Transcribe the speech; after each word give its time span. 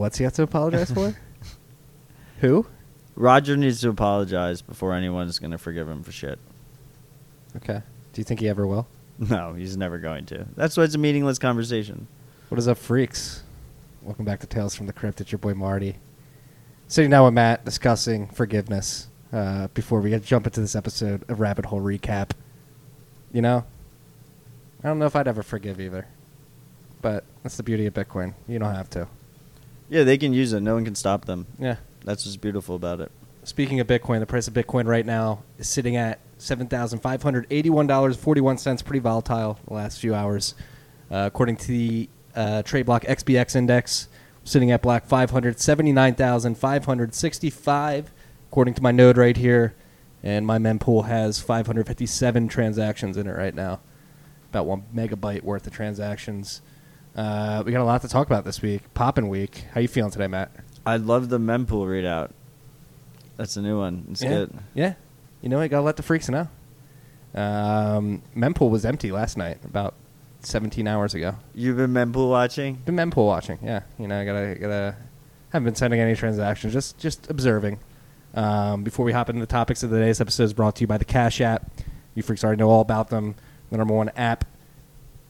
What's 0.00 0.16
he 0.16 0.24
have 0.24 0.32
to 0.32 0.42
apologize 0.42 0.90
for? 0.90 1.14
Who? 2.40 2.66
Roger 3.16 3.54
needs 3.54 3.82
to 3.82 3.90
apologize 3.90 4.62
before 4.62 4.94
anyone's 4.94 5.38
going 5.38 5.50
to 5.50 5.58
forgive 5.58 5.86
him 5.86 6.02
for 6.02 6.10
shit. 6.10 6.38
Okay. 7.56 7.82
Do 8.14 8.20
you 8.20 8.24
think 8.24 8.40
he 8.40 8.48
ever 8.48 8.66
will? 8.66 8.88
No, 9.18 9.52
he's 9.52 9.76
never 9.76 9.98
going 9.98 10.24
to. 10.26 10.46
That's 10.56 10.78
why 10.78 10.84
it's 10.84 10.94
a 10.94 10.98
meaningless 10.98 11.38
conversation. 11.38 12.06
What 12.48 12.58
is 12.58 12.66
up, 12.66 12.78
freaks? 12.78 13.42
Welcome 14.00 14.24
back 14.24 14.40
to 14.40 14.46
Tales 14.46 14.74
from 14.74 14.86
the 14.86 14.94
Crypt. 14.94 15.20
It's 15.20 15.32
your 15.32 15.38
boy 15.38 15.52
Marty. 15.52 15.96
Sitting 16.88 17.10
down 17.10 17.26
with 17.26 17.34
Matt 17.34 17.66
discussing 17.66 18.28
forgiveness 18.28 19.08
uh, 19.34 19.68
before 19.74 20.00
we 20.00 20.18
jump 20.20 20.46
into 20.46 20.62
this 20.62 20.74
episode 20.74 21.28
of 21.28 21.40
Rabbit 21.40 21.66
Hole 21.66 21.82
Recap. 21.82 22.30
You 23.34 23.42
know, 23.42 23.66
I 24.82 24.88
don't 24.88 24.98
know 24.98 25.04
if 25.04 25.14
I'd 25.14 25.28
ever 25.28 25.42
forgive 25.42 25.78
either. 25.78 26.06
But 27.02 27.24
that's 27.42 27.58
the 27.58 27.62
beauty 27.62 27.84
of 27.84 27.92
Bitcoin. 27.92 28.32
You 28.48 28.58
don't 28.58 28.74
have 28.74 28.88
to. 28.90 29.06
Yeah, 29.90 30.04
they 30.04 30.16
can 30.16 30.32
use 30.32 30.54
it. 30.54 30.60
No 30.60 30.74
one 30.74 30.84
can 30.86 30.94
stop 30.94 31.26
them. 31.26 31.46
Yeah. 31.58 31.76
That's 32.04 32.24
what's 32.24 32.36
beautiful 32.36 32.76
about 32.76 33.00
it. 33.00 33.12
Speaking 33.42 33.80
of 33.80 33.86
Bitcoin, 33.86 34.20
the 34.20 34.26
price 34.26 34.48
of 34.48 34.54
Bitcoin 34.54 34.86
right 34.86 35.04
now 35.04 35.42
is 35.58 35.68
sitting 35.68 35.96
at 35.96 36.20
seven 36.38 36.68
thousand 36.68 37.00
five 37.00 37.22
hundred 37.22 37.46
eighty-one 37.50 37.86
dollars 37.86 38.16
forty-one 38.16 38.56
cents. 38.56 38.80
Pretty 38.82 39.00
volatile 39.00 39.58
the 39.66 39.74
last 39.74 39.98
few 39.98 40.14
hours, 40.14 40.54
uh, 41.10 41.24
according 41.26 41.56
to 41.56 41.66
the 41.68 42.08
uh, 42.34 42.62
TradeBlock 42.64 43.04
XBX 43.04 43.56
index, 43.56 44.08
sitting 44.44 44.70
at 44.70 44.80
black 44.80 45.06
five 45.06 45.30
hundred 45.30 45.58
seventy-nine 45.58 46.14
thousand 46.14 46.56
five 46.56 46.84
hundred 46.84 47.14
sixty-five. 47.14 48.12
According 48.50 48.74
to 48.74 48.82
my 48.82 48.92
node 48.92 49.16
right 49.16 49.36
here, 49.36 49.74
and 50.22 50.46
my 50.46 50.58
mempool 50.58 51.06
has 51.06 51.40
five 51.40 51.66
hundred 51.66 51.86
fifty-seven 51.86 52.48
transactions 52.48 53.16
in 53.16 53.26
it 53.26 53.36
right 53.36 53.54
now, 53.54 53.80
about 54.50 54.66
one 54.66 54.84
megabyte 54.94 55.42
worth 55.42 55.66
of 55.66 55.72
transactions. 55.72 56.62
Uh, 57.16 57.62
we 57.64 57.72
got 57.72 57.80
a 57.80 57.84
lot 57.84 58.02
to 58.02 58.08
talk 58.08 58.26
about 58.26 58.44
this 58.44 58.62
week. 58.62 58.82
Poppin' 58.94 59.28
week. 59.28 59.64
How 59.72 59.80
you 59.80 59.88
feeling 59.88 60.10
today, 60.10 60.26
Matt? 60.26 60.50
I 60.86 60.96
love 60.96 61.28
the 61.28 61.38
mempool 61.38 61.86
readout. 61.86 62.30
That's 63.36 63.56
a 63.56 63.62
new 63.62 63.78
one. 63.78 64.06
It's 64.10 64.22
yeah. 64.22 64.28
good. 64.28 64.58
Yeah. 64.74 64.94
You 65.40 65.48
know, 65.48 65.60
I 65.60 65.68
gotta 65.68 65.82
let 65.82 65.96
the 65.96 66.02
freaks 66.02 66.28
know. 66.28 66.48
Um, 67.34 68.22
mempool 68.36 68.70
was 68.70 68.84
empty 68.84 69.12
last 69.12 69.36
night, 69.36 69.64
about 69.64 69.94
17 70.40 70.86
hours 70.86 71.14
ago. 71.14 71.36
You've 71.54 71.76
been 71.76 71.92
mempool 71.92 72.28
watching? 72.30 72.76
Been 72.76 72.96
mempool 72.96 73.26
watching. 73.26 73.58
Yeah. 73.62 73.82
You 73.98 74.08
know, 74.08 74.20
I 74.20 74.24
gotta 74.24 74.54
gotta. 74.60 74.96
Haven't 75.50 75.64
been 75.64 75.74
sending 75.74 76.00
any 76.00 76.14
transactions. 76.14 76.72
Just 76.72 76.98
just 76.98 77.30
observing. 77.30 77.78
Um, 78.34 78.84
before 78.84 79.04
we 79.04 79.12
hop 79.12 79.28
into 79.28 79.40
the 79.40 79.46
topics 79.46 79.82
of 79.82 79.90
the 79.90 79.98
day's 79.98 80.20
episode 80.20 80.44
is 80.44 80.52
brought 80.52 80.76
to 80.76 80.82
you 80.82 80.86
by 80.86 80.98
the 80.98 81.04
Cash 81.04 81.40
App. 81.40 81.70
You 82.14 82.22
freaks 82.22 82.44
already 82.44 82.60
know 82.60 82.70
all 82.70 82.80
about 82.80 83.10
them. 83.10 83.34
The 83.70 83.78
number 83.78 83.94
one 83.94 84.10
app 84.10 84.44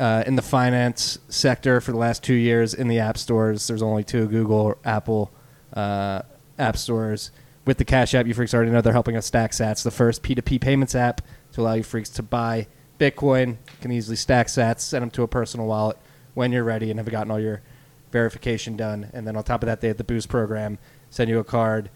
uh, 0.01 0.25
in 0.27 0.35
the 0.35 0.43
finance 0.43 1.19
sector 1.29 1.81
for 1.81 1.93
the 1.93 1.99
last 1.99 2.25
two 2.25 2.35
years 2.35 2.73
in 2.73 2.89
the 2.89 2.99
app 2.99 3.19
stores. 3.19 3.67
There's 3.67 3.83
only 3.83 4.03
two 4.03 4.27
Google, 4.27 4.79
Apple 4.83 5.31
uh, 5.75 6.23
app 6.59 6.79
stores. 6.79 7.31
With 7.67 7.77
the 7.77 7.85
Cash 7.85 8.15
App, 8.15 8.27
you 8.27 8.33
freaks 8.33 8.55
already 8.55 8.71
know 8.71 8.81
they're 8.81 8.95
helping 8.95 9.17
us 9.17 9.27
stack 9.27 9.53
sats, 9.53 9.85
the 9.85 9.91
first 9.91 10.23
P2P 10.23 10.59
payments 10.59 10.95
app 10.95 11.21
to 11.53 11.61
allow 11.61 11.75
you 11.75 11.83
freaks 11.83 12.09
to 12.11 12.23
buy 12.23 12.67
Bitcoin. 12.99 13.49
You 13.49 13.79
can 13.83 13.93
easily 13.93 14.17
stack 14.17 14.47
sats, 14.47 14.81
send 14.81 15.03
them 15.03 15.11
to 15.11 15.23
a 15.23 15.29
personal 15.29 15.67
wallet 15.67 15.99
when 16.33 16.51
you're 16.51 16.65
ready 16.65 16.91
and 16.91 16.99
have 16.99 17.11
gotten 17.11 17.31
all 17.31 17.39
your 17.39 17.61
verification 18.11 18.79
done. 18.79 19.11
And 19.13 19.27
then 19.27 19.37
on 19.37 19.45
top 19.45 19.63
of 19.63 19.67
that, 19.67 19.83
they 19.83 19.89
have 19.89 19.99
the 19.99 20.05
Boost 20.05 20.31
program, 20.31 20.79
send 21.11 21.29
you 21.29 21.39
a 21.39 21.45
card, 21.45 21.91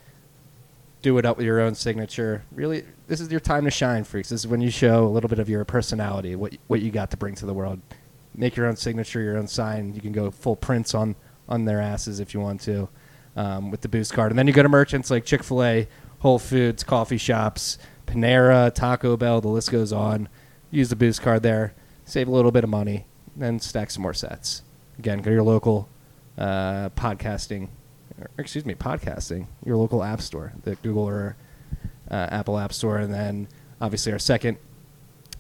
do 1.01 1.17
it 1.17 1.25
up 1.25 1.39
with 1.39 1.47
your 1.47 1.61
own 1.61 1.75
signature. 1.75 2.45
Really, 2.53 2.85
this 3.07 3.21
is 3.21 3.31
your 3.31 3.41
time 3.41 3.65
to 3.65 3.71
shine, 3.71 4.05
freaks. 4.05 4.29
This 4.29 4.41
is 4.41 4.47
when 4.47 4.61
you 4.61 4.71
show 4.71 5.07
a 5.07 5.09
little 5.09 5.29
bit 5.29 5.39
of 5.39 5.49
your 5.49 5.65
personality, 5.65 6.37
what 6.37 6.57
what 6.67 6.81
you 6.81 6.91
got 6.91 7.11
to 7.11 7.17
bring 7.17 7.35
to 7.37 7.47
the 7.47 7.55
world. 7.55 7.81
Make 8.35 8.57
your 8.57 8.67
own 8.67 8.77
signature, 8.77 9.21
your 9.21 9.39
own 9.39 9.47
sign. 9.47 9.95
You 9.95 10.01
can 10.01 10.13
go 10.13 10.31
full 10.31 10.57
prints 10.57 10.95
on 10.95 11.17
on 11.49 11.65
their 11.65 11.81
asses 11.81 12.21
if 12.21 12.35
you 12.35 12.41
want 12.41 12.61
to, 12.63 12.89
um, 13.37 13.71
with 13.71 13.83
the 13.83 13.89
Boost 13.89 14.13
card. 14.13 14.33
And 14.33 14.39
then 14.39 14.47
you 14.47 14.53
go 14.53 14.63
to 14.63 14.69
merchants 14.69 15.11
like 15.11 15.25
Chick 15.25 15.43
Fil 15.43 15.63
A, 15.63 15.89
Whole 16.21 16.39
Foods, 16.39 16.83
coffee 16.83 17.19
shops, 17.19 17.79
Panera, 18.07 18.75
Taco 18.75 19.17
Bell. 19.17 19.41
The 19.41 19.49
list 19.49 19.71
goes 19.71 19.93
on. 19.93 20.29
Use 20.71 20.89
the 20.89 20.97
Boost 20.97 21.23
card 21.23 21.45
there, 21.45 21.73
save 22.05 22.27
a 22.27 22.33
little 22.33 22.51
bit 22.51 22.65
of 22.65 22.71
money, 22.71 23.07
then 23.37 23.61
stack 23.61 23.93
some 23.93 24.03
more 24.03 24.13
sets. 24.13 24.63
Again, 24.99 25.19
go 25.19 25.25
to 25.27 25.31
your 25.31 25.45
local 25.45 25.89
uh, 26.37 26.89
podcasting 26.91 27.69
or, 28.21 28.29
excuse 28.39 28.67
me, 28.67 28.75
podcasting, 28.75 29.47
your 29.65 29.77
local 29.77 30.03
app 30.03 30.21
store, 30.21 30.53
the 30.65 30.75
Google 30.77 31.05
or 31.05 31.37
uh, 32.11 32.29
Apple 32.31 32.59
App 32.59 32.73
Store, 32.73 32.99
and 32.99 33.13
then 33.13 33.49
obviously 33.81 34.13
our 34.13 34.19
second 34.19 34.59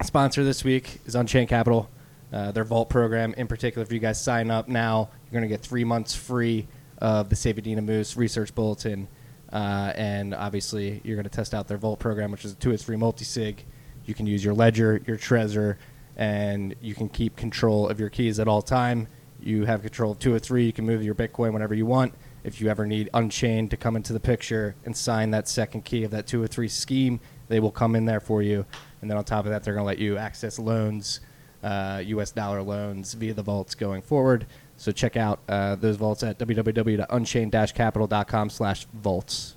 sponsor 0.03 0.45
this 0.45 0.65
week 0.65 1.01
is 1.07 1.15
Unchained 1.15 1.49
Capital. 1.49 1.91
Uh, 2.33 2.51
their 2.51 2.65
Vault 2.65 2.89
program, 2.89 3.33
in 3.35 3.47
particular, 3.47 3.85
if 3.85 3.93
you 3.93 4.01
guys 4.01 4.21
sign 4.21 4.51
up 4.51 4.67
now, 4.69 5.09
you're 5.25 5.41
going 5.41 5.49
to 5.49 5.49
get 5.49 5.61
three 5.61 5.85
months 5.85 6.15
free 6.17 6.67
of 6.99 7.29
the 7.29 7.37
Saifedean 7.37 7.79
Ammous 7.79 8.17
Research 8.17 8.55
Bulletin, 8.55 9.07
uh, 9.53 9.93
and 9.95 10.35
obviously 10.35 11.01
you're 11.05 11.17
going 11.17 11.25
to 11.25 11.31
test 11.31 11.55
out 11.55 11.69
their 11.69 11.79
Vault 11.79 12.01
program, 12.01 12.33
which 12.33 12.45
is 12.45 12.53
a 12.53 12.57
two-is-free 12.57 12.97
multi-sig. 12.97 13.65
You 14.05 14.15
can 14.15 14.27
use 14.27 14.45
your 14.45 14.55
Ledger, 14.55 15.01
your 15.07 15.17
Trezor, 15.17 15.77
and 16.17 16.75
you 16.81 16.95
can 16.95 17.09
keep 17.09 17.37
control 17.37 17.89
of 17.89 18.01
your 18.01 18.11
keys 18.11 18.41
at 18.41 18.49
all 18.49 18.63
time. 18.63 19.07
You 19.41 19.65
have 19.67 19.83
control 19.83 20.13
of 20.13 20.19
two 20.19 20.35
or 20.35 20.39
three. 20.39 20.65
You 20.65 20.73
can 20.73 20.87
move 20.87 21.03
your 21.03 21.15
Bitcoin 21.15 21.53
whenever 21.53 21.75
you 21.75 21.87
want 21.87 22.15
if 22.45 22.61
you 22.61 22.69
ever 22.69 22.87
need 22.87 23.11
Unchained 23.15 23.71
to 23.71 23.77
come 23.77 23.97
into 23.97 24.13
the 24.13 24.21
picture 24.21 24.77
and 24.85 24.97
sign 24.97 25.33
that 25.33 25.49
second 25.49 25.85
key 25.85 26.05
of 26.05 26.13
that 26.13 26.27
two 26.27 26.43
or 26.43 26.47
three 26.47 26.69
scheme, 26.69 27.21
they 27.49 27.59
will 27.59 27.71
come 27.71 27.97
in 27.97 28.05
there 28.05 28.21
for 28.21 28.43
you. 28.43 28.67
And 29.01 29.11
then 29.11 29.17
on 29.19 29.25
top 29.25 29.47
of 29.47 29.51
that, 29.51 29.65
they're 29.65 29.75
going 29.75 29.83
to 29.83 29.87
let 29.87 29.99
you 29.99 30.19
access 30.19 30.57
loans, 30.59 31.21
uh, 31.63 32.03
U.S. 32.07 32.31
dollar 32.31 32.63
loans 32.63 33.15
via 33.15 33.33
the 33.35 33.43
vaults 33.43 33.75
going 33.75 34.03
forward. 34.03 34.47
So 34.77 34.93
check 34.93 35.17
out 35.17 35.41
uh, 35.49 35.77
those 35.77 35.97
vaults 35.97 36.23
at 36.23 36.39
www.unchained-capital.com 36.39 38.51
slash 38.51 38.87
vaults. 38.93 39.57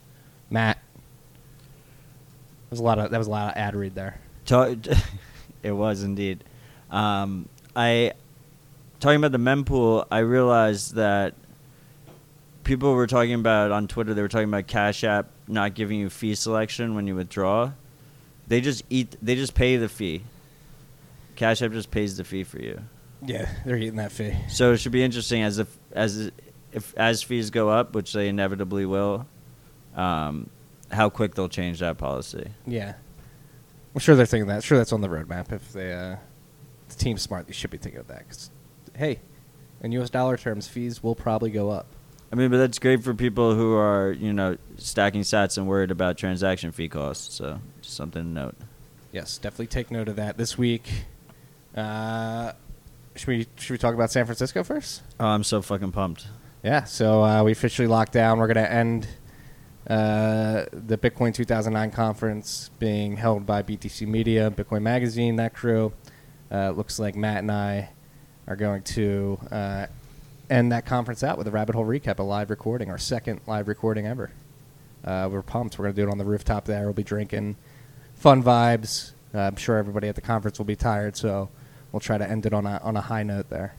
Matt, 0.50 0.78
that 0.78 2.72
was 2.72 2.80
a 2.80 2.84
lot 2.84 3.00
of 3.00 3.12
that 3.12 3.18
was 3.18 3.28
a 3.28 3.32
lot 3.32 3.52
of 3.52 3.58
ad 3.58 3.76
read 3.76 3.96
there. 3.96 4.22
it 5.64 5.72
was 5.72 6.04
indeed. 6.04 6.46
Um, 6.90 7.50
I 7.76 8.14
talking 9.00 9.18
about 9.18 9.34
the 9.34 9.38
mempool. 9.38 10.08
I 10.10 10.20
realized 10.20 10.96
that 10.96 11.34
people 12.68 12.94
were 12.94 13.08
talking 13.08 13.34
about 13.34 13.72
on 13.72 13.88
Twitter. 13.88 14.14
They 14.14 14.22
were 14.22 14.28
talking 14.28 14.50
about 14.50 14.68
Cash 14.68 15.04
App 15.04 15.30
not 15.48 15.74
giving 15.74 16.00
you 16.00 16.10
fee 16.10 16.36
selection 16.36 16.94
when 16.94 17.08
you 17.08 17.16
withdraw. 17.16 17.72
They 18.48 18.62
just 18.62 18.84
eat. 18.90 19.16
They 19.22 19.36
just 19.36 19.56
pay 19.56 19.78
the 19.78 19.90
fee. 19.90 20.24
Cash 21.36 21.62
App 21.62 21.72
just 21.72 21.90
pays 21.90 22.18
the 22.18 22.24
fee 22.24 22.44
for 22.44 22.60
you. 22.60 22.82
Yeah, 23.26 23.50
they're 23.66 23.78
eating 23.78 23.96
that 23.96 24.12
fee. 24.12 24.36
So 24.50 24.74
it 24.74 24.78
should 24.78 24.92
be 24.92 25.04
interesting 25.04 25.42
as 25.42 25.58
if 25.58 25.76
as 25.92 26.32
if 26.72 26.94
as 26.96 27.24
fees 27.24 27.50
go 27.50 27.70
up, 27.70 27.96
which 27.96 28.14
they 28.14 28.28
inevitably 28.28 28.86
will. 28.86 29.26
Um, 29.96 30.50
how 30.92 31.10
quick 31.10 31.34
they'll 31.36 31.50
change 31.50 31.80
that 31.80 31.98
policy. 31.98 32.52
Yeah, 32.68 32.94
I'm 33.96 34.00
sure 34.00 34.16
they're 34.16 34.26
thinking 34.26 34.48
that. 34.48 34.64
Sure, 34.64 34.78
that's 34.78 34.94
on 34.94 35.02
the 35.02 35.08
roadmap. 35.08 35.52
If 35.52 35.74
they, 35.74 35.92
uh, 35.94 36.18
the 36.90 36.96
team's 36.96 37.22
smart, 37.22 37.48
they 37.48 37.54
should 37.54 37.72
be 37.72 37.78
thinking 37.78 38.00
of 38.00 38.08
that. 38.08 38.30
Cause, 38.30 38.52
hey, 38.96 39.20
in 39.82 39.92
U.S. 39.94 40.10
dollar 40.10 40.38
terms, 40.38 40.68
fees 40.68 41.02
will 41.02 41.16
probably 41.16 41.50
go 41.50 41.70
up. 41.70 41.88
I 42.32 42.36
mean, 42.36 42.52
but 42.52 42.58
that's 42.58 42.80
great 42.80 43.04
for 43.04 43.14
people 43.14 43.56
who 43.56 43.74
are, 43.76 44.12
you 44.12 44.34
know, 44.34 44.58
stacking 44.78 45.22
sats 45.22 45.58
and 45.58 45.68
worried 45.68 45.92
about 45.92 46.18
transaction 46.18 46.72
fee 46.72 46.90
costs. 46.90 47.36
So, 47.36 47.62
just 47.82 47.96
something 47.96 48.24
to 48.24 48.30
note. 48.30 48.56
Yes, 49.12 49.38
definitely 49.38 49.68
take 49.68 49.92
note 49.92 50.10
of 50.10 50.18
that 50.18 50.38
this 50.38 50.58
week. 50.58 50.90
Uh, 51.76 52.52
should 53.16 53.28
we 53.28 53.48
should 53.56 53.72
we 53.72 53.78
talk 53.78 53.94
about 53.94 54.12
San 54.12 54.26
Francisco 54.26 54.64
first? 54.64 55.04
Oh, 55.20 55.28
I'm 55.28 55.44
so 55.44 55.62
fucking 55.62 55.92
pumped. 55.92 56.28
Yeah, 56.64 56.84
so 56.84 57.24
uh, 57.24 57.44
we 57.44 57.52
officially 57.52 57.88
locked 57.88 58.12
down. 58.12 58.40
We're 58.40 58.48
going 58.48 58.66
to 58.66 58.72
end 58.72 59.08
uh, 59.90 60.66
the 60.74 60.98
Bitcoin 60.98 61.34
2009 61.34 61.92
conference 61.92 62.72
being 62.78 63.16
held 63.16 63.46
by 63.46 63.64
BTC 63.64 64.06
Media, 64.08 64.52
Bitcoin 64.52 64.82
Magazine, 64.82 65.38
that 65.38 65.54
crew. 65.54 65.94
Uh, 66.52 66.72
looks 66.72 67.00
like 67.00 67.16
Matt 67.16 67.38
and 67.38 67.52
I 67.52 67.90
are 68.48 68.56
going 68.56 68.82
to 68.84 69.38
uh, 69.52 69.88
end 70.50 70.72
that 70.72 70.86
conference 70.86 71.24
out 71.24 71.38
with 71.38 71.48
a 71.48 71.52
rabbit 71.52 71.76
hole 71.76 71.86
recap, 71.86 72.20
a 72.20 72.24
live 72.24 72.50
recording, 72.50 72.90
our 72.90 72.98
second 72.98 73.42
live 73.48 73.68
recording 73.68 74.08
ever. 74.08 74.32
Uh, 75.04 75.30
we're 75.32 75.42
pumped. 75.42 75.78
We're 75.78 75.86
going 75.86 75.96
to 75.96 76.02
do 76.02 76.08
it 76.08 76.12
on 76.12 76.18
the 76.18 76.26
rooftop 76.26 76.66
there. 76.66 76.84
We'll 76.84 76.94
be 76.94 77.04
drinking, 77.04 77.56
fun 78.16 78.44
vibes. 78.44 79.12
Uh, 79.34 79.40
I'm 79.40 79.56
sure 79.56 79.78
everybody 79.78 80.08
at 80.08 80.16
the 80.16 80.22
conference 80.22 80.58
will 80.58 80.66
be 80.66 80.76
tired, 80.76 81.16
so 81.16 81.50
we'll 81.92 82.00
try 82.00 82.18
to 82.18 82.28
end 82.28 82.46
it 82.46 82.54
on 82.54 82.66
a 82.66 82.80
on 82.84 82.96
a 82.98 83.02
high 83.02 83.24
note 83.24 83.50
there. 83.50 83.76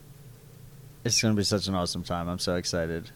It's 1.04 1.20
going 1.20 1.34
to 1.34 1.36
be 1.36 1.44
such 1.44 1.66
an 1.68 1.74
awesome 1.74 2.02
time. 2.02 2.28
I'm 2.28 2.38
so 2.38 2.56
excited. 2.56 3.10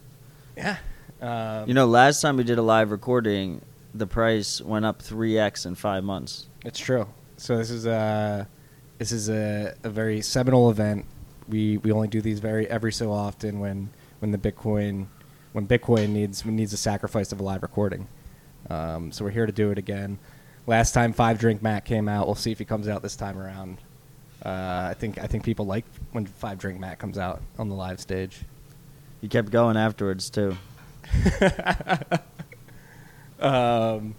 Yeah. 0.56 0.76
Um, 1.20 1.68
You 1.68 1.74
know, 1.74 1.86
last 1.86 2.20
time 2.20 2.36
we 2.36 2.44
did 2.44 2.58
a 2.58 2.62
live 2.62 2.90
recording, 2.90 3.60
the 3.94 4.06
price 4.06 4.60
went 4.60 4.84
up 4.84 5.02
3x 5.02 5.66
in 5.66 5.74
five 5.74 6.04
months. 6.04 6.46
It's 6.64 6.78
true. 6.78 7.06
So 7.36 7.56
this 7.58 7.70
is 7.70 7.86
a 7.86 8.48
this 8.98 9.12
is 9.12 9.28
a, 9.28 9.74
a 9.82 9.90
very 9.90 10.20
seminal 10.22 10.70
event. 10.70 11.04
We 11.48 11.78
we 11.78 11.92
only 11.92 12.08
do 12.08 12.20
these 12.20 12.40
very 12.40 12.68
every 12.68 12.92
so 12.92 13.12
often 13.12 13.60
when 13.60 13.90
when 14.20 14.30
the 14.30 14.38
Bitcoin 14.38 15.06
when 15.52 15.66
Bitcoin 15.66 16.10
needs 16.10 16.44
needs 16.44 16.72
a 16.72 16.76
sacrifice 16.76 17.32
of 17.32 17.40
a 17.40 17.42
live 17.42 17.62
recording. 17.62 18.08
Um, 18.70 19.12
so 19.12 19.24
we're 19.24 19.32
here 19.32 19.46
to 19.46 19.52
do 19.52 19.70
it 19.70 19.78
again. 19.78 20.18
Last 20.66 20.92
time 20.92 21.12
Five 21.12 21.38
Drink 21.38 21.62
Matt 21.62 21.84
came 21.84 22.08
out. 22.08 22.26
We'll 22.26 22.36
see 22.36 22.52
if 22.52 22.58
he 22.58 22.64
comes 22.64 22.88
out 22.88 23.02
this 23.02 23.16
time 23.16 23.38
around. 23.38 23.78
Uh, 24.44 24.88
I 24.90 24.94
think 24.98 25.18
I 25.18 25.26
think 25.26 25.44
people 25.44 25.66
like 25.66 25.84
when 26.12 26.26
Five 26.26 26.58
Drink 26.58 26.80
Matt 26.80 26.98
comes 26.98 27.18
out 27.18 27.42
on 27.58 27.68
the 27.68 27.74
live 27.74 28.00
stage. 28.00 28.44
He 29.22 29.28
kept 29.28 29.50
going 29.50 29.76
afterwards, 29.76 30.30
too. 30.30 30.56
um, 33.40 34.16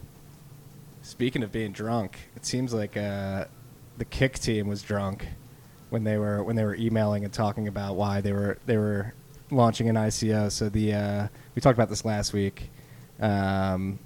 speaking 1.01 1.43
of 1.43 1.51
being 1.51 1.73
drunk, 1.73 2.17
it 2.37 2.45
seems 2.45 2.73
like 2.73 2.95
uh, 2.95 3.45
the 3.97 4.05
Kik 4.05 4.39
team 4.39 4.67
was 4.67 4.81
drunk 4.81 5.27
when 5.93 6.03
they 6.03 6.17
were 6.17 6.43
when 6.43 6.55
they 6.55 6.65
were 6.65 6.75
emailing 6.75 7.23
and 7.23 7.31
talking 7.31 7.67
about 7.67 7.95
why 7.95 8.19
they 8.19 8.33
were 8.33 8.57
they 8.65 8.77
were 8.77 9.13
launching 9.51 9.87
an 9.89 9.95
ICO. 9.95 10.51
So 10.51 10.67
the 10.67 10.93
uh, 10.95 11.27
we 11.53 11.61
talked 11.61 11.77
about 11.77 11.89
this 11.89 12.03
last 12.03 12.33
week. 12.33 12.71
Um, 13.21 13.99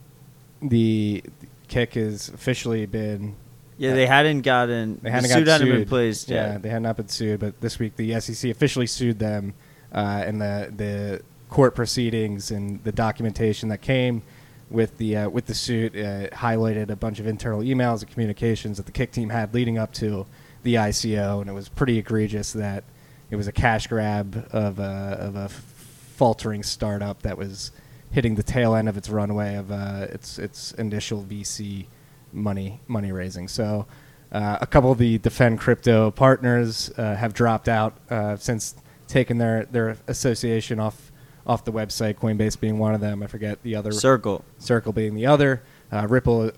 the 0.62 1.24
Kik 1.70 1.94
has 1.94 2.28
officially 2.28 2.86
been 2.86 3.36
Yeah, 3.78 3.94
they 3.94 4.06
hadn't 4.06 4.42
gotten. 4.42 5.00
they 5.02 5.10
hadn't 5.10 5.30
the 5.30 5.36
suit 5.36 5.46
got 5.46 5.52
hadn't 5.54 5.68
sued. 5.68 5.76
been 5.80 5.88
placed 5.88 6.30
Yeah, 6.30 6.52
yet. 6.54 6.62
they 6.62 6.70
had 6.70 6.82
not 6.82 6.98
been 6.98 7.08
sued, 7.08 7.40
but 7.40 7.60
this 7.62 7.80
week 7.80 7.96
the 7.96 8.20
SEC 8.20 8.52
officially 8.52 8.86
sued 8.88 9.18
them, 9.20 9.54
uh, 9.94 10.24
and 10.26 10.42
the 10.42 10.72
the 10.76 11.22
court 11.50 11.74
proceedings 11.74 12.52
and 12.52 12.84
the 12.84 12.92
documentation 12.92 13.70
that 13.70 13.82
came 13.82 14.22
with 14.70 14.98
the 14.98 15.16
uh, 15.16 15.30
with 15.30 15.46
the 15.46 15.54
suit 15.56 15.96
uh, 15.96 16.28
highlighted 16.36 16.90
a 16.90 16.96
bunch 16.98 17.22
of 17.22 17.28
internal 17.28 17.62
emails 17.62 18.02
and 18.02 18.12
communications 18.12 18.76
that 18.76 18.86
the 18.86 18.92
Kik 18.92 19.12
team 19.12 19.30
had 19.30 19.54
leading 19.54 19.78
up 19.78 19.94
to 19.94 20.26
the 20.64 20.76
ICO, 20.76 21.42
and 21.42 21.50
it 21.50 21.54
was 21.54 21.70
pretty 21.70 21.98
egregious 21.98 22.54
that 22.54 22.84
it 23.30 23.36
was 23.36 23.48
a 23.48 23.52
cash 23.52 23.88
grab 23.88 24.48
of 24.52 24.80
a 24.80 25.18
of 25.20 25.36
a 25.36 25.50
faltering 25.50 26.64
startup 26.64 27.22
that 27.22 27.38
was 27.38 27.72
hitting 28.12 28.36
the 28.36 28.44
tail 28.44 28.74
end 28.74 28.90
of 28.90 28.98
its 28.98 29.10
runway 29.10 29.56
of 29.56 29.72
uh, 29.72 30.08
its 30.10 30.40
its 30.40 30.72
initial 30.74 31.24
VC 31.24 31.86
money 32.32 32.82
money 32.88 33.12
raising. 33.12 33.48
So 33.48 33.86
uh, 34.32 34.58
a 34.60 34.68
couple 34.68 34.92
of 34.92 34.98
the 34.98 35.18
defend 35.20 35.60
crypto 35.60 36.12
partners 36.12 36.92
uh, 36.98 37.16
have 37.16 37.34
dropped 37.34 37.70
out 37.70 37.98
uh, 38.10 38.36
since 38.36 38.76
taking 39.08 39.38
their 39.38 39.66
their 39.66 39.98
association 40.08 40.80
off 40.80 41.12
off 41.46 41.64
the 41.64 41.72
website. 41.72 42.16
Coinbase 42.16 42.60
being 42.60 42.78
one 42.78 42.94
of 42.94 43.02
them. 43.02 43.24
I 43.24 43.28
forget 43.28 43.62
the 43.64 43.76
other. 43.76 43.92
Circle. 43.92 44.44
Circle 44.58 44.94
being 44.94 45.16
the 45.16 45.26
other. 45.26 45.64
Uh, 45.92 46.08
Ripple. 46.08 46.52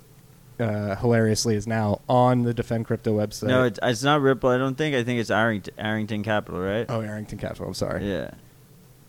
Uh, 0.59 0.95
hilariously, 0.97 1.56
is 1.56 1.65
now 1.67 2.01
on 2.09 2.44
the 2.44 2.53
Defend 2.53 2.85
Crypto 2.85 3.17
website. 3.17 3.47
No, 3.47 3.63
it's, 3.63 3.79
it's 3.81 4.03
not 4.03 4.19
Ripple. 4.21 4.50
I 4.50 4.57
don't 4.57 4.75
think. 4.77 4.94
I 4.95 5.03
think 5.03 5.19
it's 5.21 5.29
Arrington, 5.31 5.73
Arrington 5.77 6.21
Capital, 6.23 6.59
right? 6.59 6.85
oh, 6.89 7.00
Arrington 7.01 7.38
Capital. 7.38 7.67
I'm 7.67 7.73
sorry. 7.73 8.06
Yeah. 8.09 8.31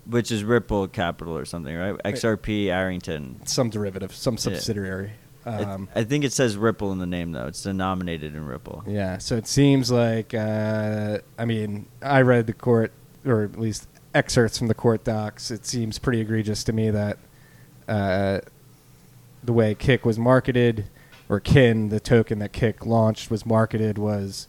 Which 0.06 0.30
is 0.30 0.44
Ripple 0.44 0.86
Capital 0.88 1.36
or 1.36 1.44
something, 1.44 1.76
right? 1.76 1.94
XRP 2.04 2.66
Arrington. 2.68 3.40
Some 3.46 3.68
derivative, 3.70 4.14
some 4.14 4.36
subsidiary. 4.36 5.06
It- 5.06 5.16
Um, 5.46 5.88
I 5.94 6.04
think 6.04 6.24
it 6.24 6.32
says 6.34 6.56
Ripple 6.56 6.92
in 6.92 6.98
the 6.98 7.06
name 7.06 7.32
though. 7.32 7.46
It's 7.46 7.62
denominated 7.62 8.34
in 8.34 8.44
Ripple. 8.46 8.84
Yeah, 8.86 9.16
so 9.18 9.36
it 9.36 9.46
seems 9.46 9.90
like 9.90 10.34
uh, 10.34 11.18
I 11.38 11.44
mean 11.46 11.86
I 12.02 12.20
read 12.20 12.46
the 12.46 12.52
court 12.52 12.92
or 13.24 13.44
at 13.44 13.58
least 13.58 13.88
excerpts 14.14 14.58
from 14.58 14.68
the 14.68 14.74
court 14.74 15.02
docs. 15.04 15.50
It 15.50 15.64
seems 15.64 15.98
pretty 15.98 16.20
egregious 16.20 16.62
to 16.64 16.72
me 16.74 16.90
that 16.90 17.18
uh, 17.88 18.40
the 19.42 19.52
way 19.54 19.74
Kik 19.74 20.04
was 20.04 20.18
marketed, 20.18 20.84
or 21.30 21.38
Kin, 21.38 21.90
the 21.90 22.00
token 22.00 22.40
that 22.40 22.52
Kik 22.52 22.84
launched, 22.84 23.30
was 23.30 23.46
marketed 23.46 23.96
was 23.96 24.48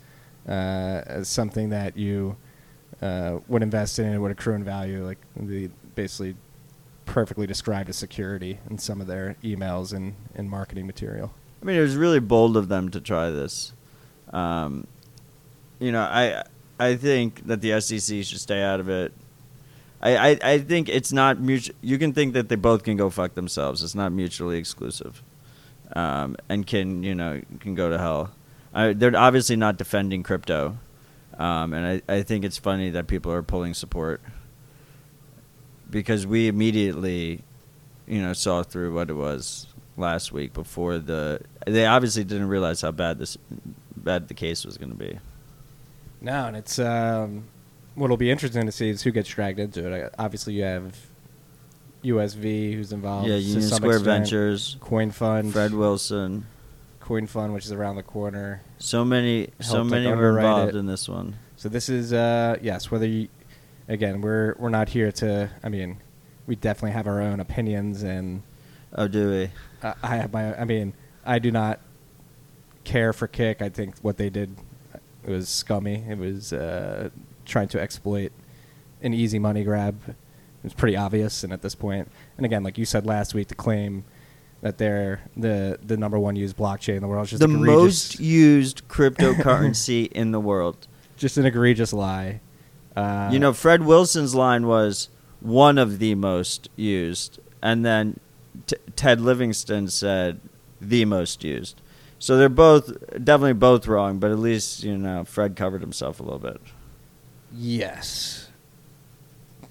uh, 0.49 1.03
as 1.05 1.29
something 1.29 1.69
that 1.69 1.95
you 1.95 2.35
uh, 3.01 3.37
would 3.47 3.61
invest 3.61 3.99
in 3.99 4.07
and 4.07 4.21
would 4.21 4.31
accrue 4.31 4.55
in 4.55 4.63
value. 4.63 5.05
Like 5.05 5.19
the 5.35 5.69
basically 5.93 6.35
perfectly 7.05 7.45
described 7.45 7.87
as 7.89 7.97
security 7.97 8.57
in 8.67 8.79
some 8.79 8.99
of 8.99 9.05
their 9.05 9.35
emails 9.43 9.93
and, 9.93 10.15
and 10.33 10.49
marketing 10.49 10.87
material. 10.87 11.31
I 11.61 11.65
mean, 11.65 11.75
it 11.75 11.81
was 11.81 11.95
really 11.95 12.19
bold 12.19 12.57
of 12.57 12.67
them 12.67 12.89
to 12.89 12.99
try 12.99 13.29
this. 13.29 13.73
Um, 14.33 14.87
you 15.79 15.91
know, 15.91 16.01
I 16.01 16.43
I 16.79 16.95
think 16.95 17.45
that 17.45 17.61
the 17.61 17.79
SEC 17.79 18.23
should 18.23 18.39
stay 18.39 18.63
out 18.63 18.79
of 18.79 18.89
it. 18.89 19.13
I, 20.01 20.31
I, 20.31 20.39
I 20.41 20.57
think 20.57 20.89
it's 20.89 21.13
not 21.13 21.39
mutual. 21.39 21.75
You 21.81 21.99
can 21.99 22.11
think 22.11 22.33
that 22.33 22.49
they 22.49 22.55
both 22.55 22.81
can 22.81 22.97
go 22.97 23.11
fuck 23.11 23.35
themselves. 23.35 23.83
It's 23.83 23.93
not 23.93 24.11
mutually 24.11 24.57
exclusive, 24.57 25.21
um, 25.93 26.35
and 26.49 26.65
can 26.65 27.03
you 27.03 27.15
know 27.15 27.41
can 27.59 27.75
go 27.75 27.89
to 27.89 27.97
hell. 27.97 28.31
I, 28.73 28.93
they're 28.93 29.15
obviously 29.15 29.55
not 29.55 29.77
defending 29.77 30.23
crypto, 30.23 30.77
um, 31.37 31.73
and 31.73 32.01
I, 32.07 32.13
I 32.13 32.21
think 32.23 32.45
it's 32.45 32.57
funny 32.57 32.89
that 32.91 33.07
people 33.07 33.31
are 33.31 33.43
pulling 33.43 33.73
support 33.73 34.21
because 35.89 36.25
we 36.25 36.47
immediately, 36.47 37.41
you 38.07 38.21
know, 38.21 38.33
saw 38.33 38.63
through 38.63 38.93
what 38.95 39.09
it 39.09 39.13
was 39.13 39.67
last 39.97 40.31
week 40.31 40.53
before 40.53 40.97
the. 40.97 41.41
They 41.67 41.85
obviously 41.85 42.23
didn't 42.23 42.47
realize 42.47 42.81
how 42.81 42.91
bad 42.91 43.19
this 43.19 43.37
bad 43.95 44.27
the 44.27 44.33
case 44.33 44.65
was 44.65 44.77
going 44.77 44.91
to 44.91 44.97
be. 44.97 45.19
No, 46.21 46.45
and 46.45 46.55
it's 46.55 46.79
um, 46.79 47.45
what'll 47.95 48.17
be 48.17 48.31
interesting 48.31 48.65
to 48.65 48.71
see 48.71 48.89
is 48.89 49.01
who 49.01 49.11
gets 49.11 49.29
dragged 49.29 49.59
into 49.59 49.91
it. 49.91 50.13
Obviously, 50.17 50.53
you 50.53 50.63
have 50.63 50.95
USV 52.03 52.73
who's 52.73 52.91
involved. 52.91 53.27
yeah, 53.27 53.35
Union 53.35 53.61
Square 53.61 53.97
extent. 53.97 54.05
Ventures, 54.23 54.77
Coin 54.79 55.11
Fund, 55.11 55.53
Fred 55.53 55.73
Wilson. 55.73 56.45
Coin 56.99 57.27
Fund, 57.27 57.53
which 57.53 57.65
is 57.65 57.71
around 57.71 57.95
the 57.95 58.03
corner. 58.03 58.61
So 58.79 59.03
many, 59.03 59.49
so 59.59 59.81
like, 59.81 59.91
many 59.91 60.07
were 60.07 60.37
involved 60.37 60.75
it. 60.75 60.79
in 60.79 60.85
this 60.85 61.09
one. 61.09 61.35
So 61.57 61.69
this 61.69 61.89
is 61.89 62.13
uh, 62.13 62.57
yes. 62.61 62.89
Whether 62.89 63.07
you, 63.07 63.27
again, 63.87 64.21
we're 64.21 64.55
we're 64.57 64.69
not 64.69 64.89
here 64.89 65.11
to. 65.13 65.49
I 65.63 65.69
mean, 65.69 65.97
we 66.47 66.55
definitely 66.55 66.91
have 66.91 67.07
our 67.07 67.21
own 67.21 67.39
opinions, 67.39 68.03
and 68.03 68.43
Oh, 68.93 69.07
do 69.07 69.29
we? 69.29 69.49
I, 69.87 69.93
I 70.03 70.15
have 70.17 70.33
my. 70.33 70.59
I 70.59 70.65
mean, 70.65 70.93
I 71.25 71.39
do 71.39 71.51
not 71.51 71.79
care 72.83 73.13
for 73.13 73.27
Kik. 73.27 73.61
I 73.61 73.69
think 73.69 73.95
what 74.01 74.17
they 74.17 74.29
did 74.29 74.55
was 75.25 75.47
scummy. 75.49 76.03
It 76.09 76.17
was 76.17 76.51
uh, 76.51 77.09
trying 77.45 77.67
to 77.69 77.79
exploit 77.81 78.31
an 79.01 79.13
easy 79.13 79.39
money 79.39 79.63
grab. 79.63 80.15
Was 80.63 80.73
pretty 80.73 80.95
obvious, 80.95 81.43
and 81.43 81.51
at 81.51 81.61
this 81.63 81.73
point, 81.73 82.07
and 82.37 82.45
again, 82.45 82.63
like 82.63 82.77
you 82.77 82.85
said 82.85 83.05
last 83.05 83.33
week, 83.33 83.47
to 83.47 83.55
claim 83.55 84.03
that 84.61 84.77
they're 84.77 85.21
the 85.35 85.79
the 85.83 85.97
number 85.97 86.19
one 86.19 86.35
used 86.35 86.55
blockchain 86.55 86.95
in 86.95 87.01
the 87.01 87.07
world 87.07 87.23
is 87.25 87.31
just 87.31 87.39
The 87.39 87.45
egregious, 87.49 87.65
most 87.65 88.19
used 88.19 88.87
cryptocurrency 88.89 90.11
in 90.11 90.31
the 90.31 90.39
world. 90.39 90.87
just 91.17 91.37
an 91.37 91.45
egregious 91.45 91.93
lie. 91.93 92.41
Uh, 92.95 93.29
you 93.31 93.39
know, 93.39 93.53
Fred 93.53 93.83
Wilson's 93.83 94.35
line 94.35 94.67
was 94.67 95.09
one 95.39 95.77
of 95.79 95.97
the 95.97 96.13
most 96.13 96.69
used, 96.75 97.39
and 97.63 97.83
then 97.83 98.19
t- 98.67 98.75
Ted 98.95 99.19
Livingston 99.19 99.87
said 99.87 100.39
the 100.79 101.05
most 101.05 101.43
used. 101.43 101.81
So 102.19 102.37
they're 102.37 102.49
both 102.49 102.91
definitely 103.11 103.53
both 103.53 103.87
wrong, 103.87 104.19
but 104.19 104.29
at 104.29 104.37
least 104.37 104.83
you 104.83 104.95
know 104.95 105.23
Fred 105.23 105.55
covered 105.55 105.81
himself 105.81 106.19
a 106.19 106.23
little 106.23 106.37
bit. 106.37 106.61
Yes. 107.51 108.49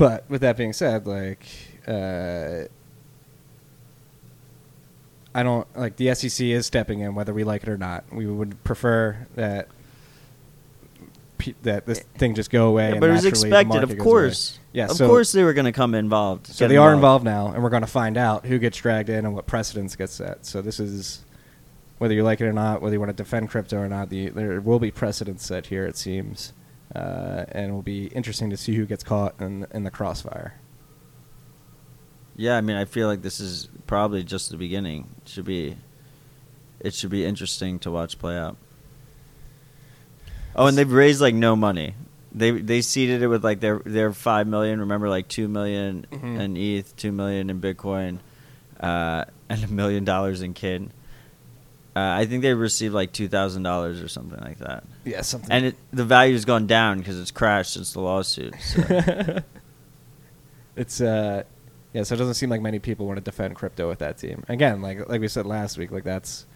But 0.00 0.25
with 0.31 0.41
that 0.41 0.56
being 0.56 0.73
said, 0.73 1.06
like, 1.06 1.44
uh, 1.87 2.62
I 5.35 5.42
don't 5.42 5.76
like 5.76 5.97
the 5.97 6.14
SEC 6.14 6.47
is 6.47 6.64
stepping 6.64 7.00
in, 7.00 7.14
whether 7.14 7.35
we 7.35 7.45
like 7.45 7.64
it 7.64 7.69
or 7.69 7.76
not. 7.76 8.04
We 8.11 8.25
would 8.25 8.64
prefer 8.64 9.26
that 9.35 9.69
pe- 11.37 11.52
that 11.64 11.85
this 11.85 12.00
thing 12.16 12.35
just 12.35 12.49
go 12.49 12.69
away. 12.69 12.85
Yeah, 12.85 12.90
and 12.92 13.00
but 13.00 13.11
it 13.11 13.12
was 13.12 13.26
expected, 13.26 13.83
of 13.83 13.99
course. 13.99 14.52
away. 14.57 14.64
Yeah, 14.73 14.85
of 14.87 14.97
so, 14.97 15.07
course 15.07 15.33
they 15.33 15.45
were 15.45 15.52
going 15.52 15.66
to 15.66 15.73
come 15.73 15.95
involved. 15.95 16.47
So 16.47 16.66
they 16.66 16.78
are 16.78 16.95
involved 16.95 17.26
now, 17.26 17.49
and 17.49 17.62
we're 17.62 17.69
going 17.69 17.83
to 17.83 17.87
find 17.87 18.16
out 18.16 18.47
who 18.47 18.59
gets 18.59 18.78
dragged 18.78 19.11
in 19.11 19.26
and 19.26 19.35
what 19.35 19.47
precedents 19.47 19.97
get 19.97 20.09
set. 20.09 20.47
So 20.47 20.62
this 20.62 20.80
is 20.80 21.26
whether 21.99 22.14
you 22.14 22.23
like 22.23 22.40
it 22.40 22.47
or 22.47 22.54
not, 22.54 22.80
whether 22.80 22.95
you 22.95 23.00
want 23.00 23.11
to 23.11 23.23
defend 23.23 23.50
crypto 23.50 23.76
or 23.76 23.88
not. 23.90 24.09
The, 24.09 24.30
there 24.30 24.62
will 24.62 24.78
be 24.78 24.90
precedents 24.90 25.45
set 25.45 25.66
here, 25.66 25.87
it 25.87 25.99
seems, 25.99 26.54
uh, 26.94 27.44
and 27.50 27.70
it 27.70 27.73
will 27.73 27.82
be 27.82 28.06
interesting 28.06 28.50
to 28.50 28.56
see 28.56 28.75
who 28.75 28.87
gets 28.87 29.02
caught 29.04 29.35
in 29.40 29.66
in 29.73 29.85
the 29.85 29.90
crossfire. 29.90 30.54
Yeah, 32.37 32.56
I 32.56 32.61
mean, 32.62 32.76
I 32.76 32.85
feel 32.87 33.06
like 33.06 33.23
this 33.23 33.38
is 33.40 33.68
probably 33.87 34.23
just 34.25 34.50
the 34.50 34.56
beginning. 34.56 35.09
It 35.25 35.28
should 35.28 35.44
be, 35.44 35.76
it 36.80 36.94
should 36.94 37.11
be 37.11 37.25
interesting 37.26 37.78
to 37.80 37.90
watch 37.90 38.18
play 38.18 38.37
out. 38.37 38.56
Oh, 40.56 40.66
and 40.66 40.76
they've 40.76 40.90
raised 40.90 41.20
like 41.20 41.35
no 41.35 41.54
money. 41.54 41.94
They 42.32 42.50
they 42.52 42.80
seeded 42.80 43.23
it 43.23 43.26
with 43.28 43.44
like 43.44 43.61
their 43.61 43.80
their 43.85 44.12
five 44.12 44.47
million. 44.47 44.80
Remember, 44.80 45.09
like 45.09 45.28
two 45.28 45.49
million 45.49 46.06
Mhm. 46.11 46.40
in 46.40 46.56
ETH, 46.56 46.97
two 46.97 47.12
million 47.12 47.50
in 47.50 47.61
Bitcoin, 47.61 48.18
uh, 48.80 49.25
and 49.49 49.64
a 49.64 49.68
million 49.68 50.04
dollars 50.04 50.40
in 50.42 50.54
Kin. 50.54 50.92
Uh, 51.97 52.00
I 52.00 52.26
think 52.26 52.42
they 52.42 52.54
received 52.54 52.94
like 52.94 53.12
two 53.12 53.28
thousand 53.28 53.64
dollars 53.64 54.00
or 54.00 54.09
something 54.09 54.38
like 54.40 54.59
that. 54.59 54.85
Yeah, 55.04 55.23
something. 55.23 55.50
And 55.50 55.66
it, 55.66 55.76
the 55.92 56.04
value's 56.04 56.44
gone 56.44 56.66
down 56.66 56.99
because 56.99 57.18
it's 57.18 57.32
crashed 57.32 57.75
since 57.75 57.92
the 57.92 58.00
lawsuit. 58.00 58.54
So. 58.61 59.38
it's 60.76 61.00
uh, 61.00 61.42
yeah. 61.92 62.04
So 62.04 62.14
it 62.14 62.18
doesn't 62.18 62.35
seem 62.35 62.49
like 62.49 62.61
many 62.61 62.78
people 62.78 63.06
want 63.06 63.16
to 63.16 63.25
defend 63.25 63.56
crypto 63.56 63.88
with 63.88 63.99
that 63.99 64.18
team. 64.18 64.44
Again, 64.49 64.80
like 64.82 65.09
like 65.09 65.20
we 65.20 65.26
said 65.26 65.47
last 65.47 65.78
week, 65.78 65.90
like 65.90 66.04
that's 66.04 66.47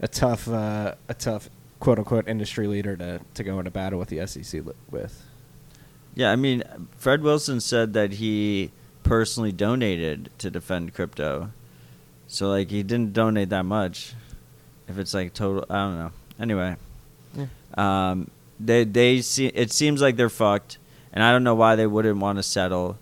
a 0.00 0.06
tough 0.06 0.48
uh, 0.48 0.94
a 1.08 1.14
tough 1.14 1.50
quote 1.80 1.98
unquote 1.98 2.28
industry 2.28 2.68
leader 2.68 2.96
to 2.96 3.20
to 3.34 3.42
go 3.42 3.58
into 3.58 3.72
battle 3.72 3.98
with 3.98 4.10
the 4.10 4.24
SEC 4.26 4.64
li- 4.64 4.72
with. 4.90 5.24
Yeah, 6.14 6.30
I 6.30 6.36
mean, 6.36 6.62
Fred 6.96 7.22
Wilson 7.22 7.60
said 7.60 7.92
that 7.94 8.14
he 8.14 8.72
personally 9.02 9.52
donated 9.52 10.30
to 10.38 10.50
defend 10.50 10.94
crypto. 10.94 11.52
So 12.26 12.48
like 12.48 12.70
he 12.70 12.82
didn't 12.82 13.12
donate 13.12 13.48
that 13.48 13.64
much. 13.64 14.14
If 14.88 14.98
it's 14.98 15.12
like 15.14 15.34
total, 15.34 15.64
I 15.68 15.74
don't 15.84 15.98
know. 15.98 16.10
Anyway, 16.40 16.76
um, 17.76 18.30
they 18.58 18.84
they 18.84 19.20
see 19.20 19.46
it 19.48 19.70
seems 19.72 20.00
like 20.00 20.16
they're 20.16 20.28
fucked, 20.30 20.78
and 21.12 21.22
I 21.22 21.30
don't 21.32 21.44
know 21.44 21.54
why 21.54 21.76
they 21.76 21.86
wouldn't 21.86 22.18
want 22.18 22.38
to 22.38 22.42
settle. 22.42 22.98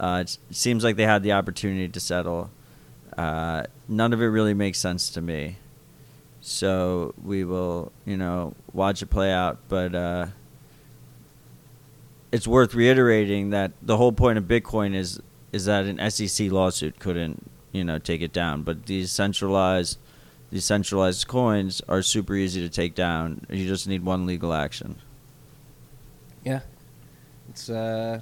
Uh, 0.00 0.18
it's- 0.22 0.38
it 0.50 0.56
seems 0.56 0.82
like 0.84 0.96
they 0.96 1.04
had 1.06 1.22
the 1.22 1.32
opportunity 1.32 1.88
to 1.88 2.00
settle. 2.00 2.50
Uh, 3.16 3.64
none 3.88 4.12
of 4.12 4.20
it 4.22 4.26
really 4.26 4.54
makes 4.54 4.78
sense 4.78 5.10
to 5.10 5.20
me. 5.20 5.56
So 6.40 7.14
we 7.22 7.44
will, 7.44 7.92
you 8.04 8.16
know, 8.16 8.54
watch 8.72 9.02
it 9.02 9.06
play 9.06 9.30
out. 9.32 9.58
But 9.68 9.94
uh, 9.94 10.26
it's 12.30 12.46
worth 12.46 12.74
reiterating 12.74 13.50
that 13.50 13.72
the 13.82 13.96
whole 13.96 14.12
point 14.12 14.38
of 14.38 14.44
Bitcoin 14.44 14.94
is 14.94 15.20
is 15.52 15.66
that 15.66 15.84
an 15.84 15.98
SEC 16.10 16.50
lawsuit 16.50 16.98
couldn't, 16.98 17.50
you 17.72 17.84
know, 17.84 17.98
take 17.98 18.22
it 18.22 18.32
down. 18.32 18.62
But 18.62 18.86
these 18.86 19.10
centralized 19.12 19.98
these 20.52 20.66
centralized 20.66 21.26
coins 21.28 21.80
are 21.88 22.02
super 22.02 22.34
easy 22.34 22.60
to 22.60 22.68
take 22.68 22.94
down. 22.94 23.46
You 23.48 23.66
just 23.66 23.88
need 23.88 24.04
one 24.04 24.26
legal 24.26 24.52
action. 24.52 24.96
Yeah, 26.44 26.60
it's 27.48 27.70
uh, 27.70 28.20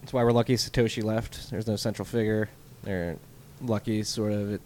that's 0.00 0.12
why 0.12 0.24
we're 0.24 0.32
lucky 0.32 0.56
Satoshi 0.56 1.04
left. 1.04 1.48
There's 1.52 1.68
no 1.68 1.76
central 1.76 2.04
figure. 2.04 2.50
They're 2.82 3.18
lucky, 3.62 4.02
sort 4.02 4.32
of. 4.32 4.54
It 4.54 4.62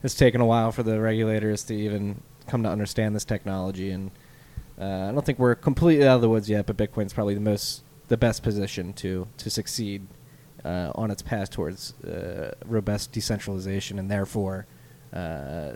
has 0.00 0.14
taken 0.14 0.40
a 0.40 0.46
while 0.46 0.72
for 0.72 0.82
the 0.82 0.98
regulators 0.98 1.62
to 1.64 1.74
even 1.74 2.22
come 2.46 2.62
to 2.62 2.70
understand 2.70 3.14
this 3.14 3.26
technology, 3.26 3.90
and 3.90 4.12
uh, 4.80 5.08
I 5.10 5.12
don't 5.12 5.26
think 5.26 5.38
we're 5.38 5.56
completely 5.56 6.08
out 6.08 6.16
of 6.16 6.20
the 6.22 6.30
woods 6.30 6.48
yet. 6.48 6.64
But 6.64 6.78
Bitcoin's 6.78 7.12
probably 7.12 7.34
the 7.34 7.40
most, 7.40 7.82
the 8.08 8.16
best 8.16 8.42
position 8.42 8.94
to 8.94 9.28
to 9.36 9.50
succeed 9.50 10.06
uh, 10.64 10.92
on 10.94 11.10
its 11.10 11.20
path 11.20 11.50
towards 11.50 11.92
uh, 12.02 12.54
robust 12.64 13.12
decentralization, 13.12 13.98
and 13.98 14.10
therefore 14.10 14.66
uh, 15.14 15.72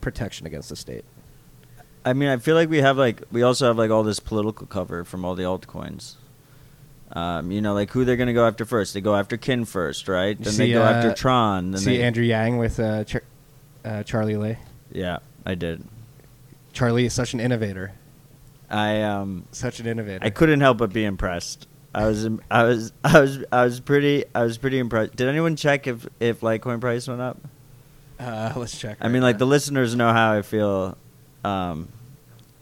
protection 0.00 0.46
against 0.46 0.68
the 0.68 0.76
state. 0.76 1.04
I 2.04 2.12
mean, 2.14 2.28
I 2.28 2.36
feel 2.38 2.56
like 2.56 2.68
we 2.68 2.78
have 2.78 2.98
like 2.98 3.22
we 3.30 3.42
also 3.42 3.66
have 3.68 3.78
like 3.78 3.90
all 3.90 4.02
this 4.02 4.20
political 4.20 4.66
cover 4.66 5.04
from 5.04 5.24
all 5.24 5.34
the 5.34 5.44
altcoins. 5.44 6.16
Um, 7.12 7.50
you 7.50 7.60
know, 7.60 7.74
like 7.74 7.90
who 7.90 8.04
they're 8.04 8.16
gonna 8.16 8.32
go 8.32 8.46
after 8.46 8.64
first. 8.64 8.94
They 8.94 9.00
go 9.00 9.14
after 9.14 9.36
Kin 9.36 9.64
first, 9.64 10.08
right? 10.08 10.38
Then 10.38 10.52
see, 10.52 10.66
they 10.66 10.72
go 10.72 10.82
after 10.82 11.10
uh, 11.10 11.14
Tron. 11.14 11.70
Then 11.70 11.80
See 11.80 11.98
they, 11.98 12.02
Andrew 12.02 12.24
Yang 12.24 12.58
with 12.58 12.80
uh, 12.80 13.04
Char- 13.04 13.22
uh, 13.84 14.02
Charlie 14.02 14.36
Lee. 14.36 14.56
Yeah, 14.90 15.18
I 15.46 15.54
did. 15.54 15.84
Charlie 16.72 17.04
is 17.04 17.12
such 17.12 17.34
an 17.34 17.40
innovator. 17.40 17.92
I 18.70 19.02
um 19.02 19.44
Such 19.52 19.80
an 19.80 19.86
innovator. 19.86 20.24
I 20.24 20.30
couldn't 20.30 20.60
help 20.60 20.78
but 20.78 20.92
be 20.92 21.04
impressed. 21.04 21.68
I 21.94 22.06
was 22.06 22.26
I 22.50 22.62
was 22.64 22.92
I 23.04 23.20
was 23.20 23.44
I 23.52 23.64
was 23.64 23.80
pretty 23.80 24.24
I 24.34 24.42
was 24.44 24.56
pretty 24.58 24.78
impressed. 24.78 25.14
Did 25.14 25.28
anyone 25.28 25.56
check 25.56 25.86
if 25.86 26.06
if 26.18 26.40
Litecoin 26.40 26.80
price 26.80 27.06
went 27.06 27.20
up? 27.20 27.38
Uh, 28.22 28.52
let's 28.56 28.78
check. 28.78 28.98
I 29.00 29.04
right 29.06 29.12
mean, 29.12 29.22
like 29.22 29.38
the 29.38 29.46
listeners 29.46 29.94
know 29.94 30.12
how 30.12 30.32
I 30.32 30.42
feel 30.42 30.96
um, 31.44 31.88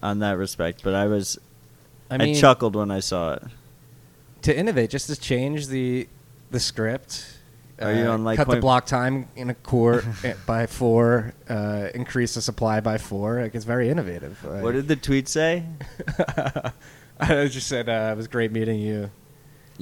on 0.03 0.21
that 0.21 0.39
respect, 0.39 0.83
but 0.83 0.95
I 0.95 1.07
was 1.07 1.39
I 2.11 2.17
I, 2.23 2.35
chuckled 2.35 2.75
when 2.77 2.91
I 2.91 3.01
saw 3.01 3.35
it. 3.35 3.43
to 4.43 4.57
innovate, 4.57 4.91
just 4.91 5.07
to 5.09 5.17
change 5.19 5.69
the 5.69 6.09
the 6.51 6.61
script. 6.61 7.39
uh, 7.81 7.87
Are 7.87 7.95
you 7.95 8.07
on 8.07 8.25
like 8.25 8.37
cut 8.37 8.49
the 8.49 8.57
block 8.61 8.87
time 8.87 9.29
in 9.37 9.51
a 9.51 9.55
core 9.55 10.03
eh, 10.25 10.35
by 10.47 10.67
four, 10.67 11.35
uh, 11.49 11.89
increase 11.95 12.35
the 12.35 12.43
supply 12.43 12.81
by 12.81 12.99
four. 12.99 13.43
Like 13.43 13.55
it's 13.55 13.65
very 13.65 13.91
innovative. 13.91 14.43
What 14.45 14.73
did 14.73 14.89
the 14.89 14.97
tweet 14.97 15.29
say? 15.29 15.65
I 17.21 17.49
just 17.49 17.67
said 17.67 17.89
uh, 17.89 18.11
it 18.13 18.17
was 18.17 18.29
great 18.29 18.51
meeting 18.51 18.81
you. 18.81 19.11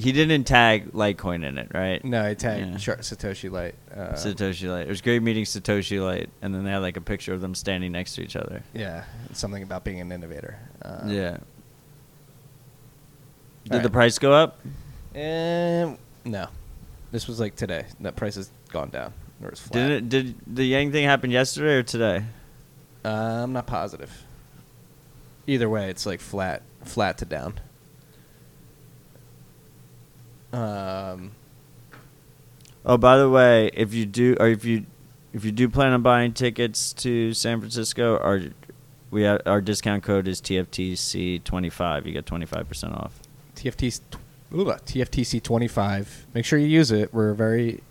He 0.00 0.12
didn't 0.12 0.44
tag 0.44 0.92
Litecoin 0.92 1.44
in 1.44 1.58
it, 1.58 1.72
right? 1.74 2.04
No, 2.04 2.24
I 2.24 2.34
tagged 2.34 2.70
Yeah. 2.70 2.76
Char- 2.78 2.96
Satoshi 2.98 3.50
Lite. 3.50 3.74
Uh, 3.92 4.12
Satoshi 4.12 4.70
Lite. 4.70 4.86
It 4.86 4.88
was 4.88 5.00
great 5.00 5.22
meeting 5.24 5.44
Satoshi 5.44 6.00
Lite, 6.00 6.30
and 6.40 6.54
then 6.54 6.62
they 6.64 6.70
had 6.70 6.78
like 6.78 6.96
a 6.96 7.00
picture 7.00 7.34
of 7.34 7.40
them 7.40 7.52
standing 7.54 7.90
next 7.90 8.14
to 8.14 8.22
each 8.22 8.36
other. 8.36 8.62
yeah, 8.72 9.04
something 9.32 9.62
about 9.62 9.82
being 9.82 10.00
an 10.00 10.12
innovator. 10.12 10.56
Um, 10.82 11.08
yeah. 11.10 11.38
Did 13.64 13.72
Alright. 13.72 13.82
the 13.82 13.90
price 13.90 14.18
go 14.18 14.32
up? 14.32 14.60
Um, 15.16 15.98
no, 16.24 16.46
this 17.10 17.26
was 17.26 17.40
like 17.40 17.56
today. 17.56 17.84
That 18.00 18.14
price 18.16 18.36
has 18.36 18.50
gone 18.70 18.90
down. 18.90 19.12
Or 19.42 19.48
it's 19.48 19.60
flat. 19.60 19.72
Did 19.72 19.90
it? 19.90 20.08
Did 20.08 20.34
the 20.46 20.64
Yang 20.64 20.92
thing 20.92 21.04
happen 21.04 21.30
yesterday 21.30 21.74
or 21.74 21.82
today? 21.82 22.24
Uh, 23.04 23.08
I'm 23.42 23.52
not 23.52 23.66
positive. 23.66 24.24
Either 25.46 25.68
way, 25.68 25.90
it's 25.90 26.06
like 26.06 26.20
flat, 26.20 26.62
flat 26.84 27.18
to 27.18 27.24
down. 27.24 27.58
Um, 30.52 31.32
Oh, 32.84 32.96
by 32.96 33.18
the 33.18 33.28
way, 33.28 33.70
if 33.74 33.92
you 33.92 34.06
do, 34.06 34.34
or 34.40 34.48
if 34.48 34.64
you, 34.64 34.86
if 35.34 35.44
you 35.44 35.52
do 35.52 35.68
plan 35.68 35.92
on 35.92 36.00
buying 36.00 36.32
tickets 36.32 36.94
to 36.94 37.34
San 37.34 37.58
Francisco, 37.60 38.16
our 38.18 38.40
we 39.10 39.22
have, 39.22 39.42
our 39.44 39.60
discount 39.60 40.02
code 40.02 40.26
is 40.26 40.40
TFTC 40.40 41.44
twenty 41.44 41.68
five. 41.68 42.06
You 42.06 42.12
get 42.14 42.24
twenty 42.24 42.46
five 42.46 42.66
percent 42.66 42.94
off. 42.94 43.20
TFT, 43.56 44.00
ooh, 44.54 44.64
TFTC 44.64 45.42
25. 45.42 46.28
Make 46.32 46.44
sure 46.44 46.58
you 46.58 46.68
use 46.68 46.92
it. 46.92 47.12
We're 47.12 47.34
very 47.34 47.82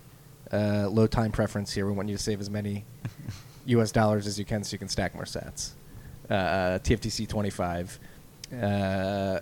uh, 0.50 0.88
low 0.88 1.06
time 1.06 1.30
preference 1.30 1.72
here. 1.72 1.86
We 1.86 1.92
want 1.92 2.08
you 2.08 2.16
to 2.16 2.22
save 2.22 2.40
as 2.40 2.48
many 2.48 2.84
U.S. 3.66 3.92
dollars 3.92 4.26
as 4.26 4.38
you 4.38 4.44
can, 4.44 4.64
so 4.64 4.72
you 4.72 4.78
can 4.78 4.88
stack 4.88 5.14
more 5.14 5.24
sats. 5.24 5.72
Uh, 6.30 6.78
TFTC 6.78 7.28
25. 7.28 8.00
Uh, 8.60 9.40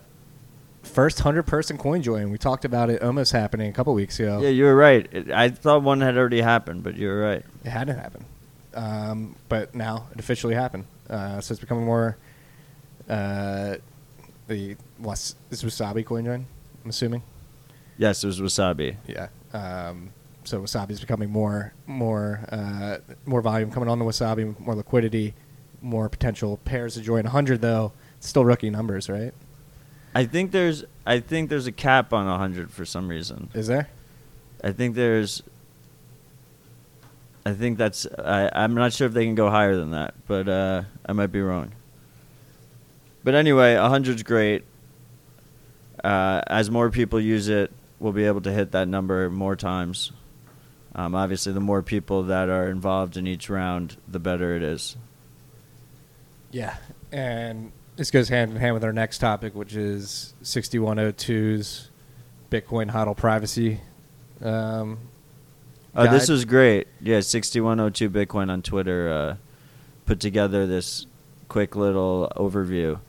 first 0.87 1.21
hundred 1.21 1.45
person 1.45 1.77
coin 1.79 2.03
join. 2.03 2.31
We 2.31 2.39
talked 2.39 2.65
about 2.65 2.91
it 2.91 3.03
almost 3.03 3.33
happening 3.33 3.69
a 3.69 3.73
couple 3.73 3.93
weeks 3.95 4.19
ago. 4.19 4.41
Yeah, 4.41 4.49
you 4.49 4.65
were 4.65 4.77
right. 4.77 5.07
It, 5.13 5.31
I 5.31 5.51
thought 5.51 5.83
one 5.83 6.01
had 6.01 6.17
already 6.17 6.41
happened, 6.41 6.83
but 6.83 6.97
you 6.97 7.09
were 7.09 7.21
right. 7.21 7.45
It 7.65 7.71
hadn't 7.71 7.99
happened, 7.99 8.25
um, 8.75 9.37
but 9.49 9.75
now 9.75 10.09
it 10.13 10.19
officially 10.19 10.55
happened. 10.55 10.87
Uh, 11.09 11.41
so 11.41 11.53
it's 11.53 11.61
becoming 11.61 11.85
more. 11.85 12.17
Uh, 13.09 13.77
the 14.49 14.77
was 14.99 15.37
this 15.51 15.63
Wasabi 15.63 16.05
coin 16.05 16.25
join? 16.25 16.47
I'm 16.85 16.91
assuming. 16.91 17.23
Yes, 17.99 18.23
it 18.23 18.27
was 18.27 18.41
Wasabi. 18.41 18.97
Yeah. 19.07 19.29
Um, 19.53 20.11
so 20.45 20.61
Wasabi 20.61 20.93
is 20.93 21.01
becoming 21.01 21.31
more, 21.31 21.73
more, 21.87 22.47
uh, 22.51 22.99
more 23.25 23.41
volume 23.41 23.71
coming 23.71 23.89
on 23.89 23.99
the 23.99 24.05
Wasabi, 24.05 24.59
more 24.61 24.75
liquidity, 24.75 25.35
more 25.83 26.09
potential 26.09 26.59
pairs 26.59 26.95
to 26.95 27.01
join. 27.01 27.25
100 27.25 27.61
though, 27.61 27.93
it's 28.19 28.29
still 28.29 28.45
rookie 28.45 28.71
numbers, 28.71 29.09
right? 29.09 29.35
I 30.17 30.25
think 30.25 30.51
there's 30.51 30.83
I 31.05 31.21
think 31.21 31.51
there's 31.51 31.67
a 31.67 31.73
cap 31.73 32.15
on 32.15 32.27
hundred 32.39 32.71
for 32.71 32.87
some 32.87 33.07
reason. 33.07 33.51
Is 33.53 33.67
there? 33.67 33.91
I 34.65 34.73
think 34.73 34.95
there's. 34.95 35.43
I 37.45 37.53
think 37.53 37.77
that's. 37.77 38.07
I, 38.07 38.49
I'm 38.55 38.73
not 38.73 38.95
sure 38.95 39.07
if 39.07 39.13
they 39.13 39.27
can 39.27 39.35
go 39.35 39.51
higher 39.51 39.77
than 39.77 39.91
that, 39.91 40.15
but 40.27 40.49
uh, 40.49 40.85
I 41.05 41.13
might 41.13 41.33
be 41.33 41.43
wrong. 41.43 41.73
But 43.25 43.35
anyway, 43.35 43.75
100's 43.75 44.23
great. 44.23 44.65
Uh, 46.03 46.41
as 46.47 46.71
more 46.71 46.89
people 46.89 47.21
use 47.21 47.49
it, 47.49 47.71
we'll 48.01 48.13
be 48.15 48.25
able 48.25 48.41
to 48.41 48.53
hit 48.53 48.73
that 48.73 48.89
number 48.89 49.29
more 49.29 49.55
times. 49.55 50.13
Um, 50.95 51.15
obviously, 51.15 51.53
the 51.53 51.61
more 51.61 51.83
people 51.83 52.23
that 52.23 52.49
are 52.49 52.69
involved 52.71 53.19
in 53.19 53.27
each 53.27 53.51
round, 53.51 53.99
the 54.09 54.19
better 54.19 54.57
it 54.57 54.63
is. 54.63 54.97
Yeah. 56.53 56.77
And 57.13 57.73
this 57.97 58.11
goes 58.11 58.29
hand 58.29 58.53
in 58.53 58.57
hand 58.59 58.75
with 58.75 58.85
our 58.85 58.93
next 58.93 59.19
topic, 59.19 59.55
which 59.55 59.75
is 59.75 60.35
6102's 60.43 61.91
Bitcoin 62.51 62.91
HODL 62.91 63.17
privacy. 63.17 63.81
Um, 64.43 64.99
Oh, 65.99 66.07
this 66.11 66.29
was 66.29 66.45
great. 66.45 66.89
Yeah, 67.01 67.21
6102 67.21 68.11
Bitcoin 68.11 68.51
on 68.51 68.61
Twitter 68.61 69.11
uh, 69.11 69.37
put 70.05 70.21
together 70.21 70.67
this 70.67 71.07
quick 71.49 71.75
little 71.75 72.31
overview. 72.37 73.01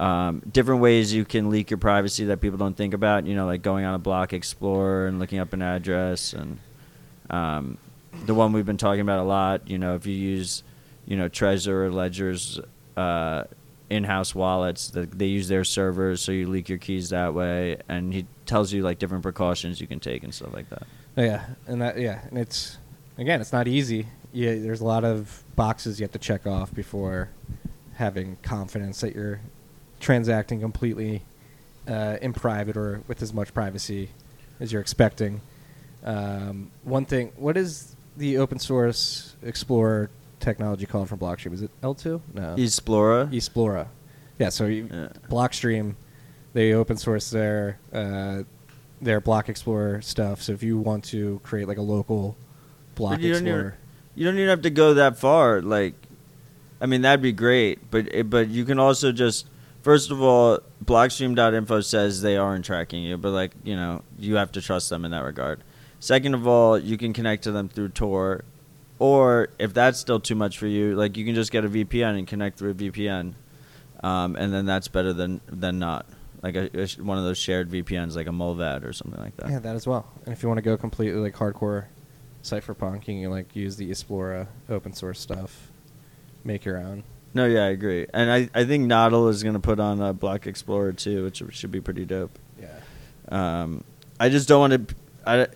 Um, 0.00 0.42
different 0.50 0.80
ways 0.80 1.14
you 1.14 1.24
can 1.24 1.48
leak 1.48 1.70
your 1.70 1.78
privacy 1.78 2.24
that 2.24 2.40
people 2.40 2.58
don't 2.58 2.76
think 2.76 2.92
about. 2.92 3.24
You 3.24 3.36
know, 3.36 3.46
like 3.46 3.62
going 3.62 3.84
on 3.84 3.94
a 3.94 4.00
Block 4.00 4.32
Explorer 4.32 5.06
and 5.06 5.20
looking 5.20 5.38
up 5.38 5.52
an 5.52 5.62
address, 5.62 6.32
and 6.32 6.58
um, 7.30 7.78
the 8.26 8.34
one 8.34 8.52
we've 8.52 8.66
been 8.66 8.78
talking 8.78 9.02
about 9.02 9.20
a 9.20 9.22
lot. 9.22 9.68
You 9.70 9.78
know, 9.78 9.94
if 9.94 10.04
you 10.04 10.14
use, 10.16 10.64
you 11.06 11.16
know, 11.16 11.28
Trezor 11.28 11.68
or 11.68 11.92
Ledger's 11.92 12.58
uh, 12.96 13.44
in-house 13.90 14.34
wallets, 14.34 14.88
the, 14.88 15.06
they 15.06 15.26
use 15.26 15.48
their 15.48 15.64
servers, 15.64 16.20
so 16.20 16.32
you 16.32 16.48
leak 16.48 16.68
your 16.68 16.78
keys 16.78 17.10
that 17.10 17.34
way. 17.34 17.78
And 17.88 18.12
he 18.12 18.26
tells 18.46 18.72
you 18.72 18.82
like 18.82 18.98
different 18.98 19.22
precautions 19.22 19.80
you 19.80 19.86
can 19.86 20.00
take 20.00 20.24
and 20.24 20.34
stuff 20.34 20.52
like 20.52 20.68
that. 20.70 20.84
Oh, 21.16 21.22
yeah, 21.22 21.46
and 21.66 21.80
that 21.80 21.98
yeah, 21.98 22.20
and 22.28 22.38
it's 22.38 22.78
again, 23.18 23.40
it's 23.40 23.52
not 23.52 23.68
easy. 23.68 24.06
Yeah, 24.32 24.56
there's 24.56 24.80
a 24.80 24.84
lot 24.84 25.04
of 25.04 25.44
boxes 25.54 26.00
you 26.00 26.04
have 26.04 26.12
to 26.12 26.18
check 26.18 26.46
off 26.46 26.74
before 26.74 27.30
having 27.94 28.36
confidence 28.42 29.00
that 29.02 29.14
you're 29.14 29.40
transacting 30.00 30.60
completely 30.60 31.22
uh, 31.86 32.16
in 32.20 32.32
private 32.32 32.76
or 32.76 33.02
with 33.06 33.22
as 33.22 33.32
much 33.32 33.54
privacy 33.54 34.10
as 34.58 34.72
you're 34.72 34.82
expecting. 34.82 35.40
Um, 36.04 36.70
one 36.82 37.04
thing, 37.06 37.32
what 37.36 37.56
is 37.56 37.94
the 38.16 38.38
open 38.38 38.58
source 38.58 39.36
Explorer 39.42 40.10
technology 40.44 40.86
called 40.86 41.08
from 41.08 41.18
Blockstream? 41.18 41.52
Is 41.54 41.62
it 41.62 41.70
L2? 41.82 42.20
No, 42.34 42.54
Explorer. 42.56 43.26
Esplora. 43.32 43.88
Yeah, 44.38 44.48
so 44.50 44.66
you, 44.66 44.88
Yeah. 44.92 45.08
Blockstream, 45.30 45.94
they 46.52 46.72
open 46.72 46.96
source 46.96 47.30
their 47.30 47.78
uh, 47.92 48.42
their 49.00 49.20
Block 49.20 49.48
Explorer 49.48 50.00
stuff. 50.02 50.42
So 50.42 50.52
if 50.52 50.62
you 50.62 50.78
want 50.78 51.04
to 51.06 51.40
create 51.42 51.66
like 51.68 51.78
a 51.78 51.82
local 51.82 52.36
Block 52.94 53.20
you 53.20 53.32
don't 53.32 53.42
even- 53.42 53.46
Explorer, 53.54 53.74
You 54.14 54.24
don't 54.26 54.36
even 54.36 54.48
have 54.48 54.62
to 54.62 54.70
go 54.70 54.94
that 54.94 55.16
far. 55.18 55.60
Like, 55.60 55.94
I 56.80 56.86
mean, 56.86 57.02
that'd 57.02 57.22
be 57.22 57.32
great. 57.32 57.90
But 57.90 58.28
but 58.30 58.48
you 58.48 58.64
can 58.64 58.78
also 58.78 59.10
just 59.12 59.46
first 59.82 60.10
of 60.10 60.20
all, 60.22 60.60
Blockstream.info 60.84 61.80
says 61.80 62.22
they 62.22 62.36
aren't 62.36 62.64
tracking 62.64 63.02
you, 63.02 63.16
but 63.16 63.30
like 63.30 63.52
you 63.64 63.74
know, 63.76 64.02
you 64.18 64.36
have 64.36 64.52
to 64.52 64.60
trust 64.62 64.90
them 64.90 65.04
in 65.04 65.10
that 65.10 65.24
regard. 65.24 65.60
Second 66.00 66.34
of 66.34 66.46
all, 66.46 66.78
you 66.78 66.96
can 66.98 67.12
connect 67.12 67.44
to 67.44 67.52
them 67.52 67.68
through 67.68 67.88
Tor, 67.90 68.44
or 68.98 69.48
if 69.58 69.74
that's 69.74 69.98
still 69.98 70.20
too 70.20 70.34
much 70.34 70.58
for 70.58 70.66
you, 70.66 70.94
like 70.94 71.16
you 71.16 71.24
can 71.24 71.34
just 71.34 71.50
get 71.50 71.64
a 71.64 71.68
VPN 71.68 72.18
and 72.18 72.26
connect 72.26 72.58
through 72.58 72.70
a 72.70 72.74
VPN, 72.74 73.34
um, 74.02 74.36
and 74.36 74.52
then 74.52 74.66
that's 74.66 74.88
better 74.88 75.12
than 75.12 75.40
than 75.48 75.78
not. 75.78 76.06
Like 76.42 76.56
a, 76.56 76.68
a 76.78 76.86
sh- 76.86 76.98
one 76.98 77.16
of 77.18 77.24
those 77.24 77.38
shared 77.38 77.70
VPNs, 77.70 78.16
like 78.16 78.26
a 78.26 78.30
Mullvad 78.30 78.84
or 78.84 78.92
something 78.92 79.20
like 79.20 79.36
that. 79.38 79.50
Yeah, 79.50 79.58
that 79.60 79.74
as 79.76 79.86
well. 79.86 80.06
And 80.24 80.32
if 80.32 80.42
you 80.42 80.48
want 80.48 80.58
to 80.58 80.62
go 80.62 80.76
completely 80.76 81.18
like 81.20 81.34
hardcore 81.34 81.86
cypherpunk, 82.42 83.08
you 83.08 83.22
can 83.22 83.30
like 83.30 83.56
use 83.56 83.76
the 83.76 83.90
Esplora 83.90 84.46
open 84.68 84.92
source 84.92 85.18
stuff, 85.20 85.70
make 86.44 86.64
your 86.64 86.76
own. 86.78 87.02
No, 87.32 87.46
yeah, 87.46 87.64
I 87.64 87.68
agree, 87.70 88.06
and 88.14 88.30
I, 88.30 88.48
I 88.54 88.64
think 88.64 88.86
Nodl 88.86 89.28
is 89.28 89.42
gonna 89.42 89.58
put 89.58 89.80
on 89.80 90.00
a 90.00 90.12
Block 90.12 90.46
Explorer 90.46 90.92
too, 90.92 91.24
which 91.24 91.42
should 91.50 91.72
be 91.72 91.80
pretty 91.80 92.04
dope. 92.04 92.38
Yeah. 92.60 92.78
Um, 93.28 93.82
I 94.20 94.28
just 94.28 94.46
don't 94.46 94.60
want 94.60 94.88
to. 94.88 94.94
I, 95.26 95.46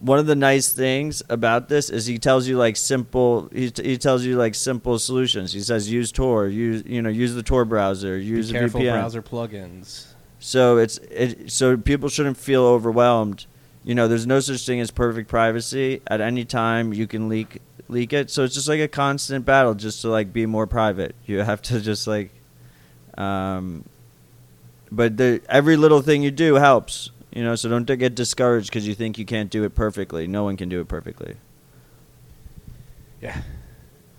one 0.00 0.18
of 0.18 0.26
the 0.26 0.36
nice 0.36 0.72
things 0.72 1.22
about 1.28 1.68
this 1.68 1.88
is 1.90 2.06
he 2.06 2.18
tells 2.18 2.46
you 2.46 2.58
like 2.58 2.76
simple. 2.76 3.48
He, 3.52 3.72
he 3.76 3.96
tells 3.96 4.24
you 4.24 4.36
like 4.36 4.54
simple 4.54 4.98
solutions. 4.98 5.52
He 5.52 5.60
says 5.60 5.90
use 5.90 6.12
Tor, 6.12 6.48
use 6.48 6.82
you 6.86 7.00
know 7.02 7.08
use 7.08 7.34
the 7.34 7.42
Tor 7.42 7.64
browser, 7.64 8.18
use 8.18 8.52
Be 8.52 8.58
careful 8.58 8.80
VPN. 8.80 8.92
browser 8.92 9.22
plugins. 9.22 10.06
So 10.38 10.76
it's 10.76 10.98
it, 10.98 11.50
so 11.50 11.76
people 11.76 12.08
shouldn't 12.08 12.36
feel 12.36 12.62
overwhelmed. 12.62 13.46
You 13.84 13.94
know, 13.94 14.08
there's 14.08 14.26
no 14.26 14.40
such 14.40 14.66
thing 14.66 14.80
as 14.80 14.90
perfect 14.90 15.28
privacy. 15.28 16.02
At 16.08 16.20
any 16.20 16.44
time, 16.44 16.92
you 16.92 17.06
can 17.06 17.28
leak 17.28 17.62
leak 17.88 18.12
it. 18.12 18.30
So 18.30 18.44
it's 18.44 18.54
just 18.54 18.68
like 18.68 18.80
a 18.80 18.88
constant 18.88 19.44
battle, 19.44 19.74
just 19.74 20.02
to 20.02 20.08
like 20.08 20.32
be 20.32 20.44
more 20.44 20.66
private. 20.66 21.14
You 21.24 21.38
have 21.38 21.62
to 21.62 21.80
just 21.80 22.06
like, 22.06 22.30
um, 23.16 23.84
but 24.92 25.16
the 25.16 25.40
every 25.48 25.76
little 25.76 26.02
thing 26.02 26.22
you 26.22 26.30
do 26.30 26.56
helps. 26.56 27.10
You 27.36 27.44
know, 27.44 27.54
so 27.54 27.68
don't 27.68 27.84
get 27.84 28.14
discouraged 28.14 28.70
because 28.70 28.88
you 28.88 28.94
think 28.94 29.18
you 29.18 29.26
can't 29.26 29.50
do 29.50 29.62
it 29.64 29.74
perfectly. 29.74 30.26
No 30.26 30.44
one 30.44 30.56
can 30.56 30.70
do 30.70 30.80
it 30.80 30.88
perfectly. 30.88 31.36
Yeah. 33.20 33.42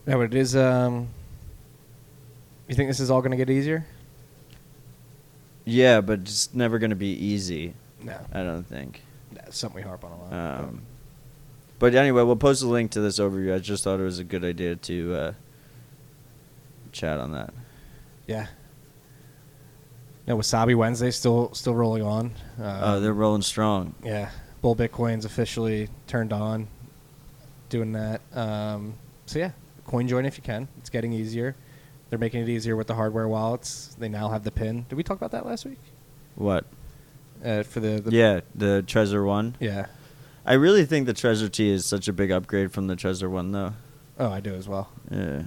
No, 0.05 0.17
but 0.17 0.25
it 0.25 0.35
is. 0.35 0.55
Um, 0.55 1.07
you 2.67 2.75
think 2.75 2.89
this 2.89 2.99
is 2.99 3.09
all 3.09 3.21
going 3.21 3.31
to 3.31 3.37
get 3.37 3.49
easier? 3.49 3.87
Yeah, 5.65 6.01
but 6.01 6.19
it's 6.19 6.53
never 6.53 6.77
going 6.77 6.91
to 6.91 6.95
be 6.95 7.07
easy. 7.07 7.73
No. 8.03 8.19
I 8.31 8.43
don't 8.43 8.67
think. 8.67 9.01
That's 9.31 9.57
something 9.57 9.77
we 9.77 9.81
harp 9.81 10.03
on 10.03 10.11
a 10.11 10.17
lot. 10.21 10.59
Um, 10.59 10.83
but 11.79 11.95
anyway, 11.95 12.21
we'll 12.21 12.35
post 12.35 12.61
a 12.61 12.67
link 12.67 12.91
to 12.91 13.01
this 13.01 13.17
overview. 13.17 13.55
I 13.55 13.57
just 13.57 13.83
thought 13.83 13.99
it 13.99 14.03
was 14.03 14.19
a 14.19 14.23
good 14.23 14.45
idea 14.45 14.75
to 14.75 15.15
uh, 15.15 15.33
chat 16.91 17.19
on 17.19 17.31
that. 17.31 17.51
yeah. 18.27 18.45
No, 20.27 20.37
Wasabi 20.37 20.75
Wednesday 20.75 21.11
still 21.11 21.53
still 21.53 21.73
rolling 21.75 22.03
on. 22.03 22.25
Um, 22.59 22.79
Oh, 22.81 22.99
they're 22.99 23.13
rolling 23.13 23.41
strong. 23.41 23.95
Yeah, 24.03 24.29
Bull 24.61 24.75
Bitcoin's 24.75 25.23
officially 25.25 25.89
turned 26.07 26.33
on, 26.33 26.67
doing 27.69 27.93
that. 27.93 28.21
Um, 28.33 28.95
so 29.25 29.39
yeah, 29.39 29.51
coin 29.85 30.07
join 30.07 30.25
if 30.25 30.37
you 30.37 30.43
can. 30.43 30.67
It's 30.79 30.89
getting 30.89 31.13
easier. 31.13 31.55
They're 32.09 32.19
making 32.19 32.41
it 32.41 32.49
easier 32.49 32.75
with 32.75 32.87
the 32.87 32.95
hardware 32.95 33.27
wallets. 33.27 33.95
They 33.99 34.09
now 34.09 34.29
have 34.29 34.43
the 34.43 34.51
pin. 34.51 34.85
Did 34.89 34.95
we 34.95 35.03
talk 35.03 35.17
about 35.17 35.31
that 35.31 35.45
last 35.45 35.65
week? 35.65 35.79
What? 36.35 36.65
Uh, 37.43 37.63
for 37.63 37.79
the, 37.79 38.01
the 38.01 38.11
yeah, 38.11 38.39
the 38.55 38.83
Trezor 38.87 39.25
one. 39.25 39.55
yeah. 39.59 39.87
I 40.45 40.53
really 40.53 40.85
think 40.85 41.07
the 41.07 41.13
Trezor 41.13 41.51
T 41.51 41.69
is 41.69 41.85
such 41.85 42.07
a 42.07 42.13
big 42.13 42.31
upgrade 42.31 42.71
from 42.71 42.87
the 42.87 42.95
Trezor 42.95 43.29
one, 43.29 43.51
though. 43.51 43.73
Oh, 44.17 44.31
I 44.31 44.39
do 44.39 44.53
as 44.55 44.65
well. 44.69 44.89
Yeah. 45.11 45.43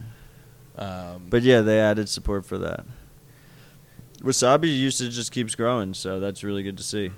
Um, 0.76 1.22
But 1.30 1.42
yeah, 1.42 1.62
they 1.62 1.80
added 1.80 2.10
support 2.10 2.44
for 2.44 2.58
that. 2.58 2.84
Wasabi 4.22 4.76
usage 4.76 5.14
just 5.14 5.32
keeps 5.32 5.54
growing, 5.54 5.94
so 5.94 6.20
that's 6.20 6.44
really 6.44 6.62
good 6.62 6.76
to 6.76 6.82
see. 6.82 7.10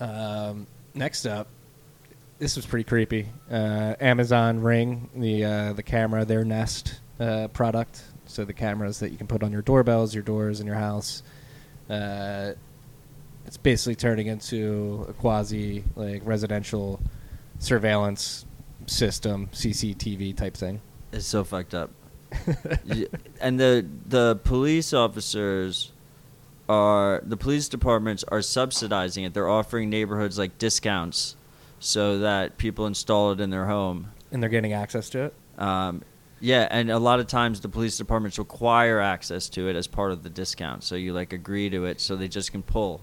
Um, 0.00 0.66
next 0.94 1.26
up, 1.26 1.48
this 2.38 2.56
was 2.56 2.66
pretty 2.66 2.84
creepy. 2.84 3.28
Uh, 3.50 3.94
Amazon 4.00 4.60
Ring, 4.60 5.08
the 5.14 5.44
uh, 5.44 5.72
the 5.72 5.82
camera, 5.82 6.24
their 6.24 6.44
Nest 6.44 7.00
uh, 7.20 7.48
product. 7.48 8.02
So 8.26 8.44
the 8.44 8.52
cameras 8.52 9.00
that 9.00 9.12
you 9.12 9.18
can 9.18 9.26
put 9.26 9.42
on 9.42 9.52
your 9.52 9.62
doorbells, 9.62 10.14
your 10.14 10.22
doors 10.22 10.60
in 10.60 10.66
your 10.66 10.76
house. 10.76 11.22
Uh, 11.88 12.52
it's 13.46 13.58
basically 13.58 13.94
turning 13.94 14.26
into 14.26 15.04
a 15.08 15.12
quasi 15.12 15.84
like 15.94 16.22
residential 16.24 17.00
surveillance 17.58 18.46
system, 18.86 19.48
CCTV 19.52 20.36
type 20.36 20.56
thing. 20.56 20.80
It's 21.12 21.26
so 21.26 21.44
fucked 21.44 21.74
up. 21.74 21.90
And 23.40 23.60
the 23.60 23.86
the 24.06 24.36
police 24.44 24.92
officers 24.92 25.92
are 26.68 27.22
the 27.24 27.36
police 27.36 27.68
departments 27.68 28.24
are 28.28 28.42
subsidizing 28.42 29.24
it. 29.24 29.34
They're 29.34 29.48
offering 29.48 29.90
neighborhoods 29.90 30.38
like 30.38 30.58
discounts 30.58 31.36
so 31.78 32.18
that 32.18 32.56
people 32.56 32.86
install 32.86 33.32
it 33.32 33.40
in 33.40 33.50
their 33.50 33.66
home. 33.66 34.12
and 34.32 34.42
they're 34.42 34.50
getting 34.50 34.72
access 34.72 35.10
to 35.10 35.24
it. 35.24 35.34
Um, 35.58 36.02
yeah, 36.40 36.66
and 36.70 36.90
a 36.90 36.98
lot 36.98 37.20
of 37.20 37.26
times 37.26 37.60
the 37.60 37.68
police 37.68 37.96
departments 37.96 38.38
require 38.38 39.00
access 39.00 39.48
to 39.50 39.68
it 39.68 39.76
as 39.76 39.86
part 39.86 40.12
of 40.12 40.22
the 40.22 40.30
discount. 40.30 40.82
So 40.84 40.94
you 40.94 41.12
like 41.12 41.32
agree 41.32 41.70
to 41.70 41.84
it, 41.84 42.00
so 42.00 42.16
they 42.16 42.28
just 42.28 42.52
can 42.52 42.62
pull. 42.62 43.00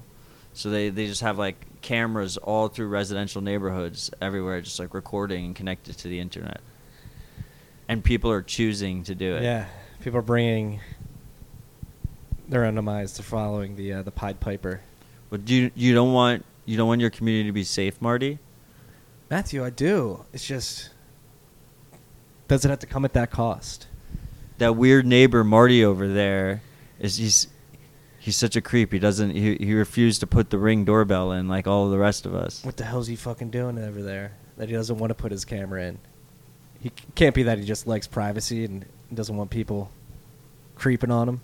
So 0.53 0.69
they 0.69 0.89
they 0.89 1.07
just 1.07 1.21
have 1.21 1.37
like 1.37 1.81
cameras 1.81 2.37
all 2.37 2.67
through 2.67 2.87
residential 2.87 3.41
neighborhoods 3.41 4.11
everywhere, 4.21 4.61
just 4.61 4.79
like 4.79 4.93
recording 4.93 5.45
and 5.45 5.55
connected 5.55 5.97
to 5.99 6.07
the 6.07 6.19
internet. 6.19 6.61
And 7.91 8.01
people 8.01 8.31
are 8.31 8.41
choosing 8.41 9.03
to 9.03 9.13
do 9.13 9.35
it. 9.35 9.43
Yeah, 9.43 9.65
people 9.99 10.19
are 10.19 10.21
bringing 10.21 10.79
their 12.47 12.63
own 12.63 12.75
demise 12.75 13.11
to 13.15 13.23
following 13.23 13.75
the 13.75 13.91
uh, 13.91 14.01
the 14.01 14.11
Pied 14.11 14.39
Piper. 14.39 14.79
But 15.29 15.43
do 15.43 15.53
you 15.53 15.71
you 15.75 15.93
don't 15.93 16.13
want 16.13 16.45
you 16.65 16.77
don't 16.77 16.87
want 16.87 17.01
your 17.01 17.09
community 17.09 17.49
to 17.49 17.51
be 17.51 17.65
safe, 17.65 18.01
Marty? 18.01 18.39
Matthew, 19.29 19.65
I 19.65 19.71
do. 19.71 20.23
It's 20.31 20.47
just 20.47 20.91
does 22.47 22.63
it 22.63 22.69
have 22.69 22.79
to 22.79 22.87
come 22.87 23.03
at 23.03 23.11
that 23.11 23.29
cost? 23.29 23.87
That 24.57 24.77
weird 24.77 25.05
neighbor 25.05 25.43
Marty 25.43 25.83
over 25.83 26.07
there 26.07 26.61
is 26.97 27.17
he's 27.17 27.47
he's 28.19 28.37
such 28.37 28.55
a 28.55 28.61
creep. 28.61 28.93
He 28.93 28.99
doesn't 28.99 29.31
he 29.31 29.57
he 29.57 29.73
refused 29.73 30.21
to 30.21 30.27
put 30.27 30.49
the 30.49 30.57
ring 30.57 30.85
doorbell 30.85 31.33
in 31.33 31.49
like 31.49 31.67
all 31.67 31.89
the 31.89 31.97
rest 31.99 32.25
of 32.25 32.33
us. 32.35 32.63
What 32.63 32.77
the 32.77 32.85
hell's 32.85 33.07
he 33.07 33.17
fucking 33.17 33.49
doing 33.49 33.77
over 33.77 34.01
there 34.01 34.37
that 34.55 34.69
he 34.69 34.75
doesn't 34.75 34.97
want 34.97 35.09
to 35.09 35.15
put 35.15 35.33
his 35.33 35.43
camera 35.43 35.83
in? 35.83 35.99
He 36.81 36.91
can't 37.15 37.35
be 37.35 37.43
that 37.43 37.59
he 37.59 37.65
just 37.65 37.87
likes 37.87 38.07
privacy 38.07 38.65
and 38.65 38.85
doesn't 39.13 39.35
want 39.35 39.49
people 39.49 39.91
creeping 40.75 41.11
on 41.11 41.29
him. 41.29 41.41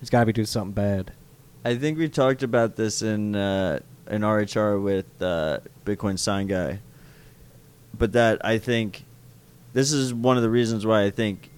He's 0.00 0.10
got 0.10 0.20
to 0.20 0.26
be 0.26 0.32
doing 0.32 0.46
something 0.46 0.72
bad. 0.72 1.12
I 1.64 1.76
think 1.76 1.98
we 1.98 2.08
talked 2.08 2.42
about 2.42 2.76
this 2.76 3.02
in 3.02 3.34
uh, 3.34 3.80
in 4.08 4.22
RHR 4.22 4.82
with 4.82 5.06
uh, 5.20 5.60
Bitcoin 5.84 6.18
Sign 6.18 6.46
Guy, 6.46 6.80
but 7.96 8.12
that 8.12 8.44
I 8.44 8.58
think 8.58 9.04
this 9.72 9.92
is 9.92 10.12
one 10.12 10.36
of 10.36 10.42
the 10.42 10.50
reasons 10.50 10.86
why 10.86 11.02
I 11.04 11.10
think 11.10 11.50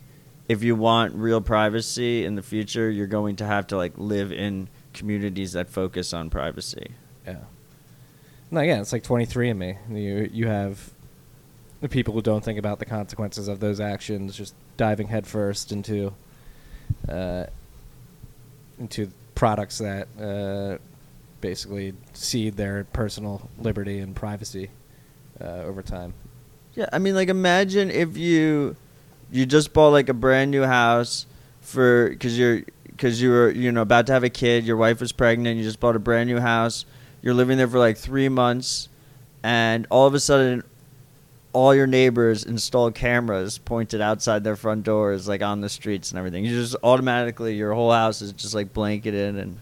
if 0.49 0.63
you 0.63 0.75
want 0.75 1.15
real 1.15 1.41
privacy 1.41 2.25
in 2.25 2.35
the 2.35 2.43
future, 2.43 2.91
you're 2.91 3.07
going 3.07 3.37
to 3.37 3.47
have 3.47 3.67
to 3.69 3.77
like 3.77 3.93
live 3.97 4.33
in 4.33 4.69
communities 4.95 5.53
that 5.53 5.69
focus 5.69 6.13
on 6.13 6.31
privacy. 6.31 6.93
Yeah. 7.27 7.45
No, 8.51 8.61
again, 8.61 8.81
it's 8.81 8.93
like 8.93 9.03
23andMe. 9.03 9.77
You 9.91 10.31
you 10.33 10.47
have 10.49 10.91
the 11.81 11.89
people 11.89 12.15
who 12.15 12.23
don't 12.23 12.45
think 12.45 12.59
about 12.59 12.79
the 12.79 12.85
consequences 12.85 13.49
of 13.49 13.61
those 13.61 13.81
actions, 13.81 14.37
just 14.37 14.55
diving 14.77 15.09
headfirst 15.09 15.73
into 15.73 16.13
uh, 17.09 17.45
into 18.79 19.11
products 19.35 19.79
that 19.79 20.09
uh, 20.21 20.79
basically 21.41 21.95
cede 22.13 22.57
their 22.57 22.85
personal 22.93 23.49
liberty 23.59 23.99
and 23.99 24.17
privacy 24.17 24.71
uh, 25.41 25.63
over 25.65 25.83
time. 25.83 26.15
Yeah, 26.75 26.89
I 26.93 26.99
mean, 26.99 27.15
like 27.15 27.29
imagine 27.29 27.91
if 27.91 28.17
you 28.17 28.77
you 29.31 29.47
just 29.47 29.73
bought 29.73 29.91
like 29.91 30.09
a 30.09 30.15
brand 30.15 30.51
new 30.51 30.63
house 30.63 31.27
for 31.61 32.11
because 32.11 32.39
you're 32.39 32.63
because 32.87 33.23
you 33.23 33.31
were 33.31 33.51
you 33.51 33.71
know 33.71 33.83
about 33.83 34.07
to 34.07 34.13
have 34.13 34.25
a 34.25 34.31
kid, 34.31 34.65
your 34.65 34.77
wife 34.77 35.01
was 35.01 35.13
pregnant, 35.13 35.57
you 35.57 35.63
just 35.63 35.81
bought 35.81 35.97
a 35.97 36.01
brand 36.01 36.29
new 36.29 36.41
house, 36.41 36.85
you're 37.23 37.35
living 37.35 37.59
there 37.59 37.69
for 37.69 37.79
like 37.79 37.97
three 37.97 38.29
months, 38.29 38.89
and 39.43 39.87
all 39.91 40.07
of 40.07 40.15
a 40.15 40.21
sudden, 40.21 40.65
all 41.59 41.75
your 41.75 41.89
neighbors 41.89 42.45
install 42.45 42.93
cameras 42.93 43.59
pointed 43.59 44.01
outside 44.01 44.45
their 44.45 44.55
front 44.55 44.85
doors, 44.85 45.27
like 45.27 45.43
on 45.43 45.61
the 45.61 45.69
streets 45.69 46.13
and 46.13 46.19
everything. 46.19 46.45
You 46.45 46.51
just 46.53 46.77
automatically 46.85 47.57
your 47.57 47.75
whole 47.75 47.91
house 47.93 48.23
is 48.23 48.33
just 48.33 48.55
like 48.55 48.73
blanketed 48.73 49.35
and. 49.37 49.59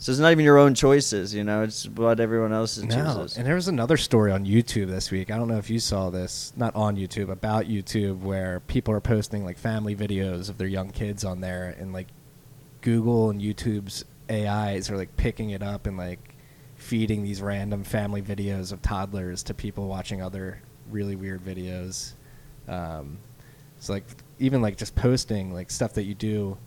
So 0.00 0.12
it's 0.12 0.20
not 0.20 0.30
even 0.30 0.44
your 0.44 0.58
own 0.58 0.76
choices, 0.76 1.34
you 1.34 1.42
know. 1.42 1.62
It's 1.64 1.88
what 1.88 2.20
everyone 2.20 2.52
else 2.52 2.78
No, 2.78 2.94
chooses. 2.94 3.36
and 3.36 3.44
there 3.44 3.56
was 3.56 3.66
another 3.66 3.96
story 3.96 4.30
on 4.30 4.46
YouTube 4.46 4.86
this 4.86 5.10
week. 5.10 5.28
I 5.32 5.36
don't 5.36 5.48
know 5.48 5.58
if 5.58 5.68
you 5.68 5.80
saw 5.80 6.08
this, 6.08 6.52
not 6.56 6.72
on 6.76 6.96
YouTube, 6.96 7.30
about 7.30 7.64
YouTube, 7.66 8.20
where 8.20 8.60
people 8.60 8.94
are 8.94 9.00
posting 9.00 9.44
like 9.44 9.58
family 9.58 9.96
videos 9.96 10.48
of 10.48 10.56
their 10.56 10.68
young 10.68 10.90
kids 10.90 11.24
on 11.24 11.40
there, 11.40 11.74
and 11.80 11.92
like 11.92 12.06
Google 12.80 13.28
and 13.30 13.40
YouTube's 13.42 14.04
AIs 14.30 14.88
are 14.88 14.96
like 14.96 15.16
picking 15.16 15.50
it 15.50 15.64
up 15.64 15.84
and 15.88 15.96
like 15.96 16.36
feeding 16.76 17.24
these 17.24 17.42
random 17.42 17.82
family 17.82 18.22
videos 18.22 18.70
of 18.70 18.80
toddlers 18.80 19.42
to 19.42 19.52
people 19.52 19.88
watching 19.88 20.22
other 20.22 20.60
really 20.90 21.16
weird 21.16 21.42
videos. 21.42 22.12
Um, 22.66 23.18
so 23.80 23.94
like 23.94 24.04
even 24.38 24.62
like 24.62 24.76
just 24.76 24.94
posting 24.94 25.52
like 25.52 25.70
stuff 25.70 25.94
that 25.94 26.04
you 26.04 26.14
do 26.14 26.58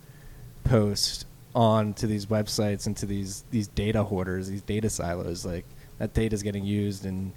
post 0.63 1.25
onto 1.53 2.07
these 2.07 2.25
websites 2.27 2.87
into 2.87 3.05
these 3.05 3.43
these 3.51 3.67
data 3.67 4.03
hoarders, 4.03 4.49
these 4.49 4.61
data 4.61 4.89
silos. 4.89 5.45
Like 5.45 5.65
that 5.97 6.13
data 6.13 6.33
is 6.33 6.43
getting 6.43 6.63
used 6.63 7.05
and 7.05 7.31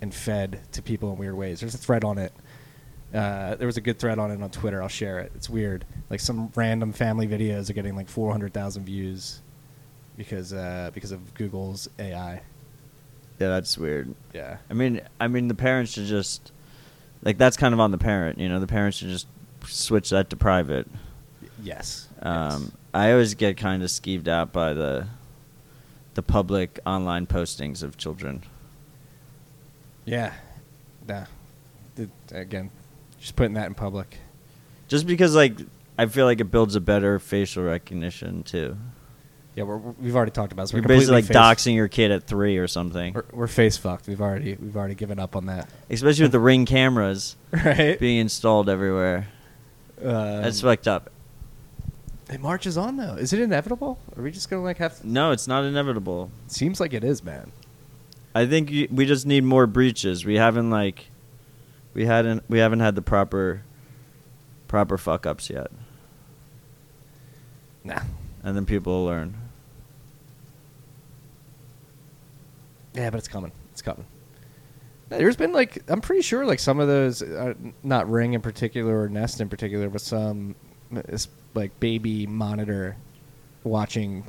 and 0.00 0.14
fed 0.14 0.60
to 0.72 0.82
people 0.82 1.12
in 1.12 1.18
weird 1.18 1.34
ways. 1.34 1.60
There's 1.60 1.74
a 1.74 1.78
thread 1.78 2.04
on 2.04 2.18
it. 2.18 2.32
Uh, 3.14 3.54
there 3.54 3.66
was 3.66 3.76
a 3.76 3.80
good 3.80 3.98
thread 3.98 4.18
on 4.18 4.30
it 4.30 4.42
on 4.42 4.50
Twitter. 4.50 4.82
I'll 4.82 4.88
share 4.88 5.20
it. 5.20 5.32
It's 5.34 5.48
weird. 5.48 5.84
Like 6.10 6.20
some 6.20 6.52
random 6.54 6.92
family 6.92 7.26
videos 7.26 7.70
are 7.70 7.72
getting 7.72 7.96
like 7.96 8.08
400,000 8.08 8.84
views 8.84 9.40
because 10.16 10.52
uh, 10.52 10.90
because 10.92 11.12
of 11.12 11.34
Google's 11.34 11.88
AI. 11.98 12.42
Yeah, 13.38 13.48
that's 13.48 13.76
weird. 13.76 14.14
Yeah. 14.32 14.58
I 14.70 14.74
mean, 14.74 15.00
I 15.20 15.28
mean, 15.28 15.48
the 15.48 15.54
parents 15.54 15.92
should 15.92 16.06
just 16.06 16.52
like 17.22 17.38
that's 17.38 17.56
kind 17.56 17.74
of 17.74 17.80
on 17.80 17.90
the 17.90 17.98
parent. 17.98 18.38
You 18.38 18.48
know, 18.48 18.60
the 18.60 18.66
parents 18.66 18.98
should 18.98 19.08
just 19.08 19.26
switch 19.66 20.10
that 20.10 20.30
to 20.30 20.36
private. 20.36 20.86
Yes. 21.62 22.08
Um, 22.22 22.62
yes. 22.62 22.70
I 22.94 23.12
always 23.12 23.34
get 23.34 23.56
kind 23.56 23.82
of 23.82 23.90
skeeved 23.90 24.28
out 24.28 24.52
by 24.52 24.72
the 24.72 25.06
the 26.14 26.22
public 26.22 26.78
online 26.86 27.26
postings 27.26 27.82
of 27.82 27.96
children. 27.98 28.42
Yeah. 30.06 30.32
Nah. 31.06 31.26
The- 31.96 32.08
again, 32.30 32.70
just 33.20 33.36
putting 33.36 33.54
that 33.54 33.66
in 33.66 33.74
public. 33.74 34.18
Just 34.88 35.06
because, 35.06 35.34
like, 35.34 35.58
I 35.98 36.06
feel 36.06 36.26
like 36.26 36.40
it 36.40 36.50
builds 36.50 36.76
a 36.76 36.80
better 36.80 37.18
facial 37.18 37.64
recognition 37.64 38.42
too. 38.44 38.76
Yeah, 39.56 39.62
we're, 39.64 39.78
we've 39.78 40.14
already 40.14 40.32
talked 40.32 40.52
about 40.52 40.64
this. 40.64 40.74
We're 40.74 40.80
You're 40.80 40.88
basically 40.88 41.14
like 41.14 41.24
face- 41.24 41.36
doxing 41.36 41.74
your 41.74 41.88
kid 41.88 42.10
at 42.10 42.24
three 42.24 42.58
or 42.58 42.68
something. 42.68 43.14
We're, 43.14 43.24
we're 43.32 43.46
face 43.46 43.76
fucked. 43.78 44.06
We've 44.06 44.20
already 44.20 44.54
we've 44.54 44.76
already 44.76 44.94
given 44.94 45.18
up 45.18 45.34
on 45.34 45.46
that. 45.46 45.68
Especially 45.90 46.24
with 46.24 46.32
the 46.32 46.38
ring 46.40 46.66
cameras 46.66 47.36
Right. 47.52 47.98
being 47.98 48.18
installed 48.18 48.68
everywhere. 48.68 49.28
Um, 49.98 50.42
That's 50.42 50.60
fucked 50.60 50.86
up. 50.86 51.10
it 52.30 52.38
marches 52.40 52.76
on 52.76 52.98
though. 52.98 53.14
Is 53.14 53.32
it 53.32 53.40
inevitable? 53.40 53.98
Are 54.14 54.22
we 54.22 54.30
just 54.30 54.50
gonna 54.50 54.62
like 54.62 54.76
have? 54.76 55.02
No, 55.02 55.30
it's 55.30 55.48
not 55.48 55.64
inevitable. 55.64 56.30
Seems 56.48 56.78
like 56.78 56.92
it 56.92 57.02
is, 57.02 57.24
man. 57.24 57.50
I 58.34 58.44
think 58.44 58.70
you, 58.70 58.86
we 58.90 59.06
just 59.06 59.24
need 59.24 59.42
more 59.44 59.66
breaches. 59.66 60.26
We 60.26 60.34
haven't 60.34 60.68
like, 60.68 61.06
we 61.94 62.04
hadn't 62.04 62.44
we 62.50 62.58
haven't 62.58 62.80
had 62.80 62.94
the 62.94 63.00
proper, 63.00 63.62
proper 64.68 64.98
fuck 64.98 65.24
ups 65.24 65.48
yet, 65.48 65.68
Nah. 67.84 68.00
and 68.42 68.54
then 68.54 68.66
people 68.66 68.92
will 68.92 69.06
learn. 69.06 69.34
Yeah, 72.96 73.10
but 73.10 73.18
it's 73.18 73.28
coming. 73.28 73.52
It's 73.72 73.82
coming. 73.82 74.06
There's 75.08 75.36
been 75.36 75.52
like 75.52 75.82
I'm 75.88 76.00
pretty 76.00 76.22
sure 76.22 76.44
like 76.44 76.58
some 76.58 76.80
of 76.80 76.88
those, 76.88 77.22
uh, 77.22 77.54
not 77.84 78.10
Ring 78.10 78.32
in 78.34 78.40
particular 78.40 79.02
or 79.02 79.08
Nest 79.08 79.40
in 79.40 79.48
particular, 79.48 79.88
but 79.88 80.00
some 80.00 80.56
uh, 80.94 81.02
s- 81.08 81.28
like 81.54 81.78
baby 81.78 82.26
monitor 82.26 82.96
watching 83.62 84.24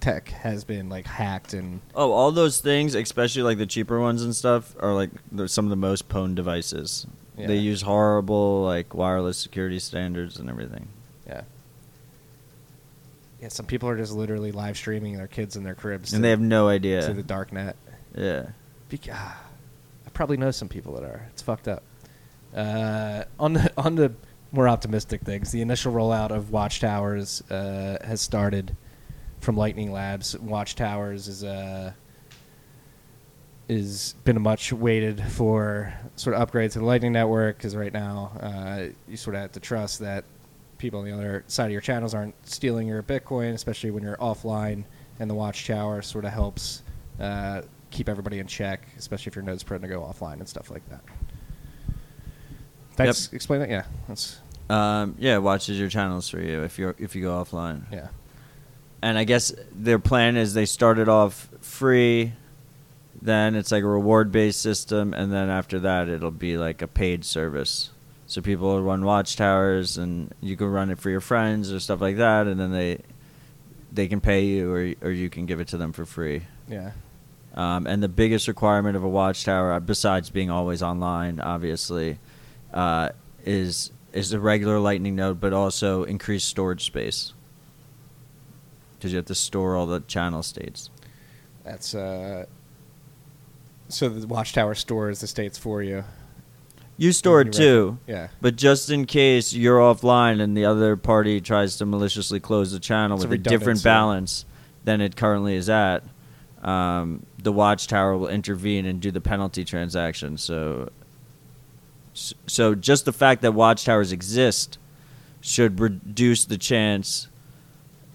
tech 0.00 0.28
has 0.28 0.64
been 0.64 0.88
like 0.88 1.06
hacked 1.06 1.52
and 1.52 1.80
Oh, 1.94 2.12
all 2.12 2.32
those 2.32 2.60
things, 2.60 2.94
especially 2.94 3.42
like 3.42 3.58
the 3.58 3.66
cheaper 3.66 4.00
ones 4.00 4.22
and 4.22 4.34
stuff, 4.34 4.74
are 4.80 4.94
like 4.94 5.10
they're 5.30 5.46
some 5.48 5.66
of 5.66 5.70
the 5.70 5.76
most 5.76 6.08
pwned 6.08 6.36
devices. 6.36 7.06
Yeah. 7.36 7.48
They 7.48 7.56
use 7.56 7.82
horrible 7.82 8.62
like 8.62 8.94
wireless 8.94 9.36
security 9.36 9.78
standards 9.78 10.38
and 10.38 10.48
everything. 10.48 10.88
Yeah. 13.46 13.48
Some 13.48 13.66
people 13.66 13.88
are 13.88 13.96
just 13.96 14.12
literally 14.12 14.52
live 14.52 14.76
streaming 14.76 15.16
their 15.16 15.28
kids 15.28 15.56
in 15.56 15.62
their 15.62 15.74
cribs 15.74 16.12
and 16.12 16.20
to, 16.20 16.22
they 16.22 16.30
have 16.30 16.40
no 16.40 16.68
idea 16.68 17.06
to 17.06 17.12
the 17.12 17.22
dark 17.22 17.52
net. 17.52 17.76
Yeah. 18.16 18.48
Bec- 18.88 19.08
ah, 19.12 19.40
I 20.06 20.10
probably 20.10 20.36
know 20.36 20.50
some 20.50 20.68
people 20.68 20.94
that 20.94 21.04
are. 21.04 21.28
It's 21.30 21.42
fucked 21.42 21.68
up. 21.68 21.82
Uh, 22.54 23.24
on 23.38 23.52
the 23.52 23.72
on 23.78 23.94
the 23.94 24.12
more 24.52 24.68
optimistic 24.68 25.22
things, 25.22 25.52
the 25.52 25.60
initial 25.60 25.92
rollout 25.92 26.30
of 26.30 26.50
Watchtowers 26.50 27.48
uh, 27.50 28.04
has 28.04 28.20
started 28.20 28.76
from 29.40 29.56
Lightning 29.56 29.92
Labs. 29.92 30.34
Watchtowers 30.34 31.28
is 31.28 31.44
uh, 31.44 31.92
is 33.68 34.14
been 34.24 34.36
a 34.36 34.40
much 34.40 34.72
waited 34.72 35.22
for 35.22 35.92
sort 36.16 36.34
of 36.34 36.42
upgrade 36.42 36.70
to 36.72 36.78
the 36.78 36.84
Lightning 36.84 37.12
Network 37.12 37.58
because 37.58 37.76
right 37.76 37.92
now 37.92 38.32
uh, 38.40 38.86
you 39.08 39.16
sort 39.16 39.36
of 39.36 39.42
have 39.42 39.52
to 39.52 39.60
trust 39.60 40.00
that 40.00 40.24
people 40.78 41.00
on 41.00 41.04
the 41.06 41.12
other 41.12 41.44
side 41.46 41.66
of 41.66 41.72
your 41.72 41.80
channels 41.80 42.14
aren't 42.14 42.34
stealing 42.46 42.86
your 42.86 43.02
Bitcoin, 43.02 43.54
especially 43.54 43.90
when 43.90 44.02
you're 44.02 44.16
offline. 44.16 44.84
And 45.18 45.30
the 45.30 45.34
Watchtower 45.34 46.02
sort 46.02 46.24
of 46.24 46.32
helps 46.32 46.82
uh, 47.18 47.62
keep 47.90 48.08
everybody 48.08 48.38
in 48.38 48.46
check, 48.46 48.86
especially 48.98 49.30
if 49.30 49.36
your 49.36 49.44
node's 49.44 49.62
prone 49.62 49.80
to 49.80 49.88
go 49.88 50.00
offline 50.00 50.34
and 50.34 50.48
stuff 50.48 50.70
like 50.70 50.86
that. 50.90 51.00
That's 52.96 53.32
explain 53.32 53.60
that. 53.60 53.68
Yeah, 53.70 53.84
that's 54.08 54.38
Um, 54.70 55.14
yeah, 55.18 55.38
watches 55.38 55.78
your 55.78 55.88
channels 55.88 56.28
for 56.28 56.40
you 56.40 56.62
if 56.62 56.78
you 56.78 56.94
if 56.98 57.14
you 57.14 57.22
go 57.22 57.30
offline. 57.42 57.90
yeah. 57.92 58.08
And 59.02 59.18
I 59.18 59.24
guess 59.24 59.52
their 59.72 59.98
plan 59.98 60.36
is 60.36 60.54
they 60.54 60.64
started 60.64 61.08
off 61.08 61.48
free, 61.60 62.32
then 63.20 63.54
it's 63.54 63.70
like 63.70 63.84
a 63.84 63.86
reward 63.86 64.32
based 64.32 64.60
system, 64.62 65.12
and 65.12 65.30
then 65.30 65.50
after 65.50 65.78
that 65.80 66.08
it'll 66.08 66.30
be 66.30 66.56
like 66.56 66.80
a 66.82 66.88
paid 66.88 67.24
service. 67.24 67.90
So 68.26 68.42
people 68.42 68.66
will 68.66 68.82
run 68.82 69.04
watchtowers, 69.04 69.98
and 69.98 70.34
you 70.40 70.56
can 70.56 70.66
run 70.66 70.90
it 70.90 70.98
for 70.98 71.10
your 71.10 71.20
friends 71.20 71.72
or 71.72 71.78
stuff 71.78 72.00
like 72.00 72.16
that, 72.16 72.46
and 72.46 72.58
then 72.58 72.72
they 72.72 72.98
they 73.92 74.08
can 74.08 74.20
pay 74.20 74.44
you, 74.44 74.72
or 74.72 74.94
or 75.00 75.10
you 75.10 75.30
can 75.30 75.46
give 75.46 75.60
it 75.60 75.68
to 75.68 75.76
them 75.76 75.92
for 75.92 76.04
free. 76.04 76.42
Yeah. 76.68 76.92
Um, 77.54 77.86
and 77.86 78.02
the 78.02 78.08
biggest 78.08 78.48
requirement 78.48 78.96
of 78.96 79.04
a 79.04 79.08
watchtower, 79.08 79.72
uh, 79.72 79.80
besides 79.80 80.28
being 80.28 80.50
always 80.50 80.82
online, 80.82 81.40
obviously, 81.40 82.18
uh, 82.74 83.10
is 83.44 83.92
is 84.12 84.32
a 84.32 84.40
regular 84.40 84.78
Lightning 84.78 85.14
node, 85.14 85.40
but 85.40 85.52
also 85.52 86.04
increased 86.04 86.48
storage 86.48 86.84
space. 86.84 87.32
Because 88.94 89.12
you 89.12 89.16
have 89.16 89.26
to 89.26 89.34
store 89.34 89.76
all 89.76 89.86
the 89.86 90.00
channel 90.00 90.42
states. 90.42 90.90
That's 91.64 91.94
uh. 91.94 92.46
So 93.88 94.08
the 94.08 94.26
Watchtower 94.26 94.74
stores 94.74 95.20
the 95.20 95.28
states 95.28 95.56
for 95.58 95.80
you. 95.82 96.04
You 96.98 97.12
store 97.12 97.42
it 97.42 97.52
too. 97.52 97.98
Yeah. 98.06 98.28
but 98.40 98.56
just 98.56 98.90
in 98.90 99.04
case 99.04 99.52
you're 99.52 99.78
offline 99.78 100.40
and 100.40 100.56
the 100.56 100.64
other 100.64 100.96
party 100.96 101.40
tries 101.40 101.76
to 101.76 101.86
maliciously 101.86 102.40
close 102.40 102.72
the 102.72 102.80
channel 102.80 103.16
It's 103.16 103.24
a 103.24 103.28
with 103.28 103.40
a 103.40 103.42
different 103.42 103.78
redundancy. 103.80 103.84
balance 103.84 104.44
than 104.84 105.00
it 105.02 105.14
currently 105.16 105.56
is 105.56 105.68
at, 105.68 106.04
um, 106.62 107.26
the 107.42 107.52
watchtower 107.52 108.16
will 108.16 108.28
intervene 108.28 108.86
and 108.86 109.00
do 109.00 109.10
the 109.10 109.20
penalty 109.20 109.62
transaction. 109.64 110.38
So, 110.38 110.88
s- 112.14 112.32
so 112.46 112.74
just 112.74 113.04
the 113.04 113.12
fact 113.12 113.42
that 113.42 113.52
watchtowers 113.52 114.10
exist 114.12 114.78
should 115.42 115.78
reduce 115.80 116.44
the 116.46 116.56
chance 116.58 117.28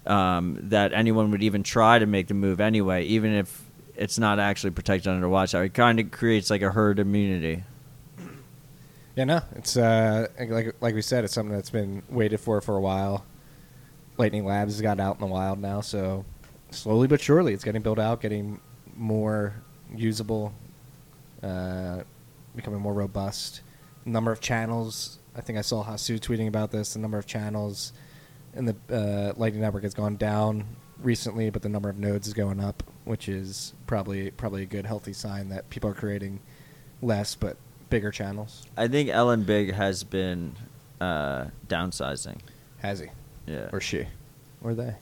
um, 0.07 0.57
that 0.63 0.91
anyone 0.93 1.29
would 1.31 1.43
even 1.43 1.61
try 1.61 1.99
to 1.99 2.05
make 2.07 2.27
the 2.27 2.33
move 2.33 2.59
anyway, 2.59 3.03
even 3.05 3.31
if 3.31 3.63
it's 3.95 4.17
not 4.17 4.39
actually 4.39 4.71
protected 4.71 5.07
under 5.13 5.29
watchtower. 5.29 5.65
It 5.65 5.75
kind 5.75 5.99
of 5.99 6.09
creates 6.09 6.49
like 6.49 6.63
a 6.63 6.71
herd 6.71 6.97
immunity. 6.97 7.63
Yeah, 9.15 9.25
no, 9.25 9.41
it's 9.55 9.75
uh, 9.75 10.27
like 10.39 10.75
like 10.79 10.95
we 10.95 11.01
said, 11.01 11.23
it's 11.23 11.33
something 11.33 11.53
that's 11.53 11.69
been 11.69 12.03
waited 12.09 12.39
for 12.39 12.61
for 12.61 12.77
a 12.77 12.81
while. 12.81 13.25
Lightning 14.17 14.45
Labs 14.45 14.73
has 14.73 14.81
got 14.81 14.99
out 14.99 15.15
in 15.15 15.21
the 15.21 15.27
wild 15.27 15.59
now, 15.59 15.81
so 15.81 16.23
slowly 16.69 17.07
but 17.07 17.19
surely, 17.19 17.53
it's 17.53 17.63
getting 17.63 17.81
built 17.81 17.99
out, 17.99 18.21
getting 18.21 18.61
more 18.95 19.55
usable, 19.93 20.53
uh, 21.43 22.03
becoming 22.55 22.79
more 22.79 22.93
robust. 22.93 23.61
Number 24.05 24.31
of 24.31 24.39
channels, 24.39 25.19
I 25.35 25.41
think 25.41 25.59
I 25.59 25.61
saw 25.61 25.83
Hasu 25.83 26.19
tweeting 26.19 26.47
about 26.47 26.71
this. 26.71 26.93
The 26.93 26.99
number 26.99 27.17
of 27.17 27.25
channels 27.25 27.91
in 28.53 28.65
the 28.65 28.75
uh, 28.89 29.33
Lightning 29.37 29.61
Network 29.61 29.83
has 29.83 29.93
gone 29.93 30.15
down 30.15 30.63
recently, 31.01 31.49
but 31.49 31.61
the 31.61 31.69
number 31.69 31.89
of 31.89 31.97
nodes 31.97 32.27
is 32.27 32.33
going 32.33 32.61
up, 32.61 32.81
which 33.03 33.27
is 33.27 33.73
probably 33.87 34.31
probably 34.31 34.63
a 34.63 34.67
good 34.67 34.85
healthy 34.85 35.13
sign 35.13 35.49
that 35.49 35.69
people 35.69 35.89
are 35.89 35.93
creating 35.93 36.39
less 37.01 37.35
but 37.35 37.57
bigger 37.91 38.09
channels. 38.09 38.65
I 38.75 38.87
think 38.87 39.09
LNBIG 39.09 39.73
has 39.73 40.03
been 40.03 40.55
uh, 40.99 41.45
downsizing. 41.67 42.39
Has 42.79 43.01
he? 43.01 43.07
Yeah. 43.45 43.69
Or 43.71 43.79
she? 43.79 44.07
Or 44.63 44.73
they? 44.73 44.95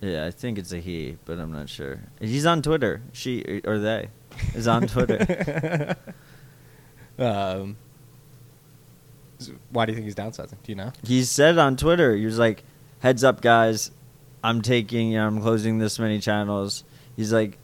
Yeah, 0.00 0.24
I 0.24 0.30
think 0.30 0.56
it's 0.56 0.72
a 0.72 0.78
he, 0.78 1.18
but 1.26 1.38
I'm 1.38 1.52
not 1.52 1.68
sure. 1.68 2.00
He's 2.20 2.46
on 2.46 2.62
Twitter. 2.62 3.02
She 3.12 3.60
or 3.66 3.78
they 3.78 4.08
is 4.54 4.66
on 4.66 4.86
Twitter. 4.86 5.94
um, 7.18 7.76
why 9.68 9.84
do 9.84 9.92
you 9.92 9.96
think 9.96 10.06
he's 10.06 10.14
downsizing? 10.14 10.62
Do 10.62 10.72
you 10.72 10.76
know? 10.76 10.92
he 11.04 11.22
said 11.24 11.58
on 11.58 11.76
Twitter, 11.76 12.16
he 12.16 12.24
was 12.24 12.38
like, 12.38 12.64
"Heads 13.00 13.22
up, 13.24 13.42
guys, 13.42 13.90
I'm 14.42 14.62
taking, 14.62 15.18
I'm 15.18 15.42
closing 15.42 15.78
this 15.78 15.98
many 15.98 16.18
channels." 16.18 16.84
He's 17.14 17.32
like, 17.34 17.58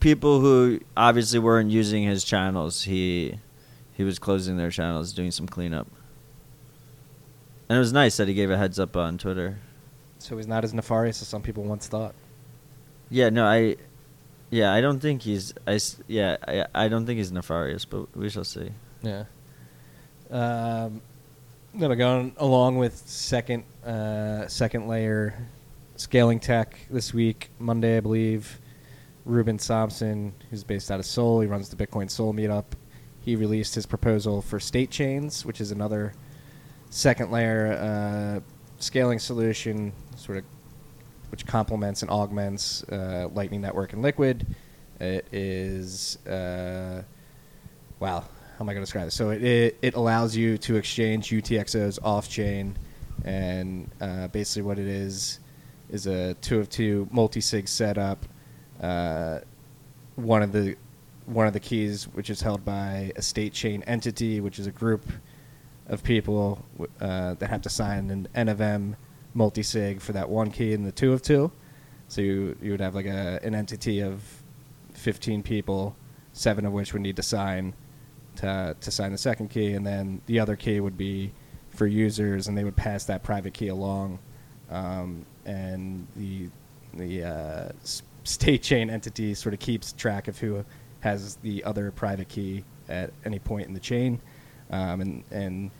people 0.00 0.40
who 0.40 0.80
obviously 0.94 1.38
weren't 1.38 1.70
using 1.70 2.02
his 2.02 2.24
channels, 2.24 2.82
he 2.82 3.38
he 3.96 4.04
was 4.04 4.18
closing 4.18 4.56
their 4.56 4.70
channels, 4.70 5.12
doing 5.12 5.30
some 5.30 5.46
cleanup. 5.46 5.86
And 7.68 7.76
it 7.76 7.80
was 7.80 7.92
nice 7.92 8.16
that 8.18 8.28
he 8.28 8.34
gave 8.34 8.50
a 8.50 8.56
heads 8.56 8.78
up 8.78 8.96
on 8.96 9.18
Twitter. 9.18 9.58
So 10.18 10.36
he's 10.36 10.46
not 10.46 10.64
as 10.64 10.72
nefarious 10.72 11.20
as 11.22 11.28
some 11.28 11.42
people 11.42 11.64
once 11.64 11.88
thought. 11.88 12.14
Yeah, 13.10 13.30
no, 13.30 13.44
I, 13.44 13.76
yeah, 14.50 14.72
I 14.72 14.80
don't 14.80 15.00
think 15.00 15.22
he's, 15.22 15.54
I, 15.66 15.78
yeah, 16.06 16.36
I, 16.46 16.66
I 16.74 16.88
don't 16.88 17.06
think 17.06 17.18
he's 17.18 17.32
nefarious, 17.32 17.84
but 17.84 18.14
we 18.16 18.28
shall 18.28 18.44
see. 18.44 18.70
Yeah. 19.02 19.24
Um, 20.30 21.00
That'll 21.74 21.96
go 21.96 22.32
along 22.38 22.78
with 22.78 22.96
second 23.06 23.64
uh, 23.84 24.46
second 24.46 24.88
layer 24.88 25.46
scaling 25.96 26.40
tech 26.40 26.78
this 26.90 27.12
week, 27.12 27.50
Monday, 27.58 27.98
I 27.98 28.00
believe. 28.00 28.60
Ruben 29.26 29.58
Somsen, 29.58 30.32
who's 30.50 30.64
based 30.64 30.90
out 30.90 31.00
of 31.00 31.06
Seoul, 31.06 31.40
he 31.40 31.46
runs 31.46 31.68
the 31.68 31.76
Bitcoin 31.76 32.10
Seoul 32.10 32.32
meetup. 32.32 32.64
He 33.26 33.34
released 33.34 33.74
his 33.74 33.86
proposal 33.86 34.40
for 34.40 34.60
state 34.60 34.88
chains, 34.88 35.44
which 35.44 35.60
is 35.60 35.72
another 35.72 36.14
second 36.90 37.32
layer 37.32 37.72
uh, 37.72 38.40
scaling 38.78 39.18
solution, 39.18 39.92
sort 40.14 40.38
of 40.38 40.44
which 41.30 41.44
complements 41.44 42.02
and 42.02 42.10
augments 42.10 42.84
uh, 42.84 43.28
Lightning 43.34 43.60
Network 43.60 43.92
and 43.94 44.00
Liquid. 44.00 44.46
It 45.00 45.26
is 45.32 46.24
uh, 46.24 47.02
wow. 47.98 48.20
How 48.20 48.60
am 48.60 48.68
I 48.68 48.74
going 48.74 48.76
to 48.76 48.86
describe 48.86 49.06
this? 49.06 49.16
So 49.16 49.30
it, 49.30 49.42
it, 49.42 49.78
it 49.82 49.94
allows 49.94 50.36
you 50.36 50.56
to 50.58 50.76
exchange 50.76 51.30
UTXOs 51.30 51.98
off 52.04 52.28
chain, 52.30 52.76
and 53.24 53.90
uh, 54.00 54.28
basically 54.28 54.62
what 54.62 54.78
it 54.78 54.86
is 54.86 55.40
is 55.90 56.06
a 56.06 56.34
two 56.34 56.60
of 56.60 56.70
two 56.70 57.08
multi 57.10 57.40
sig 57.40 57.66
setup. 57.66 58.24
Uh, 58.80 59.40
one 60.14 60.42
of 60.42 60.52
the 60.52 60.76
one 61.26 61.46
of 61.46 61.52
the 61.52 61.60
keys, 61.60 62.04
which 62.04 62.30
is 62.30 62.40
held 62.40 62.64
by 62.64 63.12
a 63.16 63.22
state 63.22 63.52
chain 63.52 63.82
entity, 63.84 64.40
which 64.40 64.58
is 64.58 64.66
a 64.66 64.72
group 64.72 65.04
of 65.88 66.02
people 66.02 66.64
uh, 67.00 67.34
that 67.34 67.50
have 67.50 67.62
to 67.62 67.68
sign 67.68 68.10
an 68.10 68.28
N 68.34 68.48
of 68.48 68.60
M 68.60 68.96
multi 69.34 69.62
sig 69.62 70.00
for 70.00 70.12
that 70.12 70.28
one 70.28 70.50
key 70.50 70.72
and 70.72 70.86
the 70.86 70.92
two 70.92 71.12
of 71.12 71.22
two. 71.22 71.50
So 72.08 72.20
you 72.20 72.56
you 72.62 72.70
would 72.70 72.80
have 72.80 72.94
like 72.94 73.06
a 73.06 73.40
an 73.42 73.54
entity 73.54 74.00
of 74.00 74.22
15 74.94 75.42
people, 75.42 75.96
seven 76.32 76.64
of 76.64 76.72
which 76.72 76.92
would 76.92 77.02
need 77.02 77.16
to 77.16 77.22
sign 77.22 77.74
to 78.36 78.76
to 78.80 78.90
sign 78.90 79.12
the 79.12 79.18
second 79.18 79.50
key, 79.50 79.72
and 79.72 79.84
then 79.84 80.22
the 80.26 80.38
other 80.40 80.56
key 80.56 80.80
would 80.80 80.96
be 80.96 81.32
for 81.70 81.86
users, 81.86 82.48
and 82.48 82.56
they 82.56 82.64
would 82.64 82.76
pass 82.76 83.04
that 83.04 83.22
private 83.22 83.52
key 83.52 83.68
along, 83.68 84.18
um, 84.70 85.26
and 85.44 86.06
the 86.16 86.48
the 86.94 87.24
uh, 87.24 87.68
state 88.24 88.62
chain 88.62 88.90
entity 88.90 89.34
sort 89.34 89.52
of 89.52 89.60
keeps 89.60 89.92
track 89.92 90.28
of 90.28 90.38
who 90.38 90.64
has 91.06 91.36
the 91.36 91.62
other 91.64 91.90
private 91.92 92.28
key 92.28 92.64
at 92.88 93.12
any 93.24 93.38
point 93.38 93.68
in 93.68 93.74
the 93.74 93.80
chain, 93.80 94.20
um, 94.70 95.00
and 95.00 95.24
and 95.30 95.70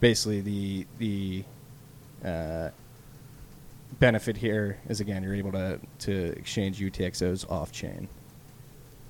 basically 0.00 0.40
the 0.40 0.86
the 0.98 1.44
uh, 2.24 2.70
benefit 4.00 4.36
here 4.38 4.78
is 4.88 5.00
again 5.00 5.22
you're 5.22 5.34
able 5.34 5.52
to 5.52 5.78
to 6.00 6.12
exchange 6.38 6.80
UTXOs 6.80 7.50
off 7.50 7.70
chain. 7.72 8.08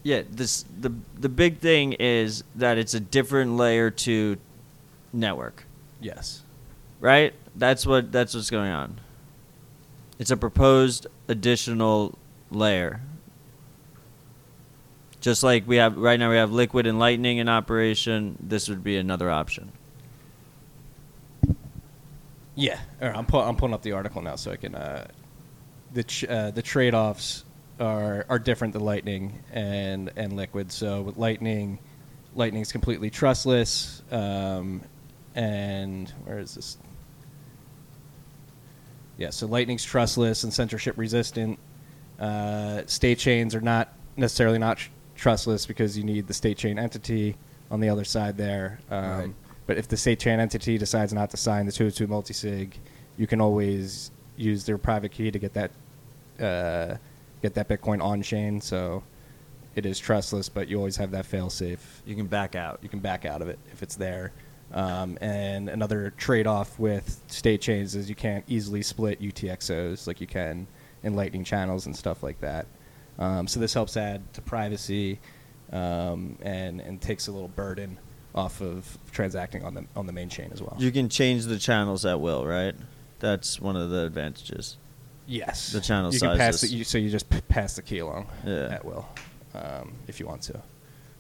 Yeah, 0.03 0.23
this 0.29 0.65
the 0.81 0.93
the 1.19 1.29
big 1.29 1.59
thing 1.59 1.93
is 1.95 2.43
that 2.57 2.77
it's 2.77 2.95
a 2.95 3.01
different 3.01 3.57
layer 3.57 3.91
to 3.91 4.37
network, 5.13 5.65
Yes. 6.01 6.43
right? 7.01 7.33
That's 7.55 7.87
what 7.87 8.11
that's 8.11 8.35
what's 8.35 8.51
going 8.51 8.73
on. 8.73 9.01
It's 10.19 10.31
a 10.33 10.37
proposed 10.37 11.07
additional 11.29 12.19
layer. 12.51 13.01
Just 15.23 15.45
like 15.45 15.69
we 15.69 15.77
have 15.77 15.97
right 15.97 16.19
now 16.19 16.31
we 16.31 16.37
have 16.37 16.51
liquid 16.51 16.85
and 16.87 16.99
lightning 16.99 17.39
in 17.39 17.49
operation, 17.49 18.37
this 18.41 18.69
would 18.69 18.83
be 18.83 18.97
another 18.97 19.31
option. 19.31 19.71
Yeah, 22.57 22.79
All 23.01 23.09
right, 23.09 23.17
I'm 23.17 23.27
I'm 23.33 23.57
pulling 23.57 23.73
up 23.73 23.83
the 23.83 23.93
article 23.93 24.21
now 24.21 24.35
so 24.35 24.51
I 24.51 24.57
can. 24.57 24.75
Uh, 24.75 25.07
the 25.95 26.27
uh, 26.29 26.51
the 26.51 26.61
trade 26.61 26.93
offs 26.93 27.45
are 27.79 28.27
are 28.29 28.41
different 28.41 28.73
than 28.73 28.83
Lightning 28.83 29.43
and 29.53 30.11
and 30.17 30.35
Liquid. 30.35 30.73
So 30.73 31.03
with 31.03 31.17
Lightning, 31.17 31.79
Lightning's 32.35 32.73
completely 32.73 33.09
trustless, 33.09 34.03
um, 34.11 34.83
and 35.37 36.11
where 36.25 36.41
is 36.41 36.57
this? 36.57 36.79
Yeah, 39.19 39.31
so 39.31 39.47
Lightning's 39.47 39.85
trustless 39.85 40.43
and 40.43 40.53
censorship 40.53 40.99
resistant. 40.99 41.61
Uh, 42.19 42.83
state 42.87 43.19
chains 43.19 43.55
are 43.55 43.61
not 43.61 43.93
necessarily 44.17 44.59
not 44.59 44.79
trustless 45.15 45.67
because 45.67 45.97
you 45.97 46.05
need 46.05 46.27
the 46.27 46.35
state 46.35 46.57
chain 46.57 46.79
entity 46.79 47.37
on 47.71 47.81
the 47.81 47.89
other 47.89 48.05
side 48.05 48.37
there. 48.37 48.81
Um, 48.91 49.05
Right. 49.05 49.35
But 49.67 49.79
if 49.79 49.89
the 49.89 49.97
state 49.97 50.19
chain 50.19 50.41
entity 50.41 50.77
decides 50.77 51.13
not 51.13 51.31
to 51.31 51.37
sign 51.37 51.67
the 51.67 51.73
202 51.73 52.09
multisig, 52.09 52.73
you 53.17 53.27
can 53.27 53.41
always 53.41 54.11
use 54.37 54.65
their 54.65 54.77
private 54.77 55.13
key 55.13 55.31
to 55.31 55.39
get 55.39 55.55
that 55.55 55.71
uh, 56.41 56.97
get 57.43 57.55
that 57.55 57.69
Bitcoin 57.69 58.03
on 58.03 58.23
chain. 58.23 58.61
So 58.61 59.05
it 59.75 59.87
is 59.87 59.99
trustless, 59.99 60.49
but 60.49 60.69
you 60.69 60.79
always 60.79 60.97
have 60.97 61.13
that 61.13 61.27
fail 61.27 61.49
safe. 61.49 62.03
You 62.05 62.17
can 62.17 62.27
back 62.27 62.55
out. 62.55 62.81
You 62.83 62.89
can 62.89 62.99
back 62.99 63.25
out 63.25 63.41
of 63.41 63.49
it 63.49 63.59
if 63.73 63.83
it's 63.83 63.97
there. 63.97 64.33
Um, 64.73 65.19
and 65.21 65.69
another 65.69 66.13
trade 66.17 66.47
off 66.47 66.79
with 66.79 67.21
state 67.29 67.61
chains 67.61 67.95
is 67.95 68.09
you 68.09 68.15
can't 68.15 68.45
easily 68.49 68.83
split 68.83 69.21
UTXOs 69.21 70.07
like 70.07 70.21
you 70.21 70.27
can 70.27 70.67
in 71.03 71.15
Lightning 71.15 71.45
channels 71.45 71.87
and 71.87 71.97
stuff 71.97 72.23
like 72.23 72.41
that. 72.41 72.67
Um, 73.19 73.47
so 73.47 73.61
this 73.61 73.75
helps 73.75 73.97
add 73.97 74.33
to 74.35 74.41
privacy 74.43 75.19
um, 75.73 76.37
and, 76.43 76.81
and 76.81 77.01
takes 77.01 77.29
a 77.29 77.33
little 77.33 77.49
burden 77.49 77.99
off 78.35 78.61
of 78.63 78.99
transacting 79.13 79.63
on 79.65 79.75
the, 79.75 79.85
on 79.95 80.07
the 80.07 80.13
main 80.13 80.29
chain 80.29 80.51
as 80.53 80.63
well. 80.63 80.75
You 80.79 80.91
can 80.91 81.09
change 81.09 81.45
the 81.45 81.59
channels 81.59 82.05
at 82.07 82.21
will, 82.21 82.47
right? 82.47 82.75
That's 83.21 83.61
one 83.61 83.77
of 83.77 83.91
the 83.91 84.05
advantages. 84.07 84.79
Yes. 85.27 85.73
The 85.73 85.81
channel 85.81 86.13
you 86.13 86.19
Can 86.19 86.37
pass 86.37 86.57
sizes. 86.57 86.71
the, 86.71 86.77
you, 86.79 86.85
so 86.85 86.99
you 86.99 87.11
just 87.11 87.29
p- 87.31 87.41
pass 87.43 87.77
the 87.77 87.83
key 87.83 87.99
along 87.99 88.27
Yeah. 88.45 88.69
at 88.73 88.85
will 88.85 89.07
um, 89.55 89.93
if 90.09 90.19
you 90.19 90.27
want 90.27 90.43
to. 90.43 90.55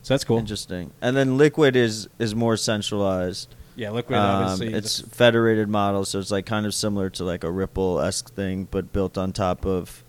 So 0.02 0.14
that's 0.14 0.24
cool. 0.24 0.38
Interesting. 0.38 0.90
And 1.00 1.16
then 1.16 1.36
liquid 1.38 1.76
is 1.76 2.08
is 2.18 2.34
more 2.34 2.56
centralized. 2.56 3.54
Yeah, 3.76 3.90
Liquid 3.90 4.18
Um, 4.18 4.42
obviously. 4.44 4.74
it's 4.76 5.00
federated 5.00 5.68
model, 5.68 6.04
so 6.04 6.18
it's 6.18 6.30
like 6.32 6.44
kind 6.44 6.66
of 6.66 6.74
similar 6.74 7.08
to 7.10 7.24
like 7.24 7.44
a 7.44 7.50
Ripple 7.50 8.00
esque 8.00 8.34
thing, 8.34 8.66
but 8.70 8.92
built 8.92 9.16
on 9.16 9.32
top 9.32 9.64
of, 9.64 10.02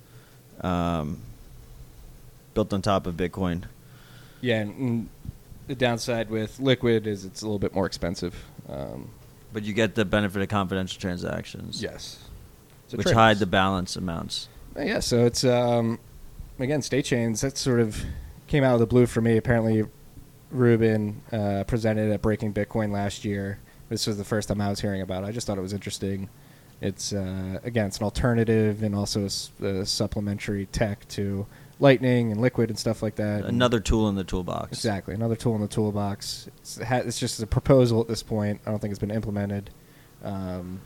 um, 0.61 1.21
built 2.53 2.73
on 2.73 2.81
top 2.81 3.07
of 3.07 3.15
Bitcoin. 3.15 3.63
Yeah, 4.41 4.59
and, 4.59 5.09
the 5.67 5.75
downside 5.75 6.29
with 6.29 6.59
Liquid 6.59 7.07
is 7.07 7.23
it's 7.23 7.41
a 7.41 7.45
little 7.45 7.59
bit 7.59 7.73
more 7.73 7.85
expensive. 7.85 8.35
Um, 8.67 9.09
But 9.53 9.63
you 9.63 9.73
get 9.73 9.95
the 9.95 10.05
benefit 10.05 10.41
of 10.41 10.49
confidential 10.49 10.99
transactions. 10.99 11.81
yes. 11.81 12.19
Which 12.91 13.03
trade-offs. 13.03 13.13
hide 13.13 13.39
the 13.39 13.45
balance 13.45 13.95
amounts. 13.95 14.49
Uh, 14.77 14.81
Yeah, 14.81 14.99
so 14.99 15.25
it's 15.25 15.43
um, 15.43 15.99
again 16.59 16.81
state 16.81 17.05
chains. 17.05 17.41
That 17.41 17.57
sort 17.57 17.79
of 17.79 18.03
came 18.47 18.63
out 18.63 18.73
of 18.73 18.79
the 18.81 18.85
blue 18.85 19.05
for 19.05 19.21
me. 19.21 19.37
Apparently, 19.37 19.85
Ruben 20.51 21.21
uh, 21.31 21.63
presented 21.65 22.11
at 22.11 22.21
Breaking 22.21 22.53
Bitcoin 22.53 22.91
last 22.91 23.25
year. 23.25 23.57
This 23.89 24.05
was 24.05 24.17
the 24.17 24.23
first 24.23 24.49
time 24.49 24.61
I 24.61 24.69
was 24.69 24.79
hearing 24.81 25.01
about 25.01 25.23
it. 25.23 25.27
I 25.27 25.31
just 25.31 25.47
thought 25.47 25.57
it 25.57 25.61
was 25.61 25.73
interesting. 25.73 26.29
It's 26.81 27.13
uh, 27.13 27.59
again, 27.63 27.87
it's 27.87 27.97
an 27.97 28.03
alternative 28.03 28.83
and 28.83 28.93
also 28.93 29.25
a 29.25 29.85
supplementary 29.85 30.65
tech 30.67 31.07
to 31.09 31.47
Lightning 31.79 32.31
and 32.31 32.39
Liquid 32.39 32.69
and 32.69 32.77
stuff 32.77 33.01
like 33.01 33.15
that. 33.15 33.45
Another 33.45 33.79
tool 33.79 34.07
in 34.09 34.15
the 34.15 34.23
toolbox. 34.23 34.71
Exactly, 34.71 35.13
another 35.13 35.35
tool 35.35 35.55
in 35.55 35.61
the 35.61 35.67
toolbox. 35.67 36.47
It's, 36.59 36.77
it's 36.79 37.19
just 37.19 37.41
a 37.41 37.47
proposal 37.47 38.01
at 38.01 38.07
this 38.07 38.23
point. 38.23 38.61
I 38.65 38.69
don't 38.69 38.79
think 38.79 38.91
it's 38.91 38.99
been 38.99 39.11
implemented, 39.11 39.69
um, 40.23 40.81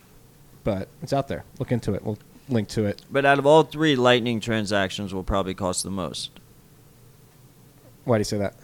but 0.63 0.89
it's 1.01 1.13
out 1.13 1.27
there. 1.27 1.43
Look 1.59 1.71
into 1.71 1.93
it. 1.93 2.03
We'll 2.03 2.17
link 2.49 2.67
to 2.69 2.85
it. 2.85 3.01
But 3.11 3.25
out 3.25 3.39
of 3.39 3.45
all 3.45 3.63
three, 3.63 3.95
Lightning 3.95 4.39
transactions 4.39 5.13
will 5.13 5.23
probably 5.23 5.53
cost 5.53 5.83
the 5.83 5.91
most 5.91 6.31
Why 8.05 8.17
do 8.17 8.21
you 8.21 8.25
say 8.25 8.37
that? 8.37 8.55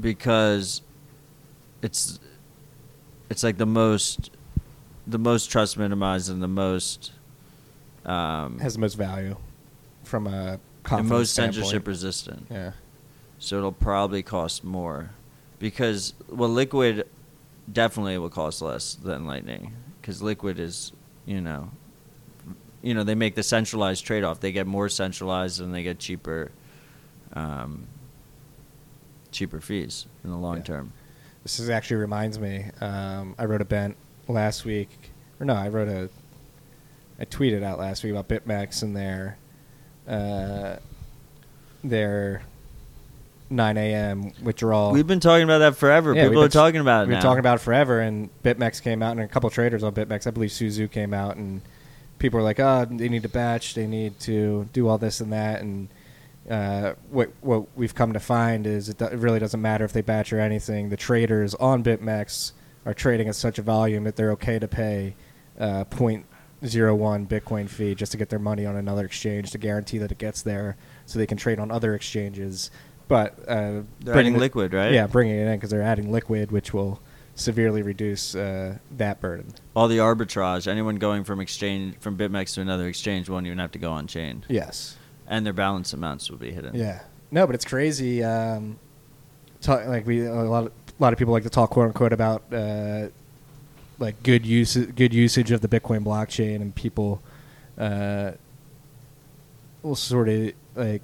because 0.00 0.82
it's 1.82 2.18
it's 3.28 3.42
like 3.42 3.58
the 3.58 3.66
most 3.66 4.30
the 5.06 5.18
most 5.18 5.50
trust 5.50 5.76
minimized 5.76 6.30
and 6.30 6.42
the 6.42 6.48
most 6.48 7.12
um, 8.04 8.58
has 8.60 8.74
the 8.74 8.80
most 8.80 8.94
value 8.94 9.36
from 10.10 10.26
a 10.26 10.58
and 10.90 11.08
most 11.08 11.32
standpoint. 11.32 11.54
censorship 11.64 11.86
resistant. 11.86 12.46
Yeah, 12.50 12.72
So 13.38 13.58
it'll 13.58 13.72
probably 13.72 14.22
cost 14.22 14.64
more 14.64 15.10
because 15.58 16.14
well, 16.28 16.48
liquid 16.48 17.06
definitely 17.72 18.18
will 18.18 18.30
cost 18.30 18.60
less 18.62 18.94
than 18.94 19.26
lightning 19.26 19.72
because 20.00 20.20
liquid 20.22 20.58
is 20.58 20.92
you 21.26 21.40
know 21.40 21.70
you 22.82 22.94
know 22.94 23.04
they 23.04 23.14
make 23.14 23.34
the 23.34 23.42
centralized 23.42 24.04
trade 24.04 24.24
off. 24.24 24.40
They 24.40 24.52
get 24.52 24.66
more 24.66 24.88
centralized 24.88 25.60
and 25.60 25.72
they 25.74 25.82
get 25.82 25.98
cheaper 25.98 26.50
um, 27.34 27.86
cheaper 29.30 29.60
fees 29.60 30.06
in 30.24 30.30
the 30.30 30.36
long 30.36 30.56
Yeah. 30.58 30.62
term. 30.62 30.92
this 31.44 31.58
is 31.60 31.70
actually 31.70 31.96
reminds 31.98 32.38
me. 32.38 32.64
Um, 32.80 33.34
I 33.38 33.44
wrote 33.44 33.60
a 33.60 33.64
bent 33.64 33.96
last 34.28 34.64
week, 34.64 34.88
or 35.38 35.46
no, 35.46 35.54
I 35.54 35.68
wrote 35.68 35.88
a. 35.88 36.08
I 37.20 37.24
tweeted 37.26 37.62
out 37.62 37.78
last 37.78 38.02
week 38.02 38.12
about 38.12 38.28
BitMEX 38.28 38.82
and 38.82 38.96
their, 38.96 39.36
uh, 40.08 40.76
their 41.82 42.42
9 43.48 43.76
a.m. 43.76 44.32
withdrawal. 44.42 44.92
We've 44.92 45.06
been 45.06 45.20
talking 45.20 45.44
about 45.44 45.58
that 45.58 45.76
forever. 45.76 46.14
Yeah, 46.14 46.28
People 46.28 46.42
are 46.42 46.48
talking 46.48 46.80
about 46.80 47.02
it 47.02 47.08
We've 47.08 47.12
now. 47.14 47.16
been 47.18 47.22
talking 47.22 47.40
about 47.40 47.56
it 47.56 47.62
forever, 47.62 48.00
and 48.00 48.30
BitMEX 48.44 48.82
came 48.82 49.02
out, 49.02 49.12
and 49.12 49.20
a 49.20 49.28
couple 49.28 49.50
traders 49.50 49.82
on 49.82 49.92
BitMEX, 49.92 50.26
I 50.26 50.30
believe 50.30 50.52
Su 50.52 50.68
Zhu 50.68 50.90
came 50.90 51.12
out, 51.12 51.36
and 51.36 51.60
people 52.18 52.38
were 52.38 52.44
like, 52.44 52.60
"Oh, 52.60 52.86
they 52.88 53.08
need 53.08 53.22
to 53.22 53.28
batch, 53.28 53.74
they 53.74 53.86
need 53.86 54.20
to 54.20 54.68
do 54.72 54.86
all 54.88 54.98
this 54.98 55.20
and 55.20 55.32
that," 55.32 55.62
and 55.62 55.88
uh, 56.48 56.94
what 57.10 57.30
what 57.40 57.66
we've 57.76 57.94
come 57.94 58.12
to 58.12 58.20
find 58.20 58.66
is 58.66 58.88
it, 58.88 58.98
do- 58.98 59.06
it 59.06 59.18
really 59.18 59.38
doesn't 59.38 59.60
matter 59.60 59.84
if 59.84 59.92
they 59.92 60.00
batch 60.00 60.32
or 60.32 60.38
anything. 60.40 60.88
The 60.90 60.96
traders 60.96 61.54
on 61.56 61.82
BitMEX 61.82 62.52
are 62.86 62.94
trading 62.94 63.28
at 63.28 63.34
such 63.34 63.58
a 63.58 63.62
volume 63.62 64.04
that 64.04 64.16
they're 64.16 64.32
okay 64.32 64.58
to 64.58 64.68
pay 64.68 65.14
uh, 65.58 65.84
0.01 66.62 67.26
Bitcoin 67.26 67.68
fee 67.68 67.94
just 67.94 68.12
to 68.12 68.18
get 68.18 68.28
their 68.28 68.38
money 68.38 68.66
on 68.66 68.76
another 68.76 69.04
exchange 69.04 69.50
to 69.52 69.58
guarantee 69.58 69.98
that 69.98 70.12
it 70.12 70.18
gets 70.18 70.42
there, 70.42 70.76
so 71.06 71.18
they 71.18 71.26
can 71.26 71.38
trade 71.38 71.58
on 71.58 71.70
other 71.70 71.94
exchanges. 71.94 72.70
But 73.08 73.38
uh, 73.40 73.44
They're 73.46 73.82
bringing 74.04 74.18
adding 74.18 74.32
the- 74.34 74.38
liquid, 74.40 74.72
right? 74.74 74.92
Yeah, 74.92 75.06
bringing 75.06 75.36
it 75.36 75.46
in 75.46 75.56
because 75.56 75.70
they're 75.70 75.82
adding 75.82 76.12
liquid, 76.12 76.52
which 76.52 76.72
will 76.74 77.00
severely 77.34 77.82
reduce 77.82 78.34
uh, 78.34 78.76
that 78.98 79.20
burden. 79.20 79.54
All 79.74 79.88
the 79.88 79.98
arbitrage. 79.98 80.66
Anyone 80.68 80.96
going 80.96 81.24
from 81.24 81.40
exchange 81.40 81.96
from 82.00 82.16
BitMEX 82.18 82.54
to 82.54 82.60
another 82.60 82.86
exchange 82.86 83.28
won't 83.28 83.46
even 83.46 83.58
have 83.58 83.72
to 83.72 83.78
go 83.78 83.90
on 83.92 84.06
chain, 84.06 84.44
Yes. 84.48 84.96
and 85.26 85.46
their 85.46 85.52
balance 85.54 85.92
amounts 85.92 86.30
will 86.30 86.38
be 86.38 86.52
hidden. 86.52 86.74
Yeah. 86.74 87.00
No, 87.30 87.46
but 87.46 87.54
it's 87.54 87.64
crazy. 87.64 88.22
Um, 88.22 88.78
talk, 89.60 89.86
like 89.86 90.06
we 90.06 90.26
a 90.26 90.32
lot 90.34 90.66
of 90.66 90.72
a 90.88 91.02
lot 91.02 91.12
of 91.14 91.18
people 91.18 91.32
like 91.32 91.44
to 91.44 91.50
talk 91.50 91.70
quote 91.70 91.86
unquote 91.86 92.12
about 92.12 92.42
uh, 92.52 93.08
like 94.00 94.20
good 94.24 94.44
use 94.44 94.76
good 94.76 95.14
usage 95.14 95.52
of 95.52 95.60
the 95.60 95.68
Bitcoin 95.68 96.02
blockchain, 96.04 96.56
and 96.56 96.74
people 96.74 97.22
uh, 97.78 98.32
will 99.82 99.94
sort 99.94 100.28
of 100.28 100.52
like 100.74 101.02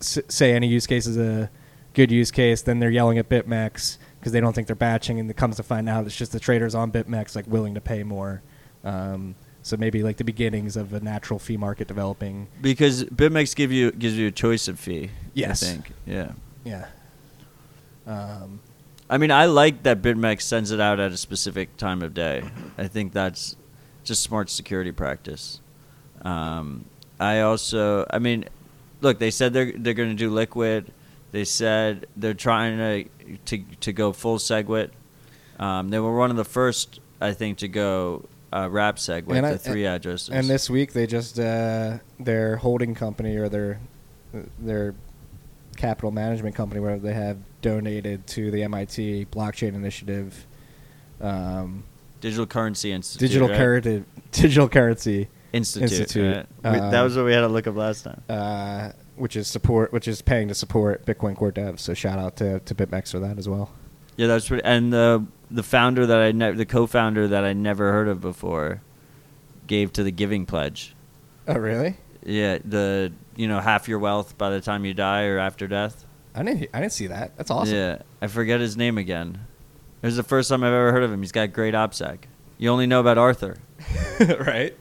s- 0.00 0.20
say 0.28 0.52
any 0.54 0.68
use 0.68 0.86
case 0.86 1.06
is 1.06 1.16
a 1.18 1.50
good 1.94 2.12
use 2.12 2.30
case. 2.30 2.62
Then 2.62 2.78
they're 2.78 2.90
yelling 2.90 3.18
at 3.18 3.28
BitMEX 3.28 3.98
because 4.20 4.32
they 4.32 4.40
don't 4.40 4.52
think 4.52 4.66
they're 4.68 4.76
batching, 4.76 5.18
and 5.18 5.28
it 5.28 5.36
comes 5.36 5.56
to 5.56 5.62
find 5.64 5.88
out 5.88 6.06
it's 6.06 6.14
just 6.14 6.30
the 6.32 6.38
traders 6.40 6.74
on 6.74 6.92
BitMEX 6.92 7.34
like 7.34 7.46
willing 7.48 7.74
to 7.74 7.80
pay 7.80 8.02
more. 8.04 8.42
Um, 8.84 9.34
so 9.62 9.76
maybe 9.76 10.02
like 10.02 10.16
the 10.16 10.24
beginnings 10.24 10.76
of 10.76 10.92
a 10.94 11.00
natural 11.00 11.38
fee 11.38 11.56
market 11.56 11.88
developing. 11.88 12.48
Because 12.62 13.04
BitMEX 13.04 13.56
give 13.56 13.72
you 13.72 13.90
gives 13.92 14.16
you 14.16 14.28
a 14.28 14.30
choice 14.30 14.68
of 14.68 14.78
fee. 14.78 15.10
Yes. 15.34 15.62
I 15.62 15.66
think. 15.66 15.92
Yeah. 16.06 16.32
Yeah. 16.64 16.86
Um, 18.06 18.60
I 19.10 19.18
mean, 19.18 19.30
I 19.32 19.46
like 19.46 19.82
that 19.82 20.00
BitMEX 20.00 20.42
sends 20.42 20.70
it 20.70 20.80
out 20.80 21.00
at 21.00 21.10
a 21.10 21.16
specific 21.16 21.76
time 21.76 22.00
of 22.00 22.14
day. 22.14 22.44
I 22.78 22.86
think 22.86 23.12
that's 23.12 23.56
just 24.04 24.22
smart 24.22 24.48
security 24.48 24.92
practice. 24.92 25.60
Um, 26.22 26.84
I 27.18 27.40
also, 27.40 28.06
I 28.08 28.20
mean, 28.20 28.44
look, 29.00 29.18
they 29.18 29.30
said 29.32 29.52
they're 29.52 29.72
they're 29.76 29.94
going 29.94 30.10
to 30.10 30.14
do 30.14 30.30
liquid. 30.30 30.92
They 31.32 31.44
said 31.44 32.06
they're 32.16 32.34
trying 32.34 32.78
to 32.78 33.36
to 33.46 33.64
to 33.80 33.92
go 33.92 34.12
full 34.12 34.38
SegWit. 34.38 34.90
Um, 35.58 35.90
they 35.90 35.98
were 35.98 36.16
one 36.16 36.30
of 36.30 36.36
the 36.36 36.44
first, 36.44 37.00
I 37.20 37.32
think, 37.32 37.58
to 37.58 37.68
go 37.68 38.24
uh, 38.52 38.68
wrap 38.70 38.96
SegWit, 38.96 39.36
And 39.36 39.46
I- 39.46 39.52
the 39.52 39.58
three 39.58 39.86
addresses. 39.86 40.30
And 40.30 40.48
this 40.48 40.70
week 40.70 40.92
they 40.92 41.06
just 41.06 41.38
uh, 41.38 41.98
their 42.20 42.56
holding 42.56 42.94
company 42.94 43.36
or 43.36 43.48
their 43.48 43.80
their 44.58 44.94
capital 45.76 46.10
management 46.12 46.54
company, 46.54 46.80
whatever 46.80 47.00
they 47.00 47.14
have, 47.14 47.38
donated 47.62 48.26
to 48.28 48.50
the 48.50 48.62
MIT 48.64 49.26
blockchain 49.32 49.74
initiative. 49.74 50.46
Um, 51.20 51.84
digital 52.20 52.46
currency 52.46 52.92
institute. 52.92 53.28
digital 53.28 53.48
right? 53.48 53.56
currency, 53.58 54.04
digital 54.32 54.68
currency, 54.68 55.28
institute. 55.52 55.92
Institute. 56.00 56.46
right? 56.64 56.72
We- 56.74 56.78
that 56.78 56.94
Um, 56.94 57.04
was 57.04 57.16
what 57.16 57.26
we 57.26 57.32
had 57.32 57.40
to 57.42 57.48
look 57.48 57.66
up 57.66 57.76
last 57.76 58.04
time. 58.04 58.22
uh, 58.28 58.90
which 59.16 59.36
is 59.36 59.46
support, 59.48 59.92
which 59.92 60.08
is 60.08 60.22
paying 60.22 60.48
to 60.48 60.54
support 60.54 61.04
Bitcoin 61.04 61.36
core 61.36 61.52
devs. 61.52 61.80
So 61.80 61.92
shout 61.94 62.18
out 62.18 62.36
to 62.36 62.60
to 62.60 62.74
BitMEX 62.74 63.10
for 63.10 63.18
that 63.20 63.38
as 63.38 63.48
well. 63.48 63.70
Yeah, 64.16 64.26
that's 64.28 64.48
pretty. 64.48 64.64
And 64.64 64.92
the 64.92 65.26
the 65.50 65.62
founder 65.62 66.06
that 66.06 66.18
I 66.18 66.32
ne- 66.32 66.52
the 66.52 66.64
co-founder 66.66 67.28
that 67.28 67.44
I 67.44 67.52
never 67.52 67.92
heard 67.92 68.08
of 68.08 68.20
before, 68.20 68.80
gave 69.66 69.92
to 69.94 70.02
the 70.02 70.10
Giving 70.10 70.46
Pledge. 70.46 70.94
Oh 71.48 71.54
really? 71.58 71.96
Yeah, 72.24 72.58
the 72.64 73.12
you 73.36 73.46
know 73.48 73.60
half 73.60 73.88
your 73.88 73.98
wealth 73.98 74.38
by 74.38 74.48
the 74.50 74.60
time 74.60 74.84
you 74.86 74.94
die 74.94 75.24
or 75.24 75.38
after 75.38 75.66
death. 75.66 76.06
I 76.40 76.42
didn't 76.42 76.70
I 76.72 76.80
didn't 76.80 76.92
see 76.92 77.06
that. 77.08 77.36
That's 77.36 77.50
awesome. 77.50 77.76
Yeah, 77.76 77.98
I 78.22 78.26
forget 78.26 78.60
his 78.60 78.74
name 78.74 78.96
again. 78.96 79.46
It 80.02 80.06
was 80.06 80.16
the 80.16 80.22
first 80.22 80.48
time 80.48 80.64
I've 80.64 80.72
ever 80.72 80.90
heard 80.90 81.02
of 81.02 81.12
him. 81.12 81.20
He's 81.20 81.32
got 81.32 81.52
great 81.52 81.74
OPSEC. 81.74 82.20
You 82.56 82.70
only 82.70 82.86
know 82.86 83.00
about 83.00 83.18
Arthur. 83.18 83.58
right. 84.20 84.74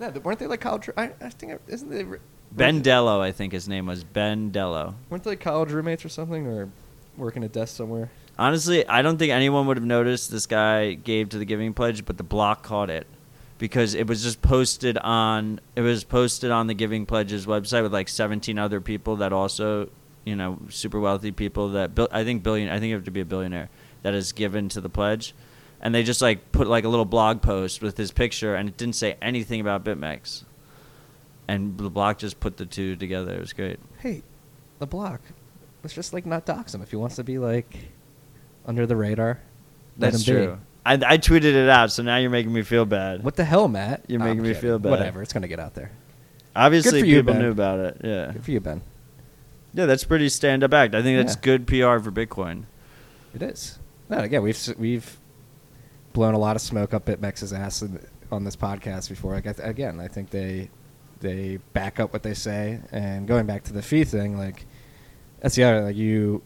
No, 0.00 0.10
th- 0.10 0.24
weren't 0.24 0.40
they 0.40 0.48
like 0.48 0.60
college? 0.60 0.90
I, 0.96 1.12
I 1.20 1.28
think 1.28 1.60
isn't 1.68 1.88
they 1.88 2.04
Ben 2.50 2.82
Dello, 2.82 3.20
I 3.20 3.30
think 3.30 3.52
his 3.52 3.68
name 3.68 3.86
was 3.86 4.02
Ben 4.02 4.50
Dello. 4.50 4.96
Weren't 5.08 5.22
they 5.22 5.36
college 5.36 5.70
roommates 5.70 6.04
or 6.04 6.08
something, 6.08 6.46
or 6.48 6.70
working 7.16 7.44
a 7.44 7.48
desk 7.48 7.76
somewhere? 7.76 8.10
Honestly, 8.36 8.84
I 8.88 9.00
don't 9.02 9.18
think 9.18 9.30
anyone 9.30 9.68
would 9.68 9.76
have 9.76 9.86
noticed 9.86 10.32
this 10.32 10.46
guy 10.46 10.94
gave 10.94 11.28
to 11.28 11.38
the 11.38 11.44
Giving 11.44 11.72
Pledge, 11.72 12.04
but 12.04 12.16
the 12.16 12.24
block 12.24 12.64
caught 12.64 12.90
it 12.90 13.06
because 13.58 13.94
it 13.94 14.08
was 14.08 14.24
just 14.24 14.42
posted 14.42 14.98
on 14.98 15.60
it 15.76 15.82
was 15.82 16.02
posted 16.02 16.50
on 16.50 16.66
the 16.66 16.74
Giving 16.74 17.06
Pledge's 17.06 17.46
website 17.46 17.84
with 17.84 17.92
like 17.92 18.08
17 18.08 18.58
other 18.58 18.80
people 18.80 19.16
that 19.16 19.32
also, 19.32 19.88
you 20.24 20.36
know, 20.36 20.58
super 20.70 21.00
wealthy 21.00 21.32
people 21.32 21.70
that 21.70 21.94
bil- 21.94 22.08
I 22.12 22.24
think 22.24 22.42
billion 22.42 22.68
I 22.68 22.78
think 22.78 22.90
you 22.90 22.94
have 22.94 23.04
to 23.04 23.10
be 23.10 23.20
a 23.20 23.24
billionaire 23.24 23.68
that 24.02 24.14
is 24.14 24.32
given 24.32 24.68
to 24.70 24.80
the 24.80 24.88
pledge. 24.88 25.34
And 25.80 25.94
they 25.94 26.02
just 26.04 26.22
like 26.22 26.52
put 26.52 26.68
like 26.68 26.84
a 26.84 26.88
little 26.88 27.04
blog 27.04 27.42
post 27.42 27.82
with 27.82 27.96
his 27.96 28.12
picture 28.12 28.54
and 28.54 28.68
it 28.68 28.76
didn't 28.76 28.94
say 28.94 29.16
anything 29.20 29.60
about 29.60 29.84
BitMEX. 29.84 30.44
And 31.48 31.76
the 31.76 31.90
block 31.90 32.18
just 32.18 32.38
put 32.38 32.56
the 32.56 32.66
two 32.66 32.94
together. 32.96 33.32
It 33.34 33.40
was 33.40 33.52
great. 33.52 33.80
Hey, 33.98 34.22
the 34.78 34.86
block. 34.86 35.20
Let's 35.82 35.94
just 35.94 36.12
like 36.12 36.24
not 36.24 36.46
dox 36.46 36.72
him 36.74 36.82
if 36.82 36.90
he 36.90 36.96
wants 36.96 37.16
to 37.16 37.24
be 37.24 37.38
like 37.38 37.76
under 38.64 38.86
the 38.86 38.94
radar. 38.96 39.40
let 39.98 40.12
That's 40.12 40.24
true. 40.24 40.58
I, 40.84 40.94
I 40.94 41.18
tweeted 41.18 41.44
it 41.54 41.68
out, 41.68 41.92
so 41.92 42.02
now 42.02 42.16
you're 42.16 42.30
making 42.30 42.52
me 42.52 42.62
feel 42.62 42.84
bad. 42.84 43.22
What 43.22 43.36
the 43.36 43.44
hell, 43.44 43.68
Matt? 43.68 44.04
You're 44.08 44.20
I'm 44.20 44.26
making 44.28 44.42
me 44.42 44.48
kidding. 44.50 44.62
feel 44.62 44.78
bad. 44.78 44.90
Whatever, 44.90 45.22
it's 45.22 45.32
gonna 45.32 45.46
get 45.48 45.60
out 45.60 45.74
there. 45.74 45.92
Obviously, 46.56 47.00
you, 47.08 47.16
people 47.18 47.34
Ben. 47.34 47.42
knew 47.42 47.50
about 47.50 47.78
it. 47.80 48.00
Yeah, 48.04 48.32
Good 48.32 48.44
for 48.44 48.50
you, 48.50 48.60
Ben. 48.60 48.82
Yeah, 49.74 49.86
that's 49.86 50.04
pretty 50.04 50.28
stand-up 50.28 50.72
act. 50.74 50.94
I 50.94 51.02
think 51.02 51.18
that's 51.18 51.36
Yeah. 51.36 51.40
good 51.42 51.66
PR 51.66 51.98
for 51.98 52.10
Bitcoin. 52.12 52.64
It 53.34 53.42
is. 53.42 53.78
No, 54.08 54.18
again, 54.18 54.42
we've 54.42 54.58
we've 54.78 55.18
blown 56.12 56.34
a 56.34 56.38
lot 56.38 56.56
of 56.56 56.62
smoke 56.62 56.92
up 56.92 57.06
BitMEX's 57.06 57.52
ass 57.52 57.80
in, 57.82 57.98
on 58.30 58.44
this 58.44 58.56
podcast 58.56 59.08
before. 59.08 59.32
Like 59.34 59.46
again, 59.58 60.00
I 60.00 60.08
think 60.08 60.30
they 60.30 60.68
they 61.20 61.58
back 61.72 61.98
up 62.00 62.12
what 62.12 62.22
they 62.22 62.34
say. 62.34 62.80
And 62.90 63.26
going 63.26 63.46
back 63.46 63.64
to 63.64 63.72
the 63.72 63.82
fee 63.82 64.04
thing, 64.04 64.36
like 64.36 64.66
that's 65.40 65.54
the 65.54 65.64
other. 65.64 65.80
Like 65.86 65.96
you 65.96 66.42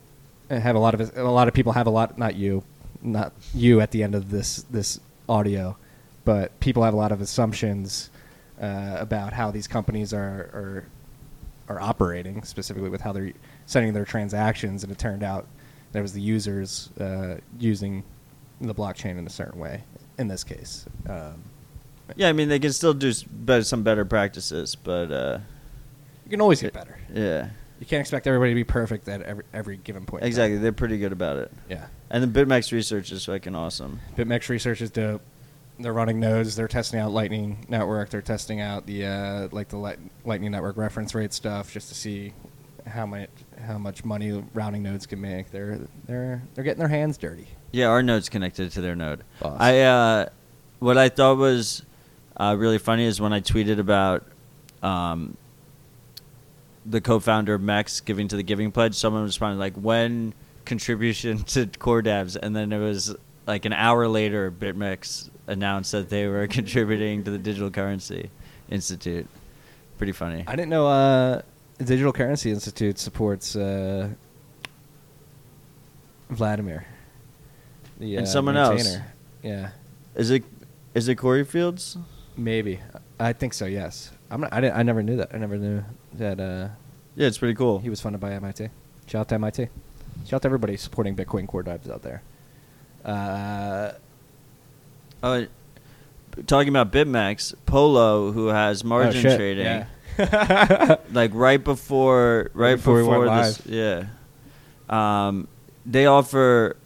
have 0.50 0.76
a 0.76 0.78
lot 0.78 0.94
of 1.00 1.16
a 1.16 1.22
lot 1.24 1.48
of 1.48 1.54
people 1.54 1.72
have 1.72 1.86
a 1.86 1.90
lot. 1.90 2.16
Not 2.18 2.36
you, 2.36 2.62
not 3.02 3.32
you 3.52 3.80
at 3.80 3.90
the 3.90 4.02
end 4.04 4.14
of 4.14 4.30
this 4.30 4.62
this 4.70 5.00
audio, 5.28 5.76
but 6.24 6.58
people 6.60 6.84
have 6.84 6.94
a 6.94 6.96
lot 6.96 7.10
of 7.10 7.20
assumptions 7.20 8.10
uh, 8.60 8.96
about 9.00 9.32
how 9.32 9.50
these 9.50 9.66
companies 9.66 10.12
are 10.14 10.50
are 10.54 10.84
are 11.68 11.80
operating, 11.80 12.42
specifically 12.44 12.88
with 12.90 13.00
how 13.00 13.12
they're 13.12 13.32
sending 13.66 13.92
their 13.92 14.04
transactions, 14.04 14.82
and 14.82 14.92
it 14.92 14.98
turned 14.98 15.22
out 15.22 15.46
that 15.92 16.02
was 16.02 16.12
the 16.12 16.20
users 16.20 16.90
uh, 17.00 17.36
using 17.58 18.04
the 18.60 18.74
blockchain 18.74 19.18
in 19.18 19.26
a 19.26 19.30
certain 19.30 19.58
way. 19.60 19.82
In 20.18 20.28
this 20.28 20.44
case, 20.44 20.86
um, 21.08 21.42
Yeah, 22.16 22.28
I 22.28 22.32
mean 22.32 22.48
they 22.48 22.58
can 22.58 22.72
still 22.72 22.94
do 22.94 23.12
some 23.12 23.82
better 23.82 24.04
practices, 24.04 24.74
but 24.76 25.10
uh, 25.12 25.38
you 26.24 26.30
can 26.30 26.40
always 26.40 26.62
get 26.62 26.72
better. 26.72 26.98
yeah, 27.12 27.50
You 27.80 27.86
can't 27.86 28.00
expect 28.00 28.26
everybody 28.26 28.52
to 28.52 28.54
be 28.54 28.64
perfect 28.64 29.08
at 29.08 29.20
every 29.22 29.44
every 29.52 29.76
given 29.76 30.06
point. 30.06 30.24
exactly. 30.24 30.58
They're 30.58 30.72
pretty 30.72 30.98
good 30.98 31.12
about 31.12 31.36
it. 31.38 31.52
Yeah. 31.68 31.86
And 32.08 32.22
the 32.22 32.44
BitMEX 32.44 32.72
research 32.72 33.10
is 33.12 33.24
fucking 33.26 33.54
awesome. 33.54 34.00
BitMEX 34.16 34.48
research 34.48 34.80
is 34.80 34.90
dope. 34.90 35.20
They're 35.78 35.92
running 35.92 36.20
nodes. 36.20 36.56
They're 36.56 36.68
testing 36.68 37.00
out 37.00 37.10
Lightning 37.12 37.66
Network. 37.68 38.10
They're 38.10 38.22
testing 38.22 38.60
out 38.60 38.86
the 38.86 39.06
uh, 39.06 39.48
like 39.52 39.68
the 39.68 39.76
Light- 39.76 39.98
Lightning 40.24 40.50
Network 40.50 40.76
reference 40.76 41.14
rate 41.14 41.32
stuff 41.32 41.72
just 41.72 41.88
to 41.88 41.94
see 41.94 42.32
how 42.86 43.04
much 43.04 43.28
how 43.66 43.78
much 43.78 44.04
money 44.04 44.44
routing 44.54 44.82
nodes 44.82 45.06
can 45.06 45.20
make. 45.20 45.50
They're 45.50 45.80
they're 46.06 46.42
they're 46.54 46.64
getting 46.64 46.78
their 46.78 46.88
hands 46.88 47.18
dirty. 47.18 47.48
Yeah, 47.72 47.88
our 47.88 48.02
node's 48.02 48.28
connected 48.28 48.72
to 48.72 48.80
their 48.80 48.96
node. 48.96 49.22
Boss. 49.40 49.56
I 49.60 49.80
uh, 49.80 50.28
what 50.78 50.96
I 50.96 51.08
thought 51.08 51.36
was 51.36 51.82
uh, 52.36 52.54
really 52.58 52.78
funny 52.78 53.04
is 53.04 53.20
when 53.20 53.32
I 53.32 53.40
tweeted 53.40 53.78
about 53.78 54.24
um, 54.82 55.36
the 56.84 57.00
co-founder 57.00 57.54
of 57.54 57.60
Mex 57.60 58.00
giving 58.00 58.28
to 58.28 58.36
the 58.36 58.42
Giving 58.42 58.72
Pledge. 58.72 58.94
Someone 58.94 59.24
responded 59.24 59.58
like, 59.58 59.74
"When 59.74 60.32
contribution 60.64 61.38
to 61.44 61.66
core 61.78 62.02
devs?" 62.02 62.36
And 62.36 62.54
then 62.54 62.72
it 62.72 62.78
was 62.78 63.14
like 63.46 63.64
an 63.64 63.72
hour 63.72 64.08
later, 64.08 64.50
BitMEX 64.50 65.30
announced 65.46 65.92
that 65.92 66.08
they 66.10 66.26
were 66.26 66.46
contributing 66.58 67.24
to 67.24 67.30
the 67.30 67.38
Digital 67.38 67.70
Currency 67.70 68.30
Institute. 68.70 69.26
Pretty 69.98 70.12
funny. 70.12 70.44
I 70.46 70.56
didn't 70.56 70.70
know 70.70 70.86
uh, 70.86 71.42
the 71.78 71.84
Digital 71.84 72.12
Currency 72.12 72.50
Institute 72.50 72.98
supports 72.98 73.56
uh, 73.56 74.08
Wladimir. 76.36 76.86
The, 77.98 78.16
And 78.16 78.26
uh, 78.26 78.30
someone 78.30 78.56
else. 78.56 78.96
Yeah, 79.42 79.70
Is 80.14 80.30
it 80.30 80.44
is 80.94 81.08
it 81.08 81.16
Cory 81.16 81.44
Fields? 81.44 81.96
maybe. 82.36 82.80
I 83.18 83.32
think 83.32 83.54
so. 83.54 83.64
Yes. 83.66 84.12
I'm 84.30 84.40
not, 84.42 84.52
I 84.52 84.60
didn't. 84.60 84.76
I 84.76 84.82
never 84.82 85.02
knew 85.02 85.16
that. 85.16 85.30
I 85.32 85.38
never 85.38 85.56
knew 85.56 85.82
that 86.14 86.40
uh, 86.40 86.68
Yeah, 87.14 87.28
it's 87.28 87.38
pretty 87.38 87.54
cool. 87.54 87.78
he 87.78 87.88
was 87.88 88.00
funded 88.00 88.20
by 88.20 88.32
MIT. 88.32 88.68
Shout 89.06 89.20
out 89.20 89.28
to 89.28 89.34
MIT. 89.36 89.68
Shout 90.24 90.32
out 90.34 90.42
to 90.42 90.46
everybody 90.48 90.76
supporting 90.76 91.14
Bitcoin 91.16 91.46
core 91.46 91.62
devs 91.62 91.88
out 91.90 92.02
there. 92.02 92.22
Uh, 93.04 93.92
Uh, 95.22 95.44
talking 96.46 96.68
about 96.68 96.92
BitMEX, 96.92 97.54
Polo, 97.64 98.32
who 98.32 98.48
has 98.48 98.84
margin 98.84 99.26
oh, 99.26 99.30
shit, 99.30 99.38
trading, 99.38 99.64
Yeah. 99.64 99.86
like 101.12 101.30
right 101.34 101.62
before, 101.62 102.50
right 102.54 102.76
before 102.76 102.94
we 102.94 103.00
before, 103.02 103.26
went 103.26 103.44
this, 103.44 103.66
yeah. 103.66 104.06
Um, 104.88 105.48
they 105.84 106.06
offer 106.06 106.76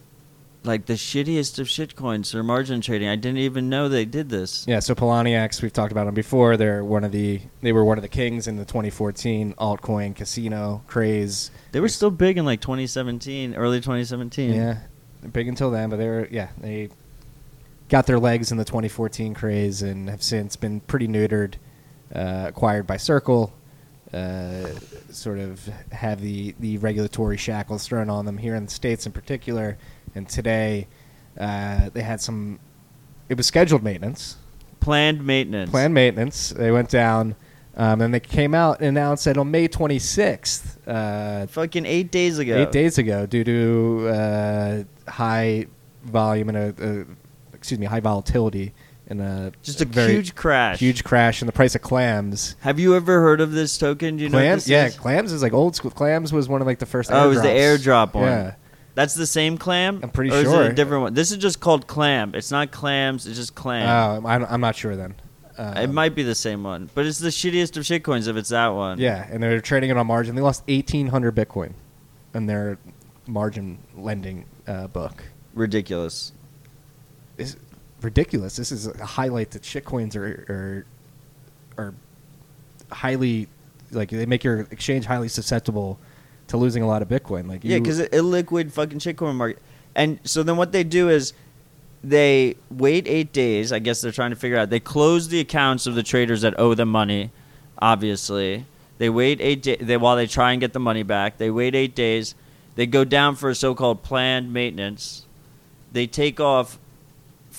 like 0.63 0.85
the 0.85 0.93
shittiest 0.93 1.59
of 1.59 1.67
shitcoins 1.67 2.31
for 2.31 2.43
margin 2.43 2.81
trading. 2.81 3.07
I 3.07 3.15
didn't 3.15 3.39
even 3.39 3.69
know 3.69 3.89
they 3.89 4.05
did 4.05 4.29
this. 4.29 4.65
Yeah, 4.67 4.79
so 4.79 4.93
Poloniex, 4.93 5.61
we've 5.61 5.73
talked 5.73 5.91
about 5.91 6.05
them 6.05 6.13
before. 6.13 6.57
They're 6.57 6.83
one 6.83 7.03
of 7.03 7.11
the 7.11 7.41
they 7.61 7.71
were 7.71 7.83
one 7.83 7.97
of 7.97 8.01
the 8.01 8.09
kings 8.09 8.47
in 8.47 8.57
the 8.57 8.65
2014 8.65 9.55
altcoin 9.55 10.15
casino 10.15 10.83
craze. 10.87 11.51
They 11.71 11.79
were 11.79 11.89
still 11.89 12.11
big 12.11 12.37
in 12.37 12.45
like 12.45 12.61
2017, 12.61 13.55
early 13.55 13.79
2017. 13.79 14.53
Yeah, 14.53 14.79
big 15.31 15.47
until 15.47 15.71
then, 15.71 15.89
but 15.89 15.97
they 15.97 16.07
were 16.07 16.27
yeah 16.29 16.49
they 16.59 16.89
got 17.91 18.07
their 18.07 18.17
legs 18.19 18.51
in 18.53 18.57
the 18.57 18.63
2014 18.63 19.33
craze 19.33 19.81
and 19.81 20.09
have 20.09 20.23
since 20.23 20.55
been 20.55 20.79
pretty 20.79 21.07
neutered, 21.09 21.55
uh, 22.15 22.45
acquired 22.47 22.87
by 22.87 22.95
Circle. 22.97 23.53
Uh, 24.13 24.67
sort 25.09 25.39
of 25.39 25.65
have 25.91 26.21
the, 26.21 26.55
the 26.59 26.77
regulatory 26.79 27.37
shackles 27.37 27.85
thrown 27.87 28.09
on 28.09 28.25
them 28.25 28.37
here 28.37 28.55
in 28.55 28.65
the 28.65 28.71
states 28.71 29.05
in 29.05 29.11
particular. 29.11 29.77
And 30.15 30.27
today, 30.27 30.87
uh, 31.37 31.89
they 31.93 32.01
had 32.01 32.19
some. 32.21 32.59
It 33.29 33.35
was 33.37 33.45
scheduled 33.45 33.83
maintenance, 33.83 34.37
Planned 34.79 35.25
maintenance. 35.25 35.69
planned 35.69 35.93
maintenance. 35.93 36.49
They 36.49 36.71
went 36.71 36.89
down, 36.89 37.35
um, 37.77 38.01
and 38.01 38.13
they 38.13 38.19
came 38.19 38.53
out 38.53 38.79
and 38.79 38.87
announced 38.89 39.25
that 39.25 39.37
on 39.37 39.51
May 39.51 39.67
26th, 39.69 40.77
uh, 40.87 41.47
Fucking 41.47 41.85
eight 41.85 42.11
days 42.11 42.39
ago. 42.39 42.57
eight 42.61 42.71
days 42.71 42.97
ago, 42.97 43.25
due 43.25 43.43
to 43.45 44.07
uh, 44.09 44.83
high 45.09 45.67
volume 46.03 46.49
and 46.49 46.57
a, 46.57 46.75
a 47.01 47.05
excuse 47.61 47.79
me, 47.79 47.85
high 47.85 47.99
volatility 47.99 48.73
and 49.07 49.21
a 49.21 49.51
Just 49.61 49.81
a 49.81 49.85
very 49.85 50.13
huge 50.13 50.33
crash. 50.33 50.79
huge 50.79 51.03
crash 51.03 51.43
in 51.43 51.45
the 51.45 51.51
price 51.51 51.75
of 51.75 51.81
clams. 51.83 52.55
Have 52.61 52.79
you 52.79 52.95
ever 52.95 53.21
heard 53.21 53.39
of 53.39 53.51
this 53.51 53.77
token? 53.77 54.17
Do 54.17 54.23
you 54.23 54.29
know 54.29 54.37
what 54.37 54.41
clams, 54.41 54.63
this 54.63 54.69
yeah, 54.69 54.85
is? 54.87 54.95
clams 54.95 55.31
is 55.31 55.43
like 55.43 55.53
old 55.53 55.75
school. 55.75 55.91
Clams 55.91 56.33
was 56.33 56.49
one 56.49 56.59
of 56.59 56.65
like 56.65 56.79
the 56.79 56.87
first. 56.87 57.11
Oh, 57.11 57.25
it 57.25 57.27
was 57.27 57.41
the 57.43 57.49
airdrop 57.49 58.15
one. 58.15 58.23
Yeah, 58.23 58.55
That's 58.95 59.13
the 59.13 59.27
same 59.27 59.59
clam? 59.59 59.99
I'm 60.01 60.09
pretty 60.09 60.31
or 60.31 60.37
Is 60.37 60.51
it 60.51 60.71
a 60.71 60.73
different 60.73 61.03
one? 61.03 61.13
This 61.13 61.31
is 61.31 61.37
just 61.37 61.59
called 61.59 61.85
clam. 61.85 62.33
It's 62.33 62.49
not 62.49 62.71
clams. 62.71 63.27
It's 63.27 63.37
just 63.37 63.53
clam. 63.53 63.87
oh, 64.23 64.27
I'm, 64.27 64.43
I'm 64.45 64.61
not 64.61 64.75
sure 64.75 64.95
then. 64.95 65.13
Um, 65.55 65.77
it 65.77 65.87
might 65.91 66.15
be 66.15 66.23
the 66.23 66.33
same 66.33 66.63
one, 66.63 66.89
but 66.95 67.05
it's 67.05 67.19
the 67.19 67.29
shittiest 67.29 67.77
of 67.77 67.83
shitcoins 67.83 68.27
if 68.27 68.35
it's 68.37 68.49
that 68.49 68.69
one. 68.69 68.97
Yeah, 68.97 69.27
and 69.29 69.43
they're 69.43 69.61
trading 69.61 69.91
it 69.91 69.97
on 69.97 70.07
margin. 70.07 70.33
They 70.33 70.41
lost 70.41 70.67
1,800 70.67 71.35
Bitcoin 71.35 71.73
in 72.33 72.47
their 72.47 72.79
margin 73.27 73.77
lending 73.95 74.45
uh, 74.65 74.87
book. 74.87 75.23
ridiculous. 75.53 76.31
Ridiculous. 78.01 78.55
This 78.55 78.71
is 78.71 78.87
a 78.87 79.05
highlight 79.05 79.51
that 79.51 79.61
shitcoins 79.61 80.15
are 80.15 80.85
are 81.77 81.83
are 81.83 81.93
highly 82.91 83.47
like 83.91 84.09
they 84.09 84.25
make 84.25 84.43
your 84.43 84.61
exchange 84.71 85.05
highly 85.05 85.27
susceptible 85.27 85.99
to 86.47 86.57
losing 86.57 86.83
a 86.83 86.87
lot 86.87 87.01
of 87.01 87.07
Bitcoin. 87.07 87.47
Like 87.47 87.61
Yeah, 87.63 87.79
because 87.79 87.99
illiquid 87.99 88.71
fucking 88.71 88.99
shitcoin 88.99 89.35
market. 89.35 89.61
And 89.95 90.19
so 90.23 90.43
then 90.43 90.57
what 90.57 90.71
they 90.71 90.83
do 90.83 91.09
is 91.09 91.33
they 92.03 92.55
wait 92.69 93.07
eight 93.07 93.31
days. 93.31 93.71
I 93.71 93.79
guess 93.79 94.01
they're 94.01 94.11
trying 94.11 94.31
to 94.31 94.35
figure 94.35 94.57
out. 94.57 94.69
They 94.69 94.79
close 94.79 95.27
the 95.27 95.39
accounts 95.39 95.85
of 95.85 95.95
the 95.95 96.03
traders 96.03 96.41
that 96.41 96.59
owe 96.59 96.73
them 96.73 96.89
money. 96.89 97.31
Obviously, 97.79 98.65
they 98.97 99.09
wait 99.09 99.39
eight 99.41 99.61
days. 99.61 99.77
They 99.81 99.97
while 99.97 100.15
they 100.15 100.27
try 100.27 100.51
and 100.51 100.61
get 100.61 100.73
the 100.73 100.79
money 100.79 101.03
back. 101.03 101.37
They 101.37 101.51
wait 101.51 101.75
eight 101.75 101.95
days. 101.95 102.35
They 102.75 102.85
go 102.85 103.03
down 103.03 103.35
for 103.35 103.49
a 103.49 103.55
so-called 103.55 104.01
planned 104.01 104.53
maintenance. 104.53 105.25
They 105.91 106.07
take 106.07 106.39
off 106.39 106.79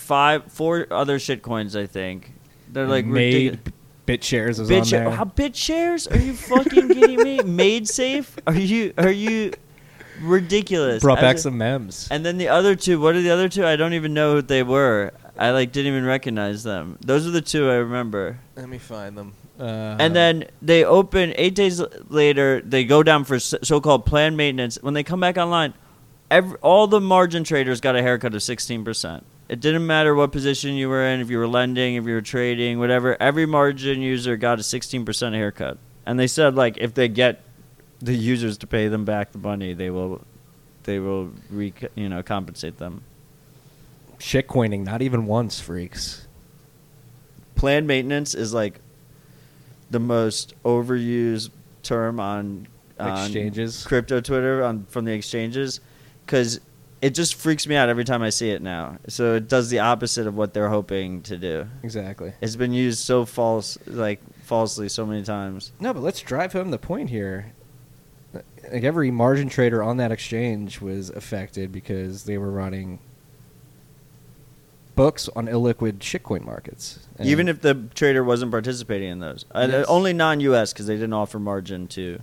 five, 0.03 0.51
four 0.53 0.87
other 0.91 1.19
shitcoins. 1.19 1.79
I 1.81 1.87
think 1.87 2.33
they're 2.71 2.87
like 2.87 3.07
made 3.07 3.61
BitShares 4.07 4.59
was 4.59 4.69
Bit 4.69 4.81
on 4.81 4.85
share- 4.85 5.05
there. 5.05 5.11
How 5.17 5.25
BitShares? 5.25 6.13
Are 6.15 6.19
you 6.19 6.35
fucking 6.35 6.89
kidding 6.89 7.23
me? 7.23 7.39
MaidSafe? 7.41 8.29
Are 8.47 8.55
you 8.55 8.93
are 8.99 9.11
you 9.11 9.53
ridiculous? 10.21 11.03
Brought 11.03 11.19
I 11.19 11.23
back 11.23 11.35
was- 11.35 11.43
some 11.45 11.57
memes. 11.59 12.09
And 12.11 12.25
then 12.25 12.39
the 12.39 12.49
other 12.49 12.75
two, 12.75 13.01
what 13.01 13.15
are 13.15 13.23
the 13.23 13.31
other 13.31 13.49
two? 13.49 13.65
I 13.67 13.77
don't 13.77 13.95
even 13.95 14.15
know 14.15 14.35
what 14.35 14.49
they 14.49 14.63
were. 14.63 15.13
I 15.39 15.51
like 15.51 15.73
didn't 15.73 15.93
even 15.93 16.05
recognize 16.05 16.63
them. 16.63 16.99
Those 17.01 17.27
are 17.27 17.31
the 17.31 17.41
two 17.41 17.71
I 17.71 17.75
remember. 17.77 18.39
Let 18.57 18.69
me 18.69 18.79
find 18.79 19.17
them. 19.17 19.33
Uh, 19.59 19.97
and 19.99 20.15
then 20.17 20.45
they 20.61 20.85
open 20.85 21.33
eight 21.37 21.55
days 21.55 21.81
later. 22.09 22.61
They 22.65 22.85
go 22.85 23.03
down 23.03 23.25
for 23.25 23.39
so- 23.39 23.59
so-called 23.63 24.05
planned 24.07 24.37
maintenance. 24.37 24.79
When 24.83 24.95
they 24.95 25.03
come 25.05 25.21
back 25.21 25.37
online, 25.39 25.75
every, 26.31 26.59
all 26.59 26.87
the 26.87 27.01
margin 27.01 27.45
traders 27.45 27.81
got 27.81 27.95
a 27.97 28.03
haircut 28.03 28.35
of 28.35 28.43
sixteen 28.43 28.85
percent. 28.85 29.25
It 29.53 29.61
didn't 29.61 29.87
matter 29.87 30.15
what 30.15 30.33
position 30.33 30.77
you 30.77 30.89
were 30.89 31.05
in, 31.07 31.21
if 31.21 31.29
you 31.29 31.37
were 31.37 31.47
lending, 31.47 31.97
if 31.97 32.07
you 32.07 32.15
were 32.15 32.23
trading, 32.23 32.79
whatever. 32.79 33.21
Every 33.21 33.45
margin 33.45 34.01
user 34.01 34.39
got 34.39 34.59
a 34.59 34.63
sixteen 34.63 35.05
percent 35.05 35.35
haircut. 35.35 35.77
And 36.07 36.19
they 36.19 36.27
said 36.27 36.55
like 36.55 36.79
if 36.79 36.95
they 36.95 37.09
get 37.09 37.43
the 38.01 38.15
users 38.15 38.57
to 38.59 38.67
pay 38.67 38.89
them 38.89 39.05
back 39.05 39.33
the 39.33 39.39
money, 39.39 39.75
they 39.75 39.91
will, 39.91 40.23
they 40.85 40.99
will 40.99 41.33
re- 41.51 41.75
you 41.95 42.09
know 42.09 42.23
compensate 42.23 42.79
them. 42.79 43.03
shitcoining, 44.19 44.85
not 44.85 45.03
even 45.03 45.27
once, 45.27 45.61
freaks. 45.61 46.27
planned 47.55 47.87
maintenance 47.87 48.35
is 48.35 48.55
like 48.55 48.81
the 49.91 50.01
most 50.01 50.55
overused 50.65 51.51
term 51.83 52.19
on, 52.19 52.67
on 52.99 53.27
Exchanges. 53.27 53.85
crypto 53.85 54.23
Twitter 54.23 54.65
on 54.65 54.87
from 54.87 55.05
the 55.05 55.13
exchanges 55.13 55.81
because 56.25 56.59
it 57.03 57.11
just 57.15 57.35
freaks 57.35 57.67
me 57.67 57.75
out 57.75 57.89
every 57.91 58.05
time 58.05 58.23
I 58.23 58.31
see 58.31 58.51
it 58.51 58.63
now. 58.63 58.97
So 59.09 59.35
it 59.35 59.49
does 59.49 59.69
the 59.71 59.81
opposite 59.81 60.27
of 60.27 60.35
what 60.37 60.55
they're 60.55 60.69
hoping 60.71 61.21
to 61.23 61.37
do. 61.37 61.67
Exactly. 61.83 62.33
It's 62.41 62.57
been 62.57 62.73
used 62.73 63.01
so 63.01 63.25
false, 63.27 63.77
like 63.87 64.21
falsely, 64.45 64.89
so 64.89 65.05
many 65.05 65.23
times. 65.25 65.73
No, 65.81 65.93
but 65.93 66.03
let's 66.03 66.21
drive 66.21 66.53
home 66.53 66.71
the 66.71 66.79
point 66.79 67.11
here. 67.11 67.53
Like 68.73 68.85
every 68.85 69.11
margin 69.11 69.49
trader 69.49 69.83
on 69.83 69.97
that 69.99 70.13
exchange 70.13 70.81
was 70.81 71.11
affected 71.11 71.73
because 71.73 72.25
they 72.25 72.39
were 72.39 72.51
running 72.51 73.01
books 74.95 75.29
on 75.35 75.47
illiquid 75.47 75.99
shitcoin 75.99 76.45
markets. 76.45 77.01
And 77.19 77.27
Even 77.29 77.49
if 77.49 77.61
the 77.63 77.75
trader 77.95 78.23
wasn't 78.23 78.51
participating 78.53 79.11
in 79.11 79.19
those, 79.21 79.45
Uh, 79.53 79.85
only 79.89 80.13
non-U.S. 80.13 80.73
because 80.73 80.87
they 80.87 80.95
didn't 80.95 81.15
offer 81.15 81.39
margin 81.39 81.89
to 81.89 82.21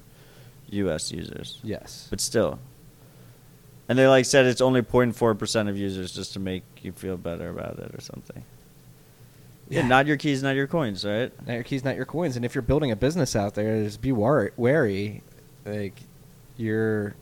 U.S. 0.70 1.12
users. 1.12 1.60
yes, 1.64 2.08
but 2.10 2.22
still. 2.22 2.60
And 3.90 3.98
they 3.98 4.08
like 4.08 4.24
said 4.26 4.46
it's 4.46 4.62
only 4.62 4.82
0.4 4.84 5.38
percent 5.38 5.68
of 5.68 5.76
users 5.78 6.14
just 6.14 6.34
to 6.34 6.40
make 6.40 6.64
you 6.84 6.92
feel 6.92 7.18
better 7.18 7.50
about 7.50 7.80
it 7.80 7.94
or 7.94 8.00
something. 8.00 8.46
Yeah, 9.68 9.82
Yeah. 9.82 9.88
not 9.88 10.06
your 10.08 10.16
keys, 10.18 10.42
not 10.44 10.56
your 10.56 10.68
coins, 10.68 11.04
right? 11.04 11.32
not 11.48 11.54
your 11.54 11.64
keys, 11.64 11.84
not 11.84 11.96
your 11.96 12.06
coins. 12.06 12.36
And 12.36 12.46
if 12.46 12.54
you're 12.56 12.62
building 12.62 12.92
a 12.92 12.96
business 12.96 13.36
out 13.36 13.56
there, 13.56 13.84
just 13.84 14.02
be 14.02 14.12
wary. 14.12 14.52
wary. 14.58 15.24
Like 15.66 15.96
your 16.56 17.16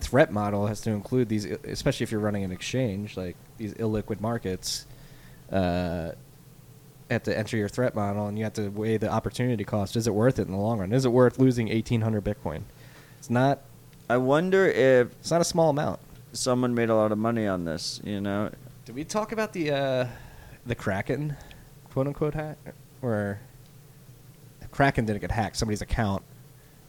threat 0.00 0.32
model 0.32 0.66
has 0.68 0.80
to 0.82 0.90
include 0.90 1.28
these, 1.28 1.44
especially 1.44 2.04
if 2.04 2.10
you're 2.12 2.20
running 2.20 2.44
an 2.44 2.52
exchange 2.52 3.16
like 3.16 3.36
these 3.58 3.74
illiquid 3.74 4.20
markets. 4.20 4.86
Uh, 5.50 6.12
have 7.10 7.24
to 7.24 7.36
enter 7.36 7.56
your 7.56 7.68
threat 7.68 7.96
model, 7.96 8.28
and 8.28 8.38
you 8.38 8.44
have 8.44 8.52
to 8.52 8.68
weigh 8.68 8.96
the 8.96 9.10
opportunity 9.10 9.64
cost. 9.64 9.96
Is 9.96 10.06
it 10.06 10.14
worth 10.14 10.38
it 10.38 10.42
in 10.46 10.52
the 10.52 10.56
long 10.58 10.78
run? 10.78 10.92
Is 10.92 11.04
it 11.04 11.08
worth 11.10 11.40
losing 11.40 11.66
1,800 11.66 12.22
Bitcoin? 12.22 12.62
It's 13.18 13.28
not. 13.28 13.58
I 14.10 14.16
wonder 14.16 14.66
if 14.66 15.12
It's 15.20 15.30
not 15.30 15.40
a 15.40 15.44
small 15.44 15.70
amount. 15.70 16.00
someone 16.32 16.74
made 16.74 16.90
a 16.90 16.94
lot 16.94 17.12
of 17.12 17.18
money 17.18 17.46
on 17.46 17.64
this. 17.64 18.00
You 18.04 18.20
know, 18.20 18.50
Did 18.84 18.94
we 18.94 19.04
talk 19.04 19.32
about 19.32 19.52
the 19.52 19.70
uh, 19.70 20.06
the 20.66 20.74
Kraken, 20.74 21.36
quote 21.92 22.06
unquote 22.06 22.34
hack, 22.34 22.58
or 23.02 23.40
Kraken 24.70 25.04
didn't 25.06 25.20
get 25.20 25.30
hacked? 25.30 25.56
Somebody's 25.56 25.82
account 25.82 26.22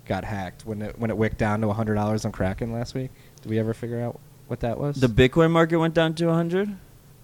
got 0.06 0.24
hacked 0.24 0.66
when 0.66 0.82
it 0.82 0.98
when 1.00 1.10
it 1.10 1.18
wicked 1.18 1.38
down 1.38 1.62
to 1.62 1.72
hundred 1.74 1.96
dollars 1.96 2.26
on 2.26 2.32
Kraken 2.32 2.72
last 2.74 2.94
week. 2.96 3.12
Did 3.42 3.50
we 3.50 3.60
ever 3.60 3.74
figure 3.74 4.00
out 4.02 4.20
what 4.48 4.60
that 4.62 4.78
was? 4.80 5.00
the 5.00 5.08
Bitcoin 5.08 5.52
market 5.52 5.78
went 5.78 5.94
down 5.94 6.14
to 6.16 6.26
100. 6.28 6.76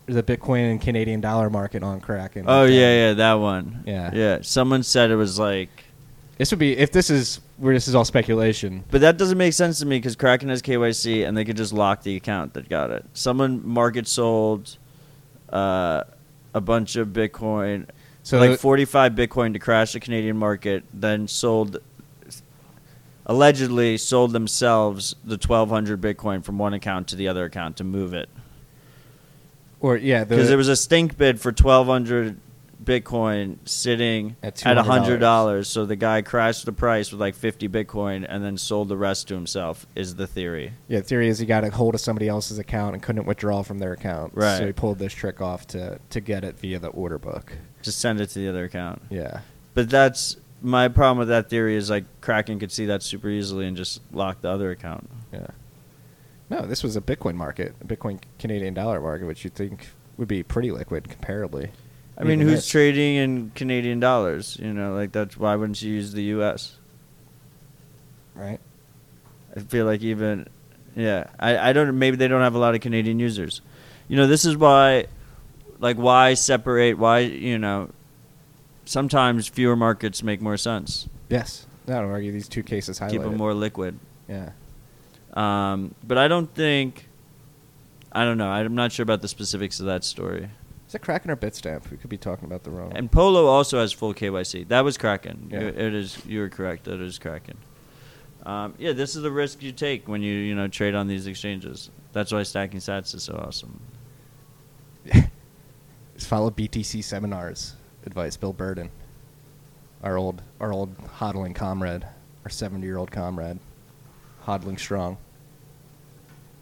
the 0.05 0.23
Bitcoin 0.23 0.71
and 0.71 0.81
Canadian 0.81 1.19
dollar 1.21 1.49
market 1.49 1.83
on 1.83 1.99
Kraken. 2.01 2.45
Oh 2.47 2.63
yeah, 2.65 3.07
yeah, 3.09 3.13
that 3.13 3.33
one. 3.33 3.83
Yeah. 3.85 4.11
yeah. 4.13 4.37
Someone 4.41 4.83
said 4.83 5.11
it 5.11 5.15
was 5.17 5.37
like, 5.37 5.69
This 6.37 6.51
would 6.51 6.59
be 6.59 6.77
if 6.77 6.91
this 6.91 7.09
is 7.09 7.41
where 7.57 7.73
this 7.73 7.87
is 7.87 7.95
all 7.95 8.05
speculation. 8.05 8.83
but 8.91 9.01
that 9.01 9.17
doesn't 9.17 9.37
make 9.37 9.53
sense 9.53 9.79
to 9.79 9.85
me 9.85 9.97
because 9.97 10.15
Kraken 10.15 10.49
has 10.49 10.61
KYC 10.61 11.27
and 11.27 11.35
they 11.35 11.43
could 11.43 11.57
just 11.57 11.73
lock 11.73 12.03
the 12.03 12.15
account 12.15 12.53
that 12.53 12.69
got 12.69 12.91
it. 12.91 13.05
Someone 13.13 13.67
market 13.67 14.07
sold 14.07 14.77
uh, 15.49 16.03
a 16.53 16.61
bunch 16.61 16.95
of 16.95 17.09
Bitcoin 17.09 17.87
So 18.23 18.39
like 18.39 18.59
45 18.59 19.13
Bitcoin 19.13 19.53
to 19.53 19.59
crash 19.59 19.93
the 19.93 19.99
Canadian 19.99 20.37
market, 20.37 20.83
then 20.93 21.27
sold, 21.27 21.79
allegedly 23.25 23.97
sold 23.97 24.33
themselves 24.33 25.15
the 25.23 25.37
1,200 25.37 25.99
Bitcoin 26.01 26.43
from 26.43 26.57
one 26.57 26.73
account 26.73 27.07
to 27.07 27.15
the 27.15 27.27
other 27.27 27.45
account 27.45 27.77
to 27.77 27.83
move 27.83 28.13
it. 28.13 28.29
or 29.79 29.97
yeah, 29.97 30.23
the, 30.23 30.35
Because 30.35 30.49
there 30.49 30.57
was 30.57 30.69
a 30.69 30.75
stink 30.75 31.17
bid 31.17 31.39
for 31.39 31.49
1,200 31.49 32.37
Bitcoin 32.83 33.57
sitting 33.65 34.35
At 34.43 34.65
at 34.65 34.77
$200. 34.77 35.19
$100. 35.19 35.65
So 35.65 35.85
the 35.85 35.95
guy 35.95 36.21
crashed 36.21 36.65
the 36.65 36.71
price 36.71 37.11
with 37.11 37.19
like 37.19 37.35
50 37.35 37.67
Bitcoin 37.69 38.25
and 38.27 38.43
then 38.43 38.57
sold 38.57 38.89
the 38.89 38.97
rest 38.97 39.27
to 39.29 39.33
himself, 39.33 39.87
is 39.95 40.15
the 40.15 40.27
theory. 40.27 40.73
Yeah, 40.87 40.99
the 40.99 41.05
theory 41.05 41.27
is 41.27 41.39
he 41.39 41.45
got 41.45 41.63
a 41.63 41.71
hold 41.71 41.95
of 41.95 42.01
somebody 42.01 42.27
else's 42.27 42.59
account 42.59 42.93
and 42.93 43.03
couldn't 43.03 43.25
withdraw 43.25 43.63
from 43.63 43.79
their 43.79 43.93
account. 43.93 44.33
Right. 44.35 44.57
So 44.57 44.65
he 44.65 44.73
pulled 44.73 44.99
this 44.99 45.13
trick 45.13 45.41
off 45.41 45.67
to 45.67 45.99
to 46.09 46.21
get 46.21 46.43
it 46.43 46.59
via 46.59 46.79
the 46.79 46.89
order 46.89 47.17
book. 47.17 47.53
Just 47.81 47.99
send 47.99 48.21
it 48.21 48.27
to 48.27 48.39
the 48.39 48.47
other 48.49 48.65
account. 48.65 49.01
Yeah. 49.09 49.41
But 49.73 49.89
that's 49.89 50.37
my 50.61 50.87
problem 50.87 51.17
with 51.19 51.27
that 51.27 51.49
theory 51.49 51.75
is 51.75 51.89
like 51.89 52.05
Kraken 52.21 52.59
could 52.59 52.71
see 52.71 52.85
that 52.87 53.03
super 53.03 53.29
easily 53.29 53.67
and 53.67 53.77
just 53.77 54.01
lock 54.11 54.41
the 54.41 54.49
other 54.49 54.71
account. 54.71 55.09
Yeah. 55.31 55.47
No, 56.49 56.61
No, 56.61 56.65
this 56.65 56.83
was 56.83 56.95
a 56.95 57.01
Bitcoin 57.01 57.35
market, 57.35 57.75
a 57.81 57.85
Bitcoin 57.85 58.19
Canadian 58.39 58.73
dollar 58.73 59.01
market, 59.01 59.25
which 59.25 59.43
you 59.43 59.49
think 59.49 59.89
would 60.17 60.27
be 60.27 60.43
pretty 60.43 60.71
liquid 60.71 61.03
comparably. 61.05 61.69
I 62.17 62.23
mean, 62.23 62.39
who's 62.39 62.59
this. 62.59 62.67
trading 62.67 63.15
in 63.15 63.51
Canadian 63.51 63.99
dollars? 63.99 64.57
You 64.59 64.73
know, 64.73 64.93
like 64.95 65.11
that's 65.11 65.37
why 65.37 65.55
wouldn't 65.55 65.81
you 65.81 65.93
use 65.93 66.13
the 66.13 66.23
U.S. 66.23 66.77
right? 68.33 68.59
I 69.55 69.59
feel 69.59 69.85
like 69.85 70.01
even, 70.01 70.47
yeah, 70.95 71.27
I, 71.39 71.69
I 71.69 71.73
don't. 71.73 71.97
Maybe 71.97 72.17
they 72.17 72.27
don't 72.27 72.41
have 72.41 72.55
a 72.55 72.59
lot 72.59 72.73
of 72.73 72.81
Canadian 72.81 73.19
users. 73.19 73.61
You 74.07 74.17
know, 74.17 74.25
this 74.25 74.45
is 74.45 74.57
why, 74.57 75.07
like, 75.79 75.97
why 75.97 76.33
separate? 76.33 76.97
Why 76.97 77.19
you 77.19 77.59
know, 77.59 77.89
sometimes 78.85 79.47
fewer 79.47 79.75
markets 79.75 80.23
make 80.23 80.41
more 80.41 80.57
sense. 80.57 81.07
Yes. 81.29 81.67
I 81.87 82.01
don't 82.01 82.11
argue 82.11 82.31
these 82.31 82.49
two 82.49 82.63
cases 82.63 82.99
highlight 82.99 83.13
Keep 83.13 83.21
them 83.21 83.37
more 83.37 83.53
liquid. 83.53 83.97
Yeah. 84.27 84.51
Um, 85.33 85.93
but 86.03 86.17
I 86.17 86.27
don't 86.27 86.53
think. 86.53 87.07
I 88.11 88.23
don't 88.23 88.37
know. 88.37 88.49
I'm 88.49 88.73
not 88.73 88.91
sure 88.91 89.03
about 89.03 89.21
the 89.21 89.27
specifics 89.27 89.79
of 89.79 89.85
that 89.85 90.03
story. 90.03 90.49
Is 90.87 90.95
it 90.95 91.01
Kraken 91.01 91.29
or 91.29 91.35
Bitstamp? 91.35 91.89
We 91.91 91.97
could 91.97 92.09
be 92.09 92.17
talking 92.17 92.45
about 92.45 92.63
the 92.63 92.71
wrong. 92.71 92.93
And 92.95 93.11
Polo 93.11 93.45
also 93.45 93.79
has 93.79 93.91
full 93.91 94.13
KYC. 94.13 94.69
That 94.69 94.85
was 94.85 94.97
Kraken. 94.97 95.49
Yeah. 95.51 95.59
It 95.59 95.93
is. 95.93 96.17
You 96.25 96.39
were 96.39 96.49
correct. 96.49 96.85
That 96.85 97.01
is 97.01 97.19
Kraken. 97.19 97.57
Um, 98.45 98.73
yeah, 98.77 98.93
this 98.93 99.17
is 99.17 99.23
the 99.23 99.31
risk 99.31 99.61
you 99.61 99.73
take 99.73 100.07
when 100.07 100.21
you 100.21 100.33
you 100.33 100.55
know 100.55 100.69
trade 100.69 100.95
on 100.95 101.07
these 101.07 101.27
exchanges. 101.27 101.89
That's 102.13 102.31
why 102.31 102.43
stacking 102.43 102.79
sats 102.79 103.13
is 103.13 103.23
so 103.23 103.35
awesome. 103.35 103.81
Just 105.11 106.27
follow 106.27 106.49
BTC 106.49 107.03
seminars. 107.03 107.75
Advice, 108.05 108.37
Bill 108.37 108.53
Burden, 108.53 108.89
our 110.01 110.17
old, 110.17 110.41
our 110.61 110.71
old 110.71 110.97
hodling 111.19 111.53
comrade, 111.53 112.07
our 112.45 112.49
seventy-year-old 112.49 113.11
comrade, 113.11 113.59
hodling 114.45 114.79
strong. 114.79 115.17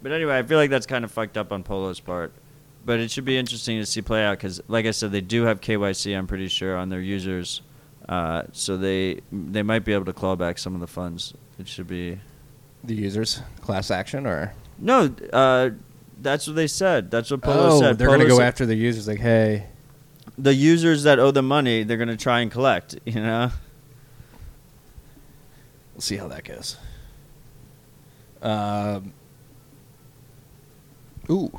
But 0.02 0.12
anyway, 0.12 0.40
I 0.40 0.44
feel 0.44 0.58
like 0.58 0.72
that's 0.72 0.88
kind 0.88 1.06
of 1.06 1.12
fucked 1.12 1.38
up 1.38 1.52
on 1.52 1.62
Polo's 1.62 2.00
part. 2.00 2.34
But 2.86 3.00
it 3.00 3.10
should 3.10 3.26
be 3.26 3.36
interesting 3.36 3.80
to 3.80 3.86
see 3.86 4.02
play 4.04 4.24
out 4.24 4.38
because, 4.38 4.62
like 4.68 4.86
I 4.86 4.92
said, 4.92 5.12
they 5.12 5.22
do 5.22 5.44
have 5.44 5.60
KYC. 5.60 6.16
I'm 6.16 6.28
pretty 6.28 6.48
sure 6.48 6.78
on 6.78 6.90
their 6.90 7.02
users, 7.02 7.62
uh, 8.08 8.44
so 8.52 8.78
they 8.78 9.22
they 9.32 9.64
might 9.64 9.84
be 9.84 9.92
able 9.94 10.06
to 10.06 10.14
claw 10.14 10.36
back 10.36 10.60
some 10.60 10.76
of 10.76 10.82
the 10.82 10.88
funds. 10.88 11.34
It 11.58 11.68
should 11.68 11.88
be 11.88 12.20
The 12.84 12.94
users 12.94 13.42
class 13.62 13.90
action, 13.90 14.28
or 14.28 14.54
no. 14.78 15.14
Uh, 15.34 15.72
that's 16.22 16.46
what 16.46 16.56
they 16.56 16.68
said. 16.68 17.10
That's 17.10 17.32
what 17.32 17.42
Polo 17.42 17.72
oh, 17.72 17.80
said. 17.80 17.98
they're 17.98 18.08
gonna 18.08 18.28
go 18.28 18.38
said- 18.38 18.48
after 18.48 18.66
the 18.68 18.76
users. 18.76 19.08
Like, 19.08 19.20
hey, 19.20 19.66
the 20.38 20.54
users 20.54 21.04
that 21.04 21.18
owe 21.18 21.32
the 21.32 21.42
money. 21.42 21.84
They're 21.84 21.98
gonna 21.98 22.16
try 22.16 22.42
and 22.42 22.52
collect. 22.52 23.00
You 23.06 23.22
know. 23.22 23.52
we'll 25.94 26.02
see 26.02 26.18
how 26.18 26.28
that 26.28 26.44
goes. 26.44 26.78
Um, 28.42 29.14
ooh, 31.32 31.52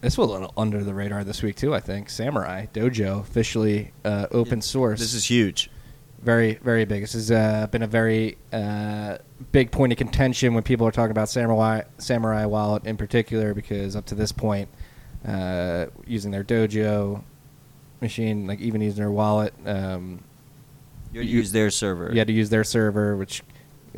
this 0.00 0.16
was 0.16 0.28
a 0.28 0.32
little 0.32 0.52
under 0.56 0.82
the 0.84 0.94
radar 0.94 1.24
this 1.24 1.42
week 1.42 1.56
too. 1.56 1.74
I 1.74 1.80
think 1.80 2.08
Samurai 2.10 2.66
Dojo 2.72 3.20
officially 3.20 3.92
uh, 4.04 4.26
open 4.30 4.60
source. 4.62 5.00
This 5.00 5.14
is 5.14 5.24
huge. 5.30 5.70
very 6.22 6.54
very 6.62 6.84
big. 6.84 7.02
This 7.02 7.12
has 7.14 7.30
uh, 7.30 7.66
been 7.70 7.82
a 7.82 7.86
very 7.86 8.36
uh, 8.52 9.18
big 9.52 9.70
point 9.70 9.92
of 9.92 9.98
contention 9.98 10.54
when 10.54 10.62
people 10.62 10.86
are 10.86 10.90
talking 10.92 11.10
about 11.10 11.28
Samurai 11.28 11.82
Samurai 11.98 12.44
Wallet 12.46 12.84
in 12.84 12.96
particular, 12.96 13.54
because 13.54 13.96
up 13.96 14.06
to 14.06 14.14
this 14.14 14.32
point, 14.32 14.68
uh, 15.26 15.86
using 16.06 16.30
their 16.30 16.44
Dojo 16.44 17.22
machine, 18.00 18.46
like 18.46 18.60
even 18.60 18.80
using 18.80 18.98
their 19.00 19.10
wallet, 19.10 19.52
um, 19.66 20.20
You 21.12 21.20
You- 21.22 21.38
use 21.38 21.52
their 21.52 21.70
server. 21.70 22.10
you 22.12 22.18
had 22.18 22.28
to 22.28 22.32
use 22.32 22.50
their 22.50 22.64
server, 22.64 23.16
which 23.16 23.42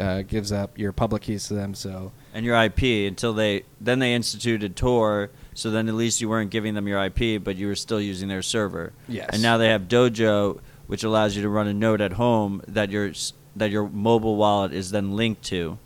uh, 0.00 0.22
gives 0.22 0.50
up 0.50 0.78
your 0.78 0.90
public 0.92 1.22
keys 1.22 1.46
to 1.48 1.55
them. 1.55 1.74
So 1.74 2.12
and 2.34 2.44
your 2.46 2.57
IP 2.57 3.07
until 3.07 3.32
they 3.34 3.62
then 3.80 3.98
they 3.98 4.14
instituted 4.14 4.74
Tor. 4.76 5.30
So 5.55 5.70
then 5.70 5.88
at 5.88 5.94
least 5.94 6.20
you 6.20 6.28
weren't 6.28 6.50
giving 6.50 6.74
them 6.74 6.88
your 6.88 7.03
IP, 7.05 7.42
but 7.42 7.57
you 7.57 7.66
were 7.66 7.74
still 7.74 8.00
using 8.00 8.28
their 8.28 8.42
server. 8.42 8.92
Yes. 9.09 9.28
And 9.32 9.42
now 9.42 9.59
they 9.59 9.68
have 9.68 9.82
Dojo, 9.82 10.61
which 10.86 11.05
allows 11.05 11.36
you 11.36 11.42
to 11.42 11.48
run 11.48 11.66
a 11.66 11.74
node 11.74 12.00
at 12.00 12.14
home 12.14 12.62
that 12.68 12.90
your 12.90 13.12
that 13.55 13.70
your 13.70 13.88
mobile 13.88 14.36
wallet 14.36 14.72
is 14.72 14.90
then 14.92 15.14
linked 15.14 15.42
to, 15.42 15.78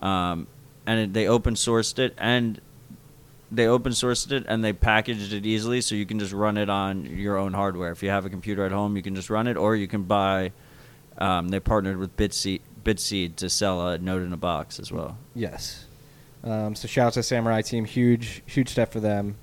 um, 0.00 0.46
and 0.86 1.00
it, 1.00 1.12
they 1.14 1.26
open 1.26 1.54
sourced 1.54 1.98
it 1.98 2.14
and 2.18 2.60
they 3.50 3.66
open 3.66 3.92
sourced 3.92 4.30
it 4.32 4.44
and 4.48 4.62
they 4.62 4.72
packaged 4.72 5.32
it 5.32 5.46
easily 5.46 5.80
so 5.80 5.94
you 5.94 6.04
can 6.04 6.18
just 6.18 6.32
run 6.32 6.56
it 6.58 6.68
on 6.68 7.06
your 7.06 7.36
own 7.38 7.52
hardware. 7.54 7.90
If 7.92 8.02
you 8.02 8.10
have 8.10 8.26
a 8.26 8.30
computer 8.30 8.64
at 8.64 8.72
home, 8.72 8.96
you 8.96 9.02
can 9.02 9.14
just 9.14 9.30
run 9.30 9.46
it, 9.46 9.56
or 9.56 9.76
you 9.76 9.88
can 9.88 10.02
buy. 10.02 10.52
Um, 11.18 11.48
they 11.48 11.60
partnered 11.60 11.96
with 11.96 12.14
Bitseed, 12.18 12.60
Bitseed 12.84 13.36
to 13.36 13.48
sell 13.48 13.88
a 13.88 13.96
node 13.98 14.22
in 14.22 14.32
a 14.34 14.36
box 14.36 14.78
as 14.78 14.92
well. 14.92 15.16
yes, 15.34 15.85
um, 16.44 16.74
so 16.74 16.86
shout 16.88 17.08
out 17.08 17.12
to 17.14 17.22
Samurai 17.22 17.62
team, 17.62 17.84
huge 17.84 18.42
huge 18.46 18.68
step 18.68 18.92
for 18.92 19.00
them. 19.00 19.36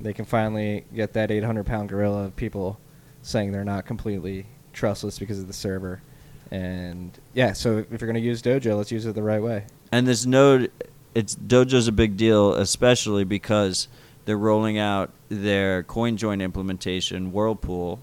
They 0.00 0.12
can 0.12 0.24
finally 0.24 0.84
get 0.94 1.12
that 1.12 1.30
800 1.30 1.64
pound 1.64 1.88
gorilla 1.88 2.24
of 2.24 2.36
people 2.36 2.80
saying 3.22 3.52
they're 3.52 3.64
not 3.64 3.86
completely 3.86 4.46
trustless 4.72 5.18
because 5.18 5.38
of 5.38 5.46
the 5.46 5.52
server. 5.52 6.02
And 6.50 7.18
yeah, 7.34 7.52
so 7.52 7.78
if 7.78 7.88
you're 7.90 7.98
going 8.10 8.14
to 8.14 8.20
use 8.20 8.42
Dojo, 8.42 8.76
let's 8.76 8.92
use 8.92 9.06
it 9.06 9.14
the 9.14 9.22
right 9.22 9.42
way. 9.42 9.64
And 9.90 10.06
this 10.06 10.26
node, 10.26 10.70
it's 11.14 11.34
Dojo's 11.34 11.88
a 11.88 11.92
big 11.92 12.16
deal, 12.16 12.54
especially 12.54 13.24
because 13.24 13.88
they're 14.24 14.36
rolling 14.36 14.78
out 14.78 15.10
their 15.28 15.82
CoinJoin 15.82 16.42
implementation, 16.42 17.32
Whirlpool, 17.32 18.00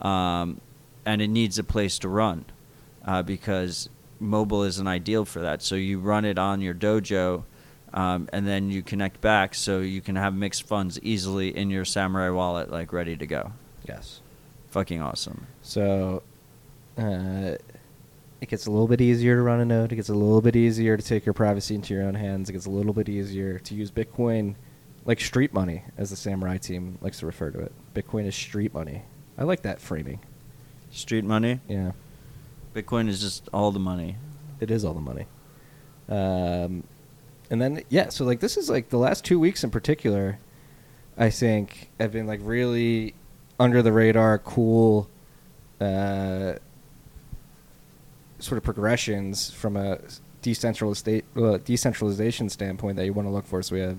um, 0.00 0.60
and 1.04 1.20
it 1.20 1.28
needs 1.28 1.58
a 1.58 1.64
place 1.64 1.98
to 2.00 2.08
run 2.08 2.44
uh, 3.04 3.22
because 3.22 3.88
mobile 4.18 4.62
isn't 4.62 4.86
ideal 4.86 5.24
for 5.24 5.40
that. 5.40 5.62
So 5.62 5.74
you 5.74 5.98
run 5.98 6.24
it 6.24 6.38
on 6.38 6.60
your 6.60 6.74
Dojo, 6.74 7.44
um, 7.94 8.28
and 8.32 8.46
then 8.46 8.70
you 8.70 8.82
connect 8.82 9.20
back, 9.20 9.54
so 9.54 9.80
you 9.80 10.00
can 10.00 10.16
have 10.16 10.34
mixed 10.34 10.64
funds 10.64 10.98
easily 11.02 11.56
in 11.56 11.70
your 11.70 11.84
Samurai 11.84 12.30
wallet, 12.30 12.70
like 12.70 12.92
ready 12.92 13.16
to 13.16 13.26
go. 13.26 13.52
Yes. 13.86 14.20
Fucking 14.70 15.02
awesome. 15.02 15.46
So 15.60 16.22
uh, 16.96 17.56
it 18.40 18.48
gets 18.48 18.66
a 18.66 18.70
little 18.70 18.88
bit 18.88 19.00
easier 19.00 19.36
to 19.36 19.42
run 19.42 19.60
a 19.60 19.64
node. 19.64 19.92
It 19.92 19.96
gets 19.96 20.08
a 20.08 20.14
little 20.14 20.40
bit 20.40 20.56
easier 20.56 20.96
to 20.96 21.02
take 21.02 21.26
your 21.26 21.34
privacy 21.34 21.74
into 21.74 21.92
your 21.92 22.04
own 22.04 22.14
hands. 22.14 22.48
It 22.48 22.54
gets 22.54 22.66
a 22.66 22.70
little 22.70 22.92
bit 22.92 23.08
easier 23.08 23.58
to 23.58 23.74
use 23.74 23.90
Bitcoin 23.90 24.54
like 25.04 25.20
street 25.20 25.52
money, 25.52 25.82
as 25.98 26.10
the 26.10 26.16
Samurai 26.16 26.58
team 26.58 26.96
likes 27.00 27.18
to 27.20 27.26
refer 27.26 27.50
to 27.50 27.58
it. 27.58 27.72
Bitcoin 27.94 28.26
is 28.26 28.34
street 28.34 28.72
money. 28.72 29.02
I 29.36 29.44
like 29.44 29.62
that 29.62 29.80
framing. 29.80 30.20
Street 30.90 31.24
money. 31.24 31.60
Yeah, 31.68 31.92
Bitcoin 32.74 33.08
is 33.08 33.20
just 33.20 33.48
all 33.52 33.70
the 33.72 33.80
money. 33.80 34.16
it 34.60 34.70
is 34.70 34.84
all 34.84 34.94
the 34.94 35.00
money. 35.00 35.26
Um, 36.08 36.84
and 37.52 37.60
then 37.60 37.82
yeah, 37.90 38.08
so 38.08 38.24
like 38.24 38.40
this 38.40 38.56
is 38.56 38.70
like 38.70 38.88
the 38.88 38.96
last 38.96 39.26
two 39.26 39.38
weeks 39.38 39.62
in 39.62 39.70
particular, 39.70 40.38
I 41.18 41.28
think 41.28 41.90
have 42.00 42.10
been 42.10 42.26
like 42.26 42.40
really 42.42 43.14
under 43.60 43.82
the 43.82 43.92
radar, 43.92 44.38
cool, 44.38 45.10
uh, 45.78 46.54
sort 48.38 48.56
of 48.56 48.62
progressions 48.62 49.50
from 49.50 49.76
a 49.76 49.98
decentralization 50.40 51.26
uh, 51.36 51.58
decentralization 51.58 52.48
standpoint 52.48 52.96
that 52.96 53.04
you 53.04 53.12
want 53.12 53.28
to 53.28 53.32
look 53.32 53.46
for. 53.46 53.62
So 53.62 53.74
we 53.74 53.82
have 53.82 53.98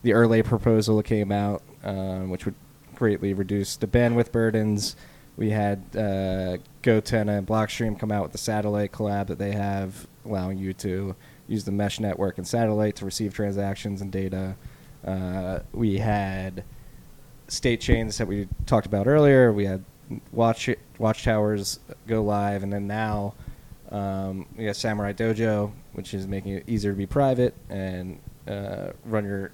the 0.00 0.12
Erlay 0.12 0.42
proposal 0.42 0.96
that 0.96 1.04
came 1.04 1.30
out, 1.30 1.62
um, 1.84 2.30
which 2.30 2.46
would 2.46 2.54
greatly 2.94 3.34
reduce 3.34 3.76
the 3.76 3.86
bandwidth 3.86 4.32
burdens. 4.32 4.96
We 5.36 5.50
had 5.50 5.82
uh, 5.94 6.56
GoTenna 6.82 7.36
and 7.36 7.46
Blockstream 7.46 7.98
come 7.98 8.10
out 8.10 8.22
with 8.22 8.32
the 8.32 8.38
satellite 8.38 8.92
collab 8.92 9.26
that 9.26 9.38
they 9.38 9.52
have, 9.52 10.06
allowing 10.24 10.56
you 10.56 10.72
to 10.72 11.14
use 11.48 11.64
the 11.64 11.72
mesh 11.72 12.00
network 12.00 12.38
and 12.38 12.46
satellite 12.46 12.96
to 12.96 13.04
receive 13.04 13.34
transactions 13.34 14.00
and 14.00 14.10
data. 14.10 14.56
Uh, 15.04 15.60
we 15.72 15.98
had 15.98 16.64
state 17.48 17.80
chains 17.80 18.18
that 18.18 18.26
we 18.26 18.48
talked 18.66 18.86
about 18.86 19.06
earlier. 19.06 19.52
We 19.52 19.66
had 19.66 19.84
watch 20.32 20.68
watchtowers 20.98 21.80
go 22.06 22.22
live, 22.22 22.62
and 22.62 22.72
then 22.72 22.86
now 22.86 23.34
um, 23.90 24.46
we 24.56 24.64
got 24.64 24.76
Samurai 24.76 25.12
Dojo, 25.12 25.72
which 25.92 26.14
is 26.14 26.26
making 26.26 26.52
it 26.52 26.64
easier 26.66 26.92
to 26.92 26.96
be 26.96 27.06
private 27.06 27.54
and 27.68 28.18
uh, 28.48 28.90
run 29.04 29.24
your 29.24 29.52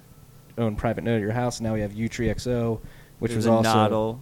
own 0.59 0.76
private 0.76 1.05
node 1.05 1.16
at 1.16 1.22
your 1.22 1.32
house. 1.32 1.61
Now 1.61 1.74
we 1.74 1.80
have 1.80 1.93
Utree 1.93 2.28
which 3.18 3.30
There's 3.30 3.36
was 3.36 3.47
a 3.47 3.53
also 3.53 3.70
Nodl. 3.70 4.18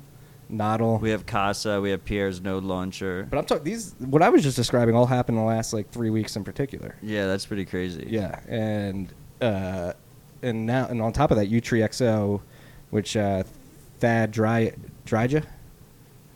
Nodl. 0.50 1.00
We 1.00 1.10
have 1.10 1.26
Casa. 1.26 1.80
We 1.80 1.90
have 1.90 2.04
Pierre's 2.04 2.40
node 2.40 2.64
launcher. 2.64 3.26
but 3.30 3.38
I'm 3.38 3.44
talking 3.44 3.64
these. 3.64 3.94
What 3.98 4.22
I 4.22 4.28
was 4.28 4.42
just 4.42 4.56
describing 4.56 4.94
all 4.94 5.06
happened 5.06 5.38
in 5.38 5.44
the 5.44 5.48
last 5.48 5.72
like 5.72 5.90
three 5.90 6.10
weeks 6.10 6.36
in 6.36 6.44
particular. 6.44 6.96
yeah, 7.02 7.26
that's 7.26 7.46
pretty 7.46 7.64
crazy. 7.64 8.06
Yeah, 8.08 8.40
and 8.48 9.12
uh, 9.40 9.92
and 10.42 10.66
now 10.66 10.86
and 10.88 11.00
on 11.00 11.12
top 11.12 11.30
of 11.30 11.36
that, 11.36 11.50
Utreexo, 11.50 12.40
which 12.90 13.16
uh, 13.16 13.44
Tadge 14.00 14.30
Dry 14.32 14.72
Dryja, 15.06 15.44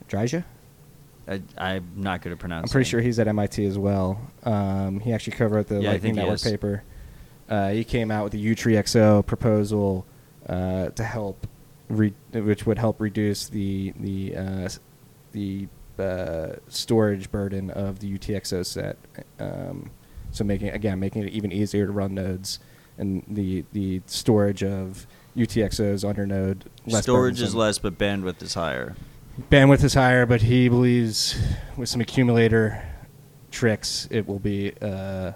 Dryja. 0.09 0.45
I, 1.27 1.41
I'm 1.57 1.91
not 1.97 2.21
good 2.21 2.33
at 2.33 2.39
pronouncing. 2.39 2.69
I'm 2.69 2.73
pretty 2.73 2.89
sure 2.89 3.01
he's 3.01 3.19
at 3.19 3.27
MIT 3.29 3.65
as 3.65 3.79
well. 3.79 4.21
Um, 4.43 5.01
he 5.01 5.11
actually 5.12 5.37
co-wrote 5.39 5.69
the 5.69 5.81
Yeah, 5.81 5.93
Lightning 5.93 6.17
Network 6.17 6.43
paper. 6.43 6.83
Uh, 7.49 7.71
he 7.71 7.83
came 7.83 8.11
out 8.11 8.25
with 8.25 8.33
the 8.35 8.55
Utreexo 8.55 9.25
proposal 9.25 10.05
uh, 10.47 10.91
to 10.91 11.03
help, 11.03 11.47
re- 11.89 12.14
which 12.32 12.66
would 12.66 12.78
help 12.78 13.01
reduce 13.01 13.49
the 13.49 13.93
the 13.99 14.37
uh, 14.37 14.68
the 15.32 15.68
uh, 15.99 16.57
storage 16.68 17.30
burden 17.30 17.70
of 17.70 18.01
the 18.01 18.18
UTXO 18.18 18.64
set. 18.64 18.99
Um, 19.39 19.91
so 20.30 20.45
making 20.45 20.70
again 20.70 20.99
making 20.99 21.24
it 21.24 21.32
even 21.32 21.53
easier 21.53 21.87
to 21.87 21.93
run 21.93 22.14
nodes 22.14 22.59
and 22.99 23.24
the 23.28 23.64
the 23.72 24.03
storage 24.07 24.62
of 24.62 25.07
UTXOs 25.37 26.09
on 26.09 26.16
your 26.16 26.26
node. 26.26 26.64
Less 26.87 27.03
Storage 27.03 27.41
is 27.41 27.55
less, 27.55 27.78
but 27.78 27.99
bandwidth 27.99 28.43
is 28.43 28.55
higher. 28.55 28.95
Bandwidth 29.51 29.82
is 29.82 29.95
higher, 29.95 30.26
but 30.26 30.43
he 30.43 30.68
believes 30.68 31.37
with 31.76 31.89
some 31.89 32.01
accumulator 32.01 32.80
tricks, 33.51 34.07
it 34.11 34.26
will 34.28 34.39
be 34.39 34.72
uh, 34.80 35.32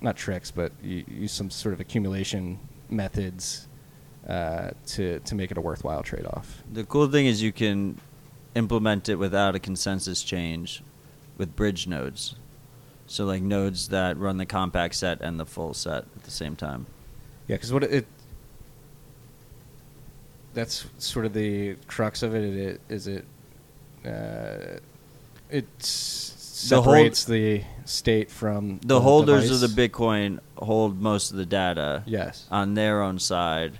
not 0.00 0.16
tricks, 0.16 0.50
but 0.50 0.72
use 0.82 1.32
some 1.32 1.50
sort 1.50 1.72
of 1.72 1.80
accumulation 1.80 2.58
methods 2.90 3.68
uh, 4.28 4.70
to 4.86 5.18
to 5.20 5.34
make 5.34 5.50
it 5.50 5.58
a 5.58 5.60
worthwhile 5.60 6.02
trade 6.02 6.26
off. 6.26 6.62
The 6.72 6.84
cool 6.84 7.08
thing 7.08 7.26
is 7.26 7.42
you 7.42 7.52
can 7.52 7.98
implement 8.54 9.08
it 9.08 9.16
without 9.16 9.54
a 9.54 9.58
consensus 9.58 10.22
change 10.22 10.82
with 11.38 11.56
bridge 11.56 11.86
nodes. 11.86 12.36
So 13.06 13.24
like 13.24 13.42
nodes 13.42 13.88
that 13.88 14.16
run 14.18 14.36
the 14.38 14.46
compact 14.46 14.94
set 14.94 15.20
and 15.20 15.38
the 15.40 15.46
full 15.46 15.74
set 15.74 16.04
at 16.16 16.22
the 16.24 16.30
same 16.30 16.54
time. 16.56 16.86
Yeah, 17.48 17.56
because 17.56 17.72
what 17.72 17.82
it, 17.84 17.92
it 17.92 18.06
that's 20.54 20.86
sort 20.98 21.26
of 21.26 21.32
the 21.32 21.76
crux 21.86 22.22
of 22.22 22.34
it. 22.34 22.42
It 22.44 22.80
is 22.88 23.06
it 23.06 23.24
uh, 24.04 24.78
it 25.50 25.66
s- 25.80 26.66
The 26.68 26.76
hold- 26.76 26.84
separates 26.86 27.24
the 27.24 27.64
state 27.84 28.30
from 28.30 28.78
The 28.84 29.00
holders 29.00 29.44
device. 29.44 29.62
of 29.62 29.74
the 29.74 29.88
Bitcoin 29.88 30.40
hold 30.56 31.00
most 31.00 31.30
of 31.30 31.36
the 31.36 31.46
data 31.46 32.02
Yes. 32.06 32.46
on 32.50 32.74
their 32.74 33.02
own 33.02 33.18
side, 33.18 33.78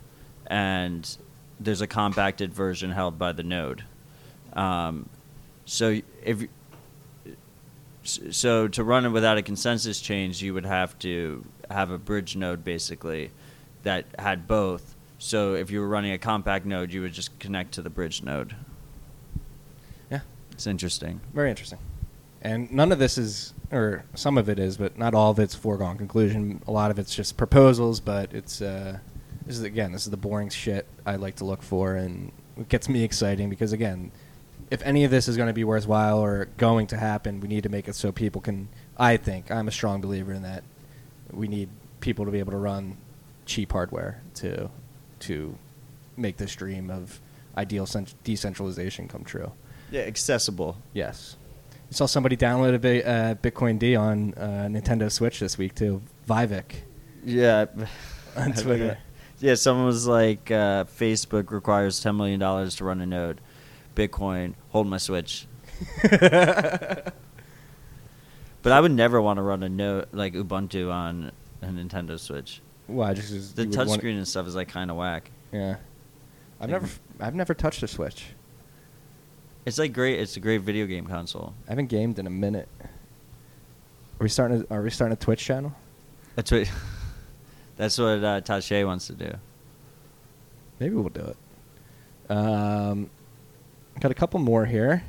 and 0.53 1.17
there's 1.59 1.81
a 1.81 1.87
compacted 1.87 2.53
version 2.53 2.91
held 2.91 3.19
by 3.19 3.33
the 3.33 3.43
node. 3.43 3.85
Um, 4.53 5.09
so 5.65 6.01
if 6.23 6.45
so 8.05 8.69
to 8.69 8.85
run 8.85 9.07
it 9.07 9.09
without 9.09 9.39
a 9.39 9.43
consensus 9.43 9.99
change, 10.01 10.43
you 10.43 10.53
would 10.53 10.67
have 10.67 10.99
to 10.99 11.43
have 11.71 11.91
a 11.91 11.97
bridge 11.97 12.37
node 12.37 12.65
basically 12.65 13.31
that 13.83 14.05
had 14.19 14.47
both. 14.47 14.95
So 15.19 15.55
if 15.55 15.71
you 15.71 15.81
were 15.81 15.89
running 15.89 16.13
a 16.13 16.19
compact 16.19 16.67
node, 16.67 16.93
you 16.93 17.01
would 17.01 17.15
just 17.15 17.39
connect 17.39 17.73
to 17.73 17.83
the 17.83 17.91
bridge 17.91 18.23
node. 18.23 18.55
Yeah. 20.11 20.21
It's 20.51 20.67
interesting. 20.67 21.21
Very 21.33 21.49
interesting. 21.49 21.79
And 22.43 22.71
none 22.71 22.93
of 22.93 22.99
this 22.99 23.17
is, 23.17 23.55
or 23.71 24.05
some 24.15 24.37
of 24.37 24.51
it 24.51 24.59
is, 24.59 24.77
but 24.77 24.99
not 24.99 25.15
all 25.15 25.31
of 25.31 25.39
it's 25.39 25.55
foregone 25.55 25.97
conclusion. 25.97 26.61
A 26.67 26.73
lot 26.73 26.91
of 26.91 26.99
it's 26.99 27.15
just 27.15 27.39
proposals, 27.39 28.01
but 28.01 28.35
it's, 28.35 28.61
uh, 28.61 28.99
this 29.47 29.59
is, 29.59 29.65
again, 29.65 29.93
this 29.93 30.05
is 30.05 30.11
the 30.11 30.17
boring 30.17 30.49
shit 30.51 30.87
I 31.07 31.17
like 31.17 31.37
to 31.37 31.45
look 31.45 31.63
for, 31.63 31.95
and 31.95 32.33
it 32.57 32.69
gets 32.69 32.89
me 32.89 33.03
exciting 33.05 33.49
because, 33.51 33.73
again, 33.73 34.11
if 34.71 34.83
any 34.83 35.05
of 35.05 35.11
this 35.11 35.29
is 35.29 35.37
going 35.37 35.49
to 35.49 35.53
be 35.53 35.65
worthwhile 35.65 36.19
or 36.19 36.47
going 36.57 36.87
to 36.89 36.97
happen, 36.97 37.41
we 37.41 37.49
need 37.49 37.63
to 37.65 37.69
make 37.69 37.89
it 37.89 37.95
so 37.95 38.13
people 38.13 38.41
can, 38.41 38.69
I 38.97 39.17
think, 39.17 39.51
I'm 39.51 39.69
a 39.69 39.73
strong 39.73 40.01
believer 40.01 40.33
in 40.33 40.43
that, 40.43 40.65
we 41.31 41.49
need 41.49 41.69
people 42.01 42.25
to 42.25 42.31
be 42.31 42.39
able 42.39 42.53
to 42.53 42.59
run 42.59 42.97
cheap 43.47 43.73
hardware 43.73 44.23
to, 44.35 44.71
to 45.21 45.57
make 46.17 46.37
this 46.37 46.55
dream 46.55 46.91
of 46.91 47.21
ideal 47.57 47.87
cent- 47.87 48.15
decentralization 48.25 49.09
come 49.09 49.25
true. 49.25 49.53
Yeah, 49.91 50.03
accessible. 50.03 50.77
Yes. 50.95 51.37
You 51.91 51.95
saw 51.97 52.07
somebody 52.07 52.37
download 52.37 52.75
a 52.75 52.79
bi- 52.79 53.03
uh, 53.03 53.35
Bitcoin 53.35 53.79
D 53.79 53.95
on 53.95 54.33
uh, 54.35 54.69
Nintendo 54.71 55.11
Switch 55.13 55.39
this 55.41 55.59
week 55.59 55.75
too. 55.75 56.01
Vivek 56.27 56.65
Yeah. 57.25 57.67
on 58.37 58.53
Twitter. 58.55 58.97
Yeah, 59.43 59.57
someone 59.57 59.85
was 59.87 60.07
like, 60.07 60.51
uh, 60.51 60.85
Facebook 60.85 61.51
requires 61.51 62.03
$10 62.03 62.17
million 62.17 62.39
to 62.71 62.85
run 62.85 63.01
a 63.01 63.07
node. 63.07 63.41
Bitcoin, 63.97 64.55
hold 64.71 64.87
my 64.87 64.97
Switch. 64.99 65.47
But 68.63 68.71
I 68.73 68.81
would 68.81 68.93
never 68.93 69.21
want 69.21 69.39
to 69.39 69.43
run 69.43 69.65
a 69.65 69.69
node 69.69 70.07
like 70.13 70.35
Ubuntu 70.35 70.89
on 70.93 71.33
a 71.63 71.67
Nintendo 71.67 72.17
Switch. 72.17 72.61
Why? 72.87 73.13
Just 73.13 73.33
'cause 73.33 73.53
The 73.55 73.63
you 73.65 73.71
would 73.71 73.89
want- 73.89 74.01
touchscreen 74.03 74.17
and 74.19 74.29
stuff 74.29 74.47
is 74.47 74.55
like 74.55 74.69
kind 74.69 74.89
of 74.89 74.97
whack. 74.97 75.33
Yeah. 75.51 75.77
I've 76.61 76.71
never, 76.71 76.89
I've 77.19 77.35
never 77.35 77.55
touched 77.55 77.83
a 77.83 77.89
Switch. 77.89 78.27
It's 79.67 79.79
like 79.79 79.93
great. 79.93 80.21
It's 80.21 80.37
a 80.37 80.41
great 80.41 80.61
video 80.61 80.87
game 80.87 81.07
console. 81.09 81.55
I 81.67 81.71
haven't 81.73 81.87
gamed 81.89 82.21
in 82.21 82.27
a 82.29 82.31
minute. 82.31 82.69
Are 82.85 82.89
we 84.21 84.29
starting? 84.29 84.65
A, 84.71 84.75
are 84.75 84.83
we 84.83 84.91
starting 84.91 85.15
a 85.15 85.17
Twitch 85.17 85.45
channel? 85.45 85.75
That's 86.37 86.53
what. 86.53 86.71
That's 87.83 87.99
what 87.99 88.23
uh, 88.25 88.41
Tache 88.41 88.87
wants 88.87 89.07
to 89.09 89.15
do. 89.15 89.33
Maybe 90.79 90.95
we'll 90.95 91.09
do 91.09 91.35
it. 92.29 92.31
Um, 92.31 93.11
got 94.01 94.11
a 94.11 94.15
couple 94.15 94.41
more 94.41 94.67
here. 94.67 95.05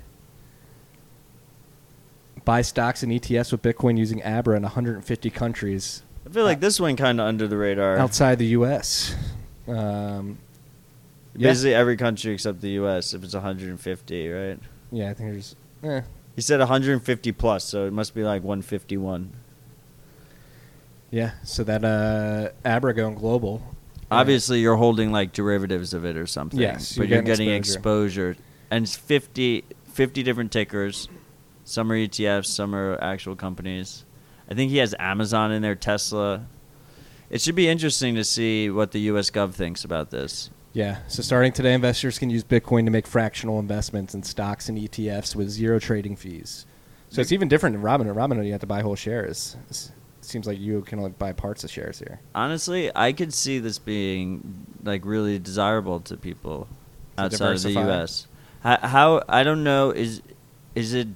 Buy 2.45 2.61
stocks 2.61 3.03
and 3.03 3.11
ETFs 3.11 3.51
with 3.51 3.61
Bitcoin 3.61 3.97
using 3.97 4.21
Abra 4.23 4.57
in 4.57 4.63
150 4.63 5.29
countries 5.29 6.03
I 6.25 6.29
feel 6.29 6.45
like 6.45 6.59
this 6.61 6.79
went 6.79 6.97
kind 6.97 7.19
of 7.19 7.27
under 7.27 7.47
the 7.47 7.57
radar. 7.57 7.97
outside 7.97 8.39
the 8.39 8.47
U.S. 8.47 9.13
Um, 9.67 10.37
yeah. 11.35 11.49
Basically 11.49 11.73
every 11.73 11.97
country 11.97 12.33
except 12.33 12.61
the 12.61 12.71
U.S. 12.71 13.13
If 13.13 13.23
it's 13.23 13.33
150, 13.33 14.29
right? 14.29 14.59
Yeah, 14.91 15.09
I 15.09 15.13
think 15.13 15.31
there's. 15.31 15.55
Eh. 15.83 16.01
He 16.35 16.41
said 16.41 16.59
150 16.59 17.31
plus, 17.33 17.63
so 17.65 17.85
it 17.85 17.93
must 17.93 18.15
be 18.15 18.23
like 18.23 18.41
151. 18.41 19.31
Yeah, 21.13 21.33
so 21.43 21.63
that 21.65 21.85
uh, 21.85 22.49
Abra 22.65 22.91
going 22.95 23.13
global. 23.13 23.61
Obviously, 24.09 24.61
you're 24.61 24.77
holding 24.77 25.11
like 25.11 25.31
derivatives 25.31 25.93
of 25.93 26.05
it 26.05 26.17
or 26.17 26.25
something. 26.25 26.59
Yes, 26.59 26.97
but 26.97 27.07
you're 27.07 27.17
you're 27.17 27.21
getting 27.21 27.49
exposure. 27.49 28.31
exposure. 28.31 28.43
and 28.71 28.83
it's 28.83 28.95
50, 28.95 29.63
50 29.85 30.23
different 30.23 30.51
tickers. 30.51 31.07
Some 31.65 31.91
are 31.91 31.95
ETFs, 31.95 32.47
some 32.47 32.73
are 32.73 32.99
actual 32.99 33.35
companies. 33.35 34.05
I 34.49 34.55
think 34.55 34.71
he 34.71 34.77
has 34.77 34.95
Amazon 34.97 35.51
in 35.51 35.61
there, 35.61 35.75
Tesla. 35.75 36.47
It 37.29 37.41
should 37.41 37.55
be 37.55 37.69
interesting 37.69 38.15
to 38.15 38.23
see 38.23 38.71
what 38.71 38.91
the 38.91 38.99
U.S. 39.01 39.29
Gov 39.29 39.53
thinks 39.53 39.83
about 39.83 40.09
this. 40.09 40.49
Yeah, 40.73 40.97
so 41.07 41.21
starting 41.21 41.51
today, 41.51 41.75
investors 41.75 42.17
can 42.17 42.31
use 42.31 42.43
Bitcoin 42.43 42.85
to 42.85 42.91
make 42.91 43.05
fractional 43.05 43.59
investments 43.59 44.15
in 44.15 44.23
stocks 44.23 44.67
and 44.67 44.79
ETFs 44.79 45.35
with 45.35 45.47
zero 45.49 45.77
trading 45.77 46.15
fees. 46.15 46.65
So 47.09 47.21
it's 47.21 47.31
even 47.31 47.47
different 47.49 47.75
than 47.75 47.83
Robinhood. 47.83 48.15
Robinhood, 48.15 48.47
you 48.47 48.51
have 48.53 48.61
to 48.61 48.67
buy 48.67 48.81
whole 48.81 48.95
shares. 48.95 49.55
It's- 49.65 49.91
seems 50.25 50.47
like 50.47 50.59
you 50.59 50.81
can 50.81 50.99
only 50.99 51.11
buy 51.11 51.33
parts 51.33 51.63
of 51.63 51.71
shares 51.71 51.99
here. 51.99 52.19
Honestly, 52.33 52.91
I 52.95 53.13
could 53.13 53.33
see 53.33 53.59
this 53.59 53.79
being 53.79 54.65
like 54.83 55.05
really 55.05 55.39
desirable 55.39 55.99
to 56.01 56.17
people 56.17 56.67
To 57.17 57.23
outside 57.23 57.55
of 57.55 57.63
the. 57.63 57.71
U.S. 57.71 58.27
How, 58.61 58.77
how 58.77 59.23
I 59.27 59.43
don't 59.43 59.63
know 59.63 59.91
is 59.91 60.21
is 60.75 60.93
it 60.93 61.07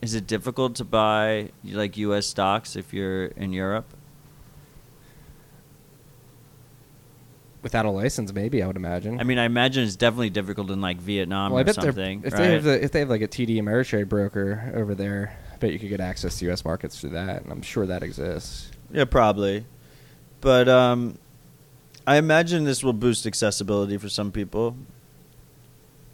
is 0.00 0.14
it 0.14 0.26
difficult 0.26 0.76
to 0.76 0.84
buy 0.84 1.50
like 1.64 1.96
U.S. 1.96 2.26
stocks 2.26 2.76
if 2.76 2.92
you're 2.92 3.26
in 3.26 3.52
Europe? 3.52 3.86
Without 7.60 7.84
a 7.84 7.90
license, 7.90 8.32
maybe 8.32 8.62
I 8.62 8.68
would 8.68 8.76
imagine. 8.76 9.20
I 9.20 9.24
mean, 9.24 9.38
I 9.38 9.44
imagine 9.44 9.82
it's 9.82 9.96
definitely 9.96 10.30
difficult 10.30 10.70
in 10.70 10.80
like 10.80 10.98
Vietnam 10.98 11.52
well, 11.52 11.68
or 11.68 11.72
something. 11.72 12.22
if 12.24 12.32
right? 12.32 12.38
they 12.38 12.52
have 12.52 12.62
the, 12.62 12.84
if 12.84 12.92
they 12.92 13.00
have 13.00 13.10
like 13.10 13.20
a 13.20 13.26
TD 13.26 13.56
Ameritrade 13.56 14.08
broker 14.08 14.72
over 14.76 14.94
there, 14.94 15.36
bet 15.60 15.72
you 15.72 15.78
could 15.78 15.88
get 15.88 16.00
access 16.00 16.38
to 16.38 16.44
U.S. 16.46 16.64
markets 16.64 17.00
through 17.00 17.10
that, 17.10 17.42
and 17.42 17.52
I'm 17.52 17.62
sure 17.62 17.86
that 17.86 18.02
exists. 18.02 18.70
yeah, 18.92 19.04
probably. 19.04 19.64
But 20.40 20.68
um, 20.68 21.18
I 22.06 22.16
imagine 22.16 22.64
this 22.64 22.82
will 22.84 22.92
boost 22.92 23.26
accessibility 23.26 23.96
for 23.98 24.08
some 24.08 24.30
people. 24.32 24.76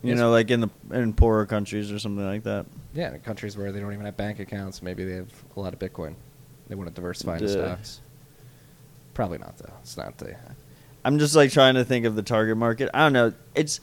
You 0.03 0.11
Yes. 0.11 0.19
know, 0.19 0.31
like 0.31 0.51
in 0.51 0.61
the 0.61 0.69
in 0.93 1.15
poorer 1.15 1.47
countries 1.47 1.91
or 1.91 1.99
something 1.99 2.25
like 2.27 2.43
that. 2.45 2.67
Yeah, 2.95 3.15
in 3.15 3.21
countries 3.21 3.57
where 3.57 3.73
they 3.73 3.81
don't 3.81 3.93
even 3.93 4.05
have 4.05 4.17
bank 4.17 4.39
accounts, 4.39 4.83
maybe 4.83 5.05
they 5.05 5.15
have 5.17 5.33
a 5.57 5.61
lot 5.61 5.73
of 5.73 5.79
Bitcoin. 5.79 6.15
They 6.69 6.75
want 6.75 6.89
to 6.91 6.95
diversify 6.95 7.37
into 7.37 7.49
stocks. 7.49 8.01
Probably 9.15 9.39
not 9.39 9.57
though. 9.59 9.73
It's 9.83 9.97
not 9.97 10.19
the. 10.19 10.37
I'm 11.05 11.19
just 11.19 11.35
like 11.37 11.53
trying 11.53 11.75
to 11.75 11.85
think 11.85 12.05
of 12.07 12.17
the 12.17 12.23
target 12.23 12.57
market. 12.57 12.91
I 12.93 13.01
don't 13.01 13.13
know. 13.13 13.33
It's 13.55 13.81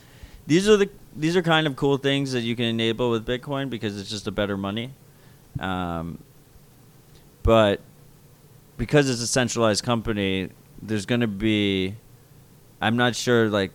these 0.48 0.68
are 0.70 0.78
the 0.78 0.90
these 1.16 1.36
are 1.36 1.42
kind 1.42 1.66
of 1.68 1.76
cool 1.76 1.98
things 1.98 2.32
that 2.34 2.42
you 2.42 2.56
can 2.56 2.66
enable 2.66 3.10
with 3.12 3.26
Bitcoin 3.26 3.70
because 3.70 4.00
it's 4.00 4.10
just 4.10 4.28
a 4.28 4.32
better 4.32 4.58
money. 4.58 4.92
Um, 5.60 6.20
but 7.44 7.82
because 8.78 9.10
it's 9.10 9.22
a 9.22 9.28
centralized 9.28 9.84
company, 9.84 10.50
there's 10.82 11.06
going 11.06 11.22
to 11.22 11.28
be 11.28 11.96
I'm 12.82 12.98
not 12.98 13.16
sure 13.16 13.50
like 13.50 13.72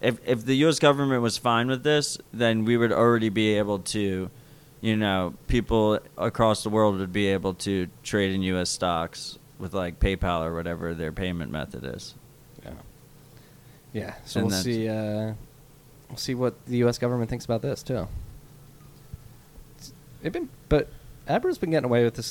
if 0.00 0.18
if 0.26 0.44
the 0.44 0.54
US 0.66 0.78
government 0.78 1.22
was 1.22 1.38
fine 1.38 1.68
with 1.68 1.82
this, 1.82 2.18
then 2.32 2.64
we 2.64 2.76
would 2.76 2.92
already 2.92 3.28
be 3.28 3.54
able 3.54 3.78
to 3.80 4.30
you 4.82 4.94
know, 4.96 5.34
people 5.48 5.98
across 6.18 6.62
the 6.62 6.68
world 6.68 6.98
would 6.98 7.12
be 7.12 7.26
able 7.28 7.54
to 7.54 7.88
trade 8.02 8.32
in 8.34 8.42
US 8.42 8.68
stocks 8.70 9.38
with 9.58 9.72
like 9.74 9.98
PayPal 9.98 10.44
or 10.44 10.54
whatever 10.54 10.94
their 10.94 11.12
payment 11.12 11.50
method 11.50 11.82
is. 11.84 12.14
Yeah. 12.62 12.70
Yeah. 13.92 14.14
So 14.26 14.40
And 14.40 14.50
we'll 14.50 14.58
see. 14.62 14.88
Uh, 14.88 15.32
we'll 16.08 16.16
see 16.18 16.34
what 16.34 16.64
the 16.66 16.76
U.S. 16.78 16.98
government 16.98 17.30
thinks 17.30 17.44
about 17.46 17.62
this 17.62 17.82
too. 17.82 18.06
It's- 19.76 19.92
They've 20.20 20.32
been, 20.32 20.50
but 20.68 20.88
Abra's 21.28 21.58
been 21.58 21.70
getting 21.70 21.84
away 21.86 22.04
with 22.04 22.14
this 22.14 22.26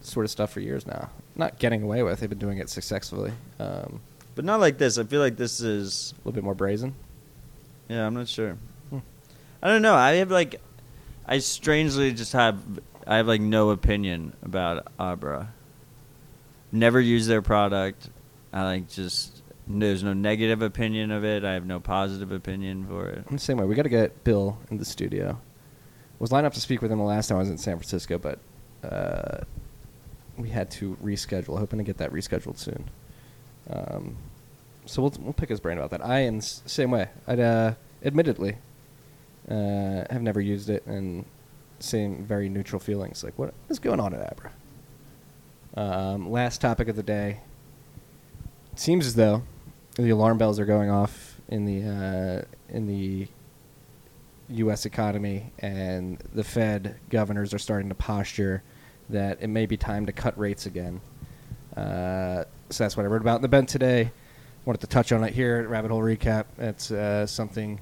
sort 0.00 0.24
of 0.24 0.30
stuff 0.30 0.52
for 0.52 0.60
years 0.60 0.86
now. 0.86 1.10
Not 1.36 1.58
getting 1.58 1.82
away 1.82 2.02
with. 2.02 2.20
They've 2.20 2.28
been 2.30 2.38
doing 2.38 2.58
it 2.58 2.68
successfully. 2.68 3.32
Um, 3.58 4.00
But 4.34 4.44
not 4.44 4.60
like 4.60 4.78
this. 4.78 4.98
I 4.98 5.04
feel 5.04 5.20
like 5.20 5.36
this 5.36 5.60
is 5.60 6.12
a 6.12 6.18
little 6.20 6.32
bit 6.32 6.44
more 6.44 6.54
brazen. 6.54 6.94
yeah, 7.88 8.06
I'm 8.06 8.14
not 8.14 8.28
sure. 8.28 8.56
Hmm. 8.90 8.98
I 9.62 9.68
don't 9.68 9.82
know. 9.82 9.94
I 9.94 10.12
have 10.14 10.30
like 10.30 10.60
I 11.26 11.38
strangely 11.38 12.12
just 12.12 12.32
have 12.32 12.58
I 13.06 13.16
have 13.16 13.26
like 13.26 13.40
no 13.40 13.70
opinion 13.70 14.34
about 14.42 14.86
Abra. 14.98 15.52
Never 16.72 17.00
used 17.00 17.28
their 17.28 17.42
product. 17.42 18.08
I 18.52 18.64
like 18.64 18.88
just 18.88 19.42
there's 19.66 20.02
no 20.02 20.12
negative 20.12 20.62
opinion 20.62 21.10
of 21.10 21.24
it. 21.24 21.44
I 21.44 21.52
have 21.54 21.66
no 21.66 21.78
positive 21.80 22.32
opinion 22.32 22.86
for 22.86 23.08
it. 23.08 23.26
The 23.28 23.38
same 23.38 23.58
way. 23.58 23.64
We 23.66 23.74
got 23.74 23.82
to 23.82 23.88
get 23.88 24.24
Bill 24.24 24.58
in 24.70 24.78
the 24.78 24.84
studio. 24.84 25.38
Was 26.20 26.30
lined 26.30 26.46
up 26.46 26.52
to 26.54 26.60
speak 26.60 26.82
with 26.82 26.92
him 26.92 26.98
the 26.98 27.04
last 27.04 27.28
time 27.28 27.36
I 27.36 27.40
was 27.40 27.50
in 27.50 27.58
San 27.58 27.76
Francisco, 27.78 28.18
but 28.18 28.38
uh, 28.88 29.42
we 30.36 30.50
had 30.50 30.70
to 30.72 30.96
reschedule. 31.02 31.58
Hoping 31.58 31.78
to 31.78 31.84
get 31.84 31.96
that 31.98 32.12
rescheduled 32.12 32.58
soon. 32.58 32.90
Um, 33.68 34.16
so 34.84 35.02
we'll 35.02 35.14
we'll 35.20 35.32
pick 35.32 35.48
his 35.48 35.60
brain 35.60 35.78
about 35.78 35.90
that. 35.90 36.04
I 36.04 36.20
am 36.20 36.36
s- 36.38 36.62
same 36.66 36.90
way. 36.90 37.08
I'd 37.26 37.40
uh, 37.40 37.74
admittedly 38.04 38.56
uh, 39.50 40.04
have 40.10 40.22
never 40.22 40.40
used 40.40 40.68
it 40.70 40.84
and 40.86 41.24
same 41.78 42.24
very 42.24 42.48
neutral 42.48 42.80
feelings. 42.80 43.24
Like 43.24 43.38
what 43.38 43.54
is 43.68 43.78
going 43.78 44.00
on 44.00 44.12
at 44.14 44.20
Abra? 44.30 44.52
Um, 45.74 46.30
last 46.30 46.60
topic 46.60 46.88
of 46.88 46.96
the 46.96 47.02
day. 47.02 47.40
Seems 48.74 49.06
as 49.06 49.14
though 49.14 49.42
the 49.96 50.10
alarm 50.10 50.36
bells 50.38 50.58
are 50.60 50.64
going 50.66 50.90
off 50.90 51.36
in 51.48 51.64
the 51.64 51.88
uh, 51.88 52.74
in 52.74 52.86
the 52.86 53.28
U.S. 54.50 54.86
economy, 54.86 55.52
and 55.58 56.22
the 56.34 56.44
Fed 56.44 56.96
governors 57.08 57.54
are 57.54 57.58
starting 57.58 57.88
to 57.88 57.94
posture 57.94 58.62
that 59.08 59.38
it 59.40 59.48
may 59.48 59.66
be 59.66 59.76
time 59.76 60.06
to 60.06 60.12
cut 60.12 60.38
rates 60.38 60.66
again. 60.66 61.00
Uh, 61.76 62.44
so 62.70 62.84
that's 62.84 62.96
what 62.96 63.04
I 63.04 63.06
wrote 63.06 63.22
about 63.22 63.36
in 63.36 63.42
the 63.42 63.48
bent 63.48 63.68
today. 63.68 64.12
Wanted 64.64 64.80
to 64.82 64.86
touch 64.86 65.12
on 65.12 65.24
it 65.24 65.32
here 65.32 65.56
at 65.56 65.68
Rabbit 65.68 65.90
Hole 65.90 66.02
Recap. 66.02 66.46
It's 66.58 66.90
uh, 66.90 67.26
something 67.26 67.80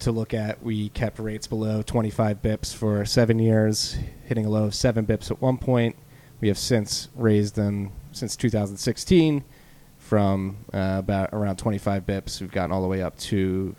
to 0.00 0.12
look 0.12 0.34
at. 0.34 0.62
We 0.62 0.88
kept 0.90 1.18
rates 1.18 1.46
below 1.46 1.82
25 1.82 2.42
bips 2.42 2.74
for 2.74 3.04
seven 3.04 3.38
years, 3.38 3.96
hitting 4.24 4.46
a 4.46 4.50
low 4.50 4.64
of 4.64 4.74
seven 4.74 5.06
bips 5.06 5.30
at 5.30 5.40
one 5.40 5.58
point. 5.58 5.96
We 6.40 6.48
have 6.48 6.58
since 6.58 7.08
raised 7.14 7.54
them 7.54 7.92
since 8.10 8.36
2016 8.36 9.44
from 9.98 10.64
uh, 10.72 10.96
about 10.98 11.30
around 11.32 11.56
25 11.56 12.04
bips. 12.04 12.40
We've 12.40 12.50
gotten 12.50 12.72
all 12.72 12.82
the 12.82 12.88
way 12.88 13.02
up 13.02 13.16
to 13.20 13.76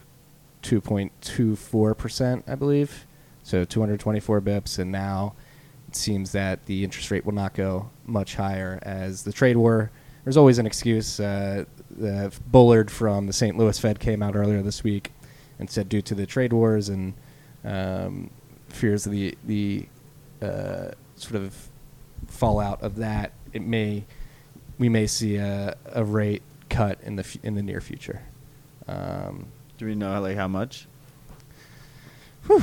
2.24%, 0.64 2.44
I 2.48 2.56
believe. 2.56 3.06
So 3.44 3.66
224 3.66 4.42
bips, 4.42 4.80
and 4.80 4.92
now 4.92 5.36
it 5.88 5.96
seems 5.96 6.32
that 6.32 6.66
the 6.66 6.84
interest 6.84 7.12
rate 7.12 7.26
will 7.26 7.34
not 7.34 7.54
go 7.54 7.90
much 8.06 8.36
higher 8.36 8.80
as 8.82 9.24
the 9.24 9.34
trade 9.34 9.58
war. 9.58 9.92
There's 10.24 10.38
always 10.38 10.58
an 10.58 10.66
excuse. 10.66 11.20
Uh, 11.20 11.66
the 11.92 12.34
Bullard 12.48 12.90
from 12.90 13.28
the 13.28 13.34
St. 13.34 13.58
Louis 13.58 13.78
Fed 13.78 14.00
came 14.00 14.24
out 14.24 14.36
earlier 14.36 14.62
this 14.62 14.84
week 14.84 15.12
and 15.60 15.70
said, 15.70 15.90
due 15.90 16.02
to 16.02 16.16
the 16.16 16.26
trade 16.26 16.54
wars 16.54 16.90
and 16.90 17.14
um, 17.64 18.30
fears 18.70 19.06
of 19.06 19.12
the 19.12 19.38
the 19.46 19.86
uh, 20.42 20.92
sort 21.16 21.36
of 21.36 21.70
fallout 22.28 22.82
of 22.82 22.96
that, 22.98 23.32
it 23.54 23.62
may 23.62 24.04
we 24.80 24.90
may 24.90 25.08
see 25.08 25.36
a, 25.36 25.76
a 25.92 26.04
rate 26.04 26.42
cut 26.70 27.00
in 27.04 27.16
the 27.16 27.24
f- 27.24 27.38
in 27.44 27.56
the 27.56 27.62
near 27.62 27.82
future. 27.82 28.22
Um, 28.88 29.48
Do 29.84 29.90
we 29.90 29.96
know 29.96 30.22
like 30.22 30.38
how 30.38 30.48
much? 30.48 30.88
I 32.50 32.62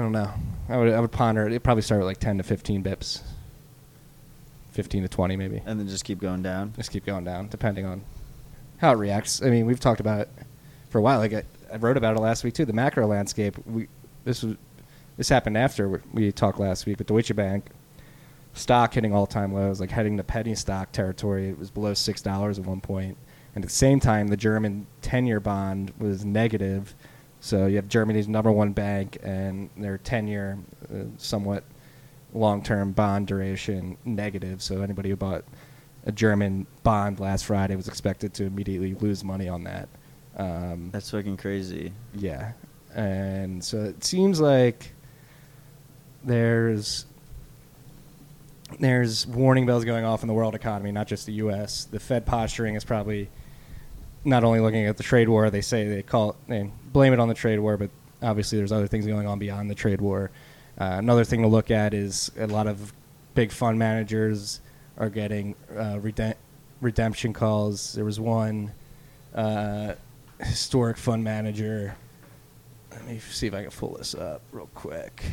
don't 0.00 0.10
know. 0.10 0.32
I 0.68 0.76
would 0.76 0.92
I 0.92 0.98
would 0.98 1.12
ponder 1.12 1.46
it. 1.46 1.52
It'd 1.52 1.62
probably 1.62 1.82
start 1.82 2.00
with 2.00 2.08
like 2.08 2.18
ten 2.18 2.38
to 2.38 2.42
fifteen 2.42 2.82
bips, 2.82 3.22
fifteen 4.72 5.02
to 5.02 5.08
twenty 5.08 5.36
maybe. 5.36 5.62
And 5.64 5.78
then 5.78 5.86
just 5.86 6.04
keep 6.04 6.18
going 6.18 6.42
down. 6.42 6.72
Just 6.76 6.90
keep 6.90 7.06
going 7.06 7.22
down, 7.22 7.46
depending 7.46 7.86
on 7.86 8.02
how 8.78 8.90
it 8.90 8.96
reacts. 8.96 9.42
I 9.42 9.50
mean, 9.50 9.64
we've 9.64 9.78
talked 9.78 10.00
about 10.00 10.22
it 10.22 10.28
for 10.90 10.98
a 10.98 11.02
while. 11.02 11.20
Like 11.20 11.34
I, 11.34 11.44
I 11.72 11.76
wrote 11.76 11.96
about 11.96 12.16
it 12.16 12.20
last 12.20 12.42
week 12.42 12.54
too. 12.54 12.64
The 12.64 12.72
macro 12.72 13.06
landscape. 13.06 13.56
We 13.64 13.86
this 14.24 14.42
was 14.42 14.56
this 15.18 15.28
happened 15.28 15.56
after 15.56 15.88
we- 15.88 15.98
we 16.12 16.32
talked 16.32 16.58
last 16.58 16.84
week 16.84 16.98
with 16.98 17.06
Deutsche 17.06 17.36
Bank. 17.36 17.66
Stock 18.54 18.92
hitting 18.94 19.14
all 19.14 19.28
time 19.28 19.54
lows, 19.54 19.78
like 19.80 19.92
heading 19.92 20.16
to 20.16 20.24
penny 20.24 20.56
stock 20.56 20.90
territory. 20.90 21.50
It 21.50 21.58
was 21.60 21.70
below 21.70 21.94
six 21.94 22.22
dollars 22.22 22.58
at 22.58 22.66
one 22.66 22.80
point, 22.80 23.16
and 23.54 23.64
at 23.64 23.68
the 23.68 23.74
same 23.74 24.00
time, 24.00 24.28
the 24.28 24.36
German 24.36 24.86
ten-year 25.02 25.40
bond 25.40 25.92
was 25.98 26.24
negative. 26.24 26.94
So 27.40 27.66
you 27.66 27.76
have 27.76 27.88
Germany's 27.88 28.28
number 28.28 28.52
one 28.52 28.72
bank 28.72 29.18
and 29.22 29.68
their 29.76 29.98
ten-year, 29.98 30.58
uh, 30.92 31.04
somewhat 31.18 31.64
long-term 32.32 32.92
bond 32.92 33.26
duration 33.26 33.98
negative. 34.04 34.62
So 34.62 34.80
anybody 34.80 35.10
who 35.10 35.16
bought 35.16 35.44
a 36.06 36.12
German 36.12 36.66
bond 36.82 37.20
last 37.20 37.44
Friday 37.44 37.76
was 37.76 37.88
expected 37.88 38.32
to 38.34 38.44
immediately 38.44 38.94
lose 38.94 39.22
money 39.22 39.48
on 39.48 39.64
that. 39.64 39.88
Um, 40.36 40.90
That's 40.92 41.10
fucking 41.10 41.36
crazy. 41.36 41.92
yeah, 42.14 42.52
and 42.94 43.62
so 43.62 43.84
it 43.84 44.02
seems 44.02 44.40
like 44.40 44.92
there's 46.24 47.06
there's 48.80 49.26
warning 49.26 49.66
bells 49.66 49.84
going 49.84 50.04
off 50.04 50.22
in 50.22 50.28
the 50.28 50.34
world 50.34 50.54
economy, 50.54 50.92
not 50.92 51.06
just 51.06 51.26
the 51.26 51.34
U.S. 51.34 51.84
The 51.84 52.00
Fed 52.00 52.24
posturing 52.24 52.74
is 52.74 52.84
probably 52.84 53.28
not 54.24 54.44
only 54.44 54.60
looking 54.60 54.86
at 54.86 54.96
the 54.96 55.02
trade 55.02 55.28
war. 55.28 55.50
They 55.50 55.60
say 55.60 55.88
they 55.88 56.02
call 56.02 56.30
it, 56.30 56.36
they 56.48 56.70
blame 56.92 57.12
it 57.12 57.18
on 57.20 57.28
the 57.28 57.34
trade 57.34 57.58
war, 57.58 57.76
but 57.76 57.90
obviously 58.22 58.58
there's 58.58 58.72
other 58.72 58.86
things 58.86 59.06
going 59.06 59.26
on 59.26 59.38
beyond 59.38 59.70
the 59.70 59.74
trade 59.74 60.00
war. 60.00 60.30
Uh, 60.80 60.96
another 60.98 61.24
thing 61.24 61.42
to 61.42 61.48
look 61.48 61.70
at 61.70 61.92
is 61.94 62.30
a 62.38 62.46
lot 62.46 62.66
of 62.66 62.92
big 63.34 63.50
fund 63.50 63.78
managers 63.78 64.60
are 64.96 65.10
getting 65.10 65.54
uh, 65.76 65.96
redem- 65.98 66.34
redemption 66.80 67.32
calls. 67.32 67.92
There 67.94 68.04
was 68.04 68.20
one 68.20 68.72
uh, 69.34 69.94
historic 70.40 70.96
fund 70.96 71.24
manager. 71.24 71.94
Let 72.90 73.06
me 73.06 73.18
see 73.18 73.46
if 73.46 73.54
I 73.54 73.62
can 73.62 73.70
pull 73.70 73.94
this 73.96 74.14
up 74.14 74.42
real 74.52 74.68
quick. 74.74 75.24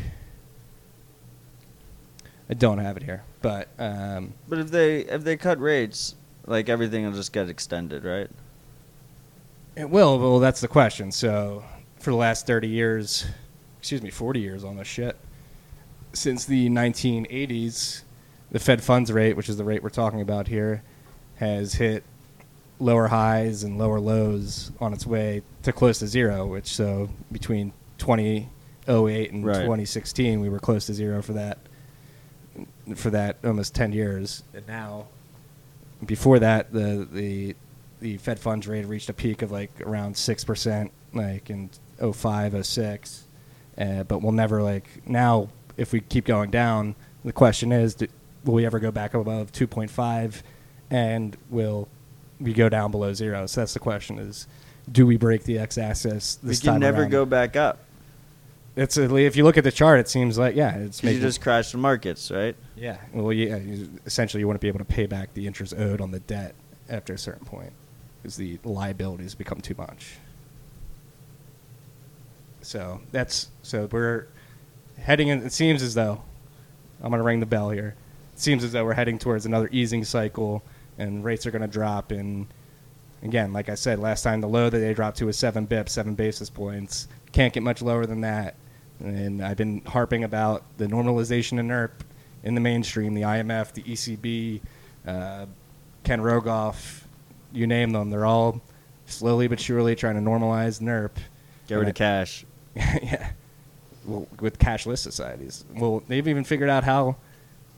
I 2.50 2.56
don't 2.56 2.80
have 2.80 2.98
it 2.98 3.04
here, 3.04 3.24
but 3.42 3.68
um, 3.78 4.34
But 4.48 4.60
if 4.60 4.72
they 4.72 5.02
if 5.02 5.24
they 5.24 5.38
cut 5.38 5.60
rates, 5.60 6.16
like 6.48 6.68
everything 6.68 7.06
will 7.06 7.12
just 7.14 7.32
get 7.32 7.48
extended, 7.48 8.04
right? 8.04 8.30
It 9.76 9.90
will. 9.90 10.20
Well, 10.20 10.40
that's 10.40 10.62
the 10.62 10.68
question. 10.68 11.12
So, 11.12 11.64
for 12.00 12.12
the 12.12 12.18
last 12.18 12.46
thirty 12.48 12.68
years, 12.68 13.26
excuse 13.80 14.02
me, 14.02 14.10
forty 14.10 14.40
years 14.40 14.64
on 14.64 14.78
this 14.78 14.88
shit, 14.88 15.18
since 16.14 16.46
the 16.46 16.70
1980s, 16.70 18.04
the 18.52 18.60
Fed 18.60 18.84
funds 18.84 19.12
rate, 19.12 19.36
which 19.36 19.50
is 19.50 19.58
the 19.58 19.64
rate 19.64 19.84
we're 19.84 19.90
talking 19.90 20.22
about 20.22 20.48
here, 20.48 20.84
has 21.36 21.74
hit 21.74 22.04
lower 22.80 23.08
highs 23.08 23.64
and 23.64 23.78
lower 23.78 24.00
lows 24.00 24.72
on 24.80 24.94
its 24.94 25.06
way 25.06 25.42
to 25.64 25.72
close 25.72 26.00
to 26.00 26.08
zero. 26.08 26.46
Which 26.46 26.68
so 26.68 27.10
between 27.32 27.74
2008 27.98 29.32
and 29.32 29.46
Right. 29.46 29.62
2016, 29.62 30.40
we 30.40 30.50
were 30.50 30.60
close 30.60 30.86
to 30.88 30.94
zero 30.94 31.22
for 31.22 31.34
that 31.34 31.60
for 32.96 33.10
that 33.12 33.38
almost 33.44 33.76
10 33.76 33.94
years. 33.94 34.44
And 34.54 34.68
now, 34.68 35.08
before 36.06 36.40
that, 36.40 36.74
the 36.74 37.08
the 37.12 37.56
the 38.00 38.18
Fed 38.18 38.40
funds 38.40 38.68
rate 38.68 38.86
reached 38.86 39.10
a 39.10 39.14
peak 39.14 39.42
of 39.42 39.52
like 39.52 39.72
around 39.82 40.16
six 40.18 40.44
percent, 40.44 40.92
like 41.14 41.50
in 41.50 41.70
05, 42.00 42.66
06. 42.66 43.26
Uh, 43.78 44.04
but 44.04 44.22
we'll 44.22 44.32
never 44.32 44.62
like 44.62 45.08
now. 45.08 45.50
If 45.78 45.94
we 45.94 46.02
keep 46.02 46.26
going 46.26 46.50
down, 46.52 46.96
the 47.24 47.32
question 47.32 47.72
is, 47.72 47.96
do, 47.96 48.08
will 48.44 48.56
we 48.56 48.66
ever 48.66 48.80
go 48.80 48.92
back 48.92 49.14
above 49.14 49.52
2.5, 49.54 50.42
and 50.92 51.38
will 51.50 51.88
we 52.42 52.52
go 52.54 52.68
down 52.68 52.92
below 52.92 53.14
zero? 53.14 53.46
So 53.46 53.62
that's 53.62 53.74
the 53.74 53.80
question: 53.80 54.20
is 54.20 54.48
do 54.92 55.06
we 55.06 55.16
break 55.18 55.44
the 55.44 55.58
x-axis 55.60 56.40
We 56.44 56.56
can 56.58 56.74
time 56.74 56.80
never 56.82 57.02
around? 57.04 57.12
go 57.12 57.26
back 57.26 57.56
up. 57.56 57.80
It's 58.76 58.98
a, 58.98 59.14
if 59.18 59.36
you 59.36 59.44
look 59.44 59.58
at 59.58 59.64
the 59.64 59.72
chart, 59.72 60.00
it 60.00 60.10
seems 60.10 60.38
like 60.38 60.56
yeah, 60.56 60.76
it's 60.76 61.00
'Cause 61.02 61.14
you 61.14 61.20
just 61.20 61.42
crash 61.42 61.72
the 61.72 61.78
markets, 61.78 62.30
right? 62.32 62.56
yeah. 62.76 62.98
Well, 63.14 63.32
yeah. 63.34 63.58
you- 63.58 63.90
Essentially, 64.06 64.40
you 64.42 64.48
wouldn't 64.48 64.62
be 64.62 64.68
able 64.68 64.80
to 64.80 64.86
pay 64.86 65.06
back 65.06 65.34
the 65.34 65.48
interest 65.48 65.74
owed 65.78 66.02
on 66.02 66.12
the 66.12 66.20
debt 66.22 66.56
after 66.90 67.14
a 67.14 67.18
certain 67.18 67.46
point 67.46 67.72
because 68.22 68.36
the 68.36 68.60
liabilities 68.64 69.36
become 69.36 69.62
too 69.62 69.76
much. 69.78 70.18
So 72.62 73.00
that's 73.12 73.50
so 73.62 73.88
we're 73.92 74.28
heading 74.98 75.30
in. 75.30 75.44
It 75.44 75.54
seems 75.54 75.82
as 75.82 75.94
though 75.94 76.22
I'm 77.02 77.10
going 77.10 77.20
to 77.20 77.26
ring 77.26 77.40
the 77.40 77.46
bell 77.46 77.70
here. 77.70 77.96
It 78.34 78.40
seems 78.40 78.64
as 78.64 78.74
though 78.74 78.84
we're 78.86 78.94
heading 78.94 79.18
towards 79.18 79.46
another 79.46 79.70
easing 79.72 80.04
cycle, 80.04 80.64
and 80.98 81.24
rates 81.24 81.46
are 81.46 81.52
going 81.52 81.62
to 81.62 81.68
drop. 81.68 82.12
And 82.12 82.48
again, 83.24 83.54
like 83.54 83.70
I 83.70 83.76
said 83.76 84.00
last 84.00 84.24
time, 84.24 84.42
the 84.42 84.48
low 84.48 84.70
that 84.70 84.78
they 84.78 84.94
dropped 84.94 85.18
to 85.18 85.26
was 85.26 85.38
seven 85.38 85.66
bips, 85.66 85.90
seven 85.90 86.16
basis 86.16 86.50
points. 86.50 87.08
Can't 87.32 87.54
get 87.54 87.64
much 87.64 87.82
lower 87.82 88.06
than 88.06 88.22
that. 88.22 88.56
And 89.00 89.42
I've 89.42 89.58
been 89.58 89.82
harping 89.86 90.26
about 90.26 90.64
the 90.78 90.88
normalization 90.88 91.60
of 91.60 91.66
NIRP 91.66 91.92
in 92.44 92.56
the 92.56 92.62
mainstream, 92.62 93.14
the 93.14 93.22
IMF, 93.22 93.72
the 93.74 93.84
ECB, 93.84 94.62
uh, 95.08 95.46
Ken 96.04 96.20
Rogoff, 96.20 97.04
you 97.52 97.68
name 97.68 97.92
them. 97.92 98.10
They're 98.10 98.26
all 98.26 98.62
slowly 99.06 99.48
but 99.48 99.60
surely 99.60 99.96
trying 99.96 100.16
to 100.16 100.22
normalize 100.22 100.82
NIRP. 100.82 101.12
Get 101.68 101.76
rid 101.76 101.90
of 101.90 101.96
cash. 101.96 102.46
yeah. 102.76 103.32
Well, 104.06 104.28
with 104.40 104.60
cashless 104.60 105.00
societies. 105.00 105.66
Well, 105.76 106.04
they've 106.08 106.28
even 106.28 106.44
figured 106.44 106.70
out 106.70 106.84
how 106.84 107.18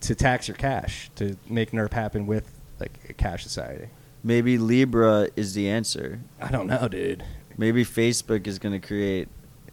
to 0.02 0.16
tax 0.16 0.48
your 0.48 0.58
cash 0.58 1.10
to 1.16 1.36
make 1.50 1.72
NIRP 1.72 1.94
happen 1.94 2.28
with 2.28 2.52
like 2.80 2.98
a 3.10 3.14
cash 3.14 3.44
society. 3.44 3.88
Maybe 4.24 4.58
Libra 4.58 5.30
is 5.36 5.54
the 5.54 5.70
answer. 5.70 6.20
I 6.40 6.50
don't 6.52 6.68
know, 6.68 6.88
dude. 6.88 7.24
Maybe 7.58 7.84
Facebook 7.84 8.48
is 8.48 8.60
going 8.60 8.80
to 8.80 8.86
create 8.86 9.28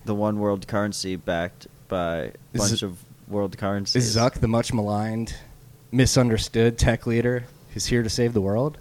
the 0.04 0.14
one 0.14 0.38
world 0.38 0.66
currency 0.66 1.16
backed 1.16 1.66
by 1.88 2.32
a 2.54 2.58
bunch 2.58 2.82
of 2.82 2.98
world 3.28 3.56
currencies. 3.56 4.06
Is 4.06 4.16
Zuck 4.16 4.34
the 4.34 4.48
much 4.48 4.72
maligned, 4.72 5.34
misunderstood 5.92 6.78
tech 6.78 7.06
leader 7.06 7.44
who's 7.72 7.86
here 7.86 8.02
to 8.02 8.10
save 8.10 8.32
the 8.32 8.40
world? 8.40 8.78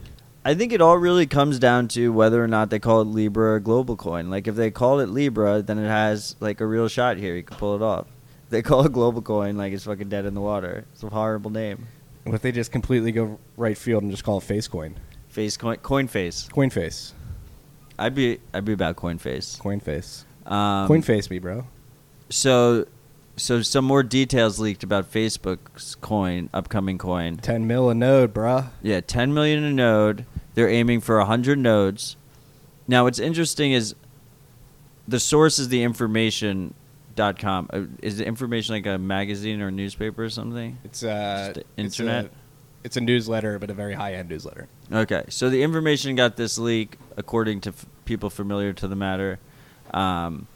I 0.48 0.56
think 0.56 0.72
it 0.72 0.80
all 0.80 0.98
really 0.98 1.28
comes 1.28 1.60
down 1.60 1.90
to 1.90 2.14
whether 2.14 2.42
or 2.42 2.48
not 2.48 2.70
they 2.70 2.80
call 2.80 3.02
it 3.02 3.08
Libra 3.08 3.56
or 3.56 3.60
global 3.60 3.98
coin. 3.98 4.30
Like 4.30 4.48
if 4.48 4.56
they 4.56 4.72
call 4.72 5.02
it 5.02 5.10
Libra, 5.10 5.62
then 5.62 5.78
it 5.78 5.90
has 5.90 6.38
like 6.40 6.62
a 6.62 6.66
real 6.66 6.88
shot 6.88 7.18
here. 7.18 7.36
You 7.36 7.44
can 7.44 7.58
pull 7.58 7.76
it 7.76 7.82
off. 7.82 8.08
If 8.46 8.52
they 8.52 8.62
call 8.62 8.86
it 8.86 8.94
global 8.94 9.22
coin, 9.22 9.58
like 9.58 9.74
it's 9.74 9.84
fucking 9.84 10.08
dead 10.08 10.24
in 10.24 10.36
the 10.36 10.40
water. 10.40 10.86
It's 10.94 11.04
a 11.04 11.10
horrible 11.10 11.52
name. 11.52 11.88
What 12.24 12.34
if 12.34 12.42
they 12.42 12.54
just 12.54 12.72
completely 12.72 13.12
go 13.12 13.38
right 13.58 13.78
field 13.78 14.04
and 14.04 14.12
just 14.12 14.24
call 14.24 14.38
it 14.38 14.46
face 14.46 14.70
coin? 14.70 14.96
Face 15.28 15.58
coin, 15.58 15.80
coin 15.80 16.08
face. 16.08 16.48
Coin 16.48 16.70
face. 16.70 17.14
I'd 18.00 18.16
be 18.16 18.40
I'd 18.54 18.64
be 18.64 18.72
about 18.72 18.96
coin 18.96 19.18
face. 19.18 19.58
Coin 19.58 19.82
face. 19.82 20.24
Um, 20.46 20.88
coin 20.88 21.02
face 21.02 21.30
me, 21.30 21.40
bro. 21.40 21.68
So, 22.30 22.88
so 23.36 23.62
some 23.64 23.84
more 23.84 24.02
details 24.02 24.62
leaked 24.62 24.84
about 24.84 25.12
Facebook's 25.12 25.96
coin, 25.96 26.50
upcoming 26.54 26.98
coin. 26.98 27.36
10 27.36 27.68
mil 27.68 27.90
a 27.90 27.94
node, 27.94 28.34
bruh. 28.34 28.70
Yeah, 28.82 29.02
10 29.02 29.34
million 29.34 29.66
a 29.66 29.74
node. 29.74 30.26
They're 30.58 30.68
aiming 30.70 31.02
for 31.02 31.20
100 31.20 31.60
nodes. 31.60 32.16
Now, 32.88 33.04
what's 33.04 33.20
interesting 33.20 33.74
is 33.74 33.94
the 35.08 35.20
source 35.20 35.60
is 35.60 35.70
the 35.70 35.84
information.com. 35.84 37.70
Uh, 37.72 37.82
is 38.02 38.18
the 38.18 38.26
information 38.26 38.74
like 38.74 38.88
a 38.88 38.98
magazine 38.98 39.62
or 39.62 39.68
a 39.68 39.72
newspaper 39.72 40.24
or 40.24 40.32
something? 40.32 40.80
It's 40.84 41.04
uh 41.04 41.52
Just 41.54 41.54
the 41.54 41.84
it's 41.84 42.00
internet? 42.00 42.26
a, 42.26 42.30
it's 42.84 42.98
a 42.98 43.02
newsletter, 43.02 43.60
but 43.60 43.70
a 43.70 43.76
very 43.76 43.94
high-end 43.94 44.30
newsletter. 44.30 44.68
Okay, 44.92 45.26
so 45.30 45.52
the 45.52 45.62
information 45.62 46.16
got 46.16 46.38
this 46.38 46.58
leak, 46.58 46.98
according 47.16 47.62
to 47.62 47.70
f- 47.70 47.86
people 48.06 48.32
familiar 48.32 48.74
to 48.74 48.88
the 48.88 48.96
matter. 48.96 49.38
Um, 49.94 50.48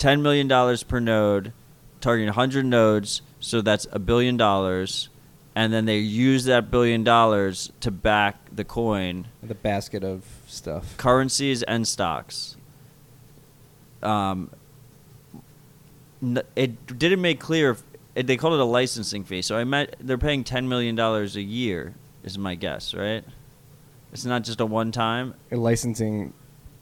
$10 0.00 0.20
million 0.20 0.76
per 0.86 1.00
node, 1.00 1.54
targeting 2.02 2.26
100 2.28 2.66
nodes, 2.66 3.22
so 3.40 3.62
that's 3.62 3.86
a 3.90 3.98
billion 3.98 4.36
dollars. 4.36 5.08
And 5.56 5.72
then 5.72 5.84
they 5.84 5.98
use 5.98 6.44
that 6.46 6.70
billion 6.70 7.04
dollars 7.04 7.70
to 7.80 7.90
back 7.92 8.36
the 8.52 8.64
coin, 8.64 9.28
The 9.42 9.54
basket 9.54 10.02
of 10.02 10.24
stuff. 10.48 10.96
currencies, 10.96 11.62
and 11.62 11.86
stocks. 11.86 12.56
Um, 14.02 14.50
n- 16.22 16.42
it 16.56 16.98
didn't 16.98 17.20
make 17.20 17.40
clear. 17.40 17.70
If, 17.70 17.82
it, 18.14 18.26
they 18.26 18.36
called 18.36 18.54
it 18.54 18.60
a 18.60 18.64
licensing 18.64 19.24
fee, 19.24 19.42
so 19.42 19.56
I 19.56 19.64
met 19.64 19.96
they're 20.00 20.18
paying 20.18 20.44
$10 20.44 20.66
million 20.66 20.98
a 20.98 21.24
year, 21.40 21.94
is 22.22 22.36
my 22.38 22.54
guess, 22.54 22.92
right? 22.94 23.24
It's 24.12 24.24
not 24.24 24.42
just 24.44 24.60
a 24.60 24.66
one 24.66 24.92
time. 24.92 25.34
A 25.50 25.56
licensing 25.56 26.32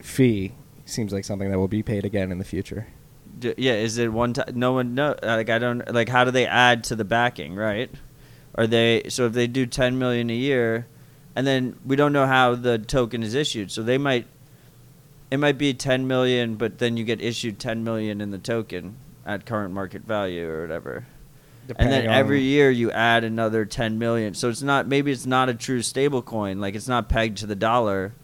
fee 0.01 0.53
seems 0.85 1.13
like 1.13 1.25
something 1.25 1.51
that 1.51 1.59
will 1.59 1.69
be 1.69 1.83
paid 1.83 2.05
again 2.05 2.31
in 2.33 2.39
the 2.39 2.45
future. 2.45 2.87
D- 3.39 3.55
yeah, 3.57 3.73
is 3.75 3.97
it 3.99 4.13
one 4.13 4.35
time? 4.35 4.53
No 4.55 4.73
one 4.73 4.95
know. 4.95 5.15
Like 5.23 5.49
I 5.49 5.59
don't 5.59 5.91
like. 5.93 6.09
How 6.11 6.25
do 6.25 6.31
they 6.31 6.47
add 6.47 6.85
to 6.85 6.97
the 6.97 7.05
backing? 7.05 7.55
Right? 7.55 7.91
Are 8.55 8.67
they 8.67 9.05
so 9.09 9.27
if 9.27 9.33
they 9.33 9.47
do 9.47 9.67
ten 9.67 9.99
million 9.99 10.31
a 10.31 10.35
year, 10.35 10.87
and 11.35 11.47
then 11.47 11.79
we 11.85 11.97
don't 11.97 12.13
know 12.13 12.27
how 12.27 12.55
the 12.55 12.79
token 12.79 13.23
is 13.23 13.35
issued, 13.35 13.71
so 13.71 13.83
they 13.83 13.99
might. 13.99 14.27
It 15.31 15.39
might 15.39 15.57
be 15.57 15.73
ten 15.73 16.07
million, 16.07 16.57
but 16.57 16.79
then 16.79 16.97
you 16.97 17.05
get 17.05 17.23
issued 17.23 17.59
ten 17.59 17.83
million 17.83 18.21
in 18.21 18.31
the 18.31 18.39
token 18.39 18.97
at 19.25 19.47
current 19.47 19.73
market 19.73 20.03
value 20.03 20.49
or 20.49 20.63
whatever. 20.63 21.07
Depending 21.67 21.95
and 21.95 22.09
then 22.09 22.13
every 22.13 22.43
year 22.43 22.71
you 22.71 22.91
add 22.91 23.23
another 23.23 23.65
10 23.65 23.97
million. 23.99 24.35
So 24.35 24.49
it's 24.49 24.63
not 24.63 24.89
maybe 24.89 25.13
it's 25.13 25.27
not 25.27 25.49
a 25.49 25.55
true 25.55 25.81
stable 25.81 26.21
coin. 26.21 26.61
Like 26.61 26.75
it's 26.75 26.89
not 26.89 27.09
pegged 27.09 27.39
to 27.39 27.47
the 27.47 27.55
dollar, 27.55 28.15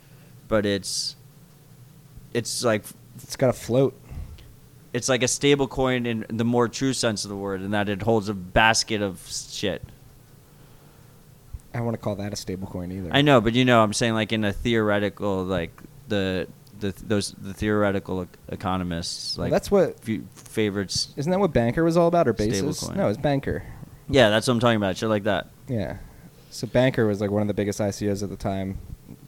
but 0.49 0.67
it's 0.67 1.15
it's 2.35 2.65
like 2.65 2.85
it's 3.17 3.37
got 3.37 3.51
a 3.51 3.53
float. 3.53 3.95
it's 4.93 5.09
like 5.09 5.23
a 5.23 5.29
stable 5.29 5.69
coin 5.69 6.05
in 6.05 6.27
the 6.29 6.45
more 6.45 6.69
true 6.69 6.93
sense 6.93 7.25
of 7.25 7.29
the 7.29 7.37
word, 7.37 7.63
in 7.63 7.71
that 7.71 7.89
it 7.89 8.03
holds 8.03 8.29
a 8.29 8.35
basket 8.35 9.03
of 9.03 9.21
shit. 9.29 9.83
I 11.75 11.79
don't 11.79 11.85
want 11.87 11.97
to 11.97 12.03
call 12.03 12.17
that 12.17 12.33
a 12.33 12.37
stablecoin 12.37 12.93
either. 12.93 13.11
I 13.13 13.23
know, 13.23 13.41
but 13.41 13.55
you 13.55 13.65
know, 13.65 13.83
I'm 13.83 13.93
saying 13.93 14.15
like 14.15 14.33
in 14.33 14.45
a 14.45 14.53
theoretical, 14.53 15.45
like 15.45 15.71
the 16.09 16.49
the 16.81 16.95
those 17.07 17.33
the 17.33 17.53
theoretical 17.53 18.23
ec- 18.23 18.39
economists 18.49 19.37
Well, 19.37 19.45
like 19.47 19.53
that's 19.53 19.71
what 19.71 20.01
few 20.01 20.27
favorites. 20.35 21.13
isn't 21.17 21.31
that 21.31 21.39
what 21.41 21.53
Bancor 21.53 21.85
was 21.85 21.97
all 21.97 22.07
about 22.09 22.29
or 22.29 22.33
basis? 22.33 22.89
No, 22.91 23.09
it's 23.09 23.19
Bancor. 23.19 23.63
Yeah, 24.09 24.31
that's 24.31 24.47
what 24.47 24.55
I'm 24.55 24.61
talking 24.61 24.77
about. 24.77 24.97
Shit 24.97 25.09
like 25.09 25.25
that. 25.25 25.49
Yeah. 25.69 25.99
So 26.51 26.67
Bancor 26.67 27.07
was 27.07 27.21
like 27.21 27.31
one 27.31 27.43
of 27.43 27.49
the 27.49 27.55
biggest 27.55 27.79
ICOs 27.81 28.23
at 28.23 28.31
the 28.31 28.37
time. 28.37 28.79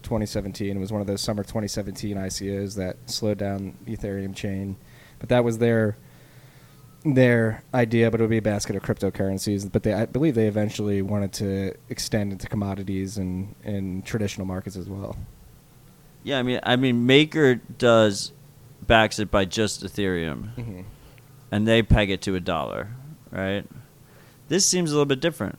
2017 0.03 0.77
It 0.77 0.81
was 0.81 0.91
one 0.91 1.01
of 1.03 1.07
those 1.07 1.21
summer 1.21 1.43
2017 1.43 2.17
ICOs 2.17 2.77
that 2.77 2.97
slowed 3.07 3.39
down 3.39 3.77
the 3.85 3.97
Ethereum 3.97 4.35
chain, 4.35 4.77
but 5.19 5.29
that 5.29 5.45
was 5.45 5.59
their 5.59 5.97
their 7.05 7.63
idea. 7.73 8.11
But 8.11 8.21
it 8.21 8.25
would 8.25 8.31
be 8.31 8.39
a 8.39 8.43
basket 8.43 8.77
of 8.77 8.83
cryptocurrencies. 8.83 9.71
But 9.71 9.83
they, 9.83 9.93
I 9.93 10.07
believe, 10.07 10.35
they 10.35 10.47
eventually 10.47 11.03
wanted 11.03 11.33
to 11.35 11.75
extend 11.89 12.33
into 12.33 12.47
commodities 12.49 13.17
and 13.19 13.55
and 13.65 14.05
traditional 14.05 14.47
markets 14.47 14.77
as 14.77 14.89
well. 14.89 15.17
Yeah, 16.23 16.39
I 16.39 16.43
mean, 16.43 16.61
I 16.63 16.77
mean, 16.77 17.07
Maker 17.07 17.55
does 17.57 18.33
backs 18.87 19.19
it 19.19 19.31
by 19.31 19.45
just 19.47 19.83
Ethereum, 19.83 20.55
Mm-hmm. 20.57 20.81
and 21.51 21.67
they 21.67 21.83
peg 21.83 22.11
it 22.11 22.21
to 22.23 22.35
a 22.35 22.41
dollar, 22.41 22.89
right? 23.31 23.65
This 24.49 24.67
seems 24.67 24.91
a 24.91 24.95
little 24.95 25.07
bit 25.07 25.21
different 25.21 25.59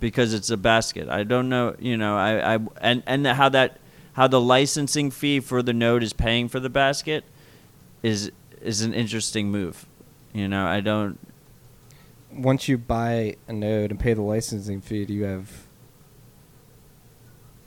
because 0.00 0.34
it's 0.34 0.50
a 0.50 0.56
basket. 0.56 1.08
I 1.08 1.22
don't 1.24 1.48
know, 1.48 1.74
you 1.78 1.96
know, 1.96 2.16
I, 2.16 2.54
I 2.54 2.58
and 2.80 3.02
and 3.06 3.26
how 3.26 3.48
that 3.50 3.78
how 4.14 4.26
the 4.26 4.40
licensing 4.40 5.10
fee 5.10 5.40
for 5.40 5.62
the 5.62 5.72
node 5.72 6.02
is 6.02 6.12
paying 6.12 6.48
for 6.48 6.60
the 6.60 6.68
basket 6.70 7.24
is 8.02 8.30
is 8.62 8.82
an 8.82 8.94
interesting 8.94 9.50
move. 9.50 9.86
You 10.32 10.48
know, 10.48 10.66
I 10.66 10.80
don't. 10.80 11.18
Once 12.32 12.68
you 12.68 12.76
buy 12.78 13.36
a 13.46 13.52
node 13.52 13.90
and 13.90 13.98
pay 13.98 14.12
the 14.14 14.22
licensing 14.22 14.80
fee, 14.80 15.04
do 15.04 15.14
you 15.14 15.24
have? 15.24 15.66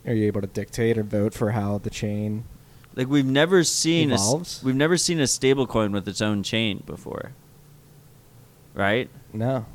Are 0.06 0.14
you 0.14 0.26
able 0.26 0.40
to 0.40 0.46
dictate 0.46 0.98
or 0.98 1.02
vote 1.04 1.32
for 1.32 1.52
how 1.52 1.78
the 1.78 1.90
chain 1.90 2.44
Like 2.96 3.06
we've 3.08 3.24
never 3.26 3.62
seen 3.62 4.10
a, 4.10 4.14
Evolves? 4.14 4.60
we've 4.64 4.74
never 4.74 4.96
seen 4.96 5.20
a 5.20 5.24
stablecoin 5.24 5.92
with 5.92 6.08
its 6.08 6.20
own 6.20 6.42
chain 6.42 6.82
before. 6.86 7.32
Right? 8.74 9.08
No. 9.32 9.66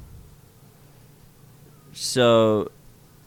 So, 1.93 2.71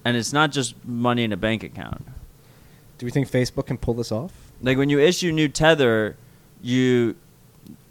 and 0.05 0.17
it's 0.17 0.33
not 0.33 0.53
just 0.53 0.75
money 0.85 1.25
in 1.25 1.33
a 1.33 1.37
bank 1.37 1.63
account. 1.63 2.07
Do 2.99 3.07
we 3.07 3.11
think 3.11 3.31
Facebook 3.31 3.67
can 3.67 3.79
pull 3.79 3.95
this 3.95 4.13
off? 4.13 4.33
Like 4.61 4.77
when 4.77 4.91
you 4.91 5.01
issue 5.01 5.33
new 5.33 5.49
tether, 5.49 6.17
you 6.61 7.17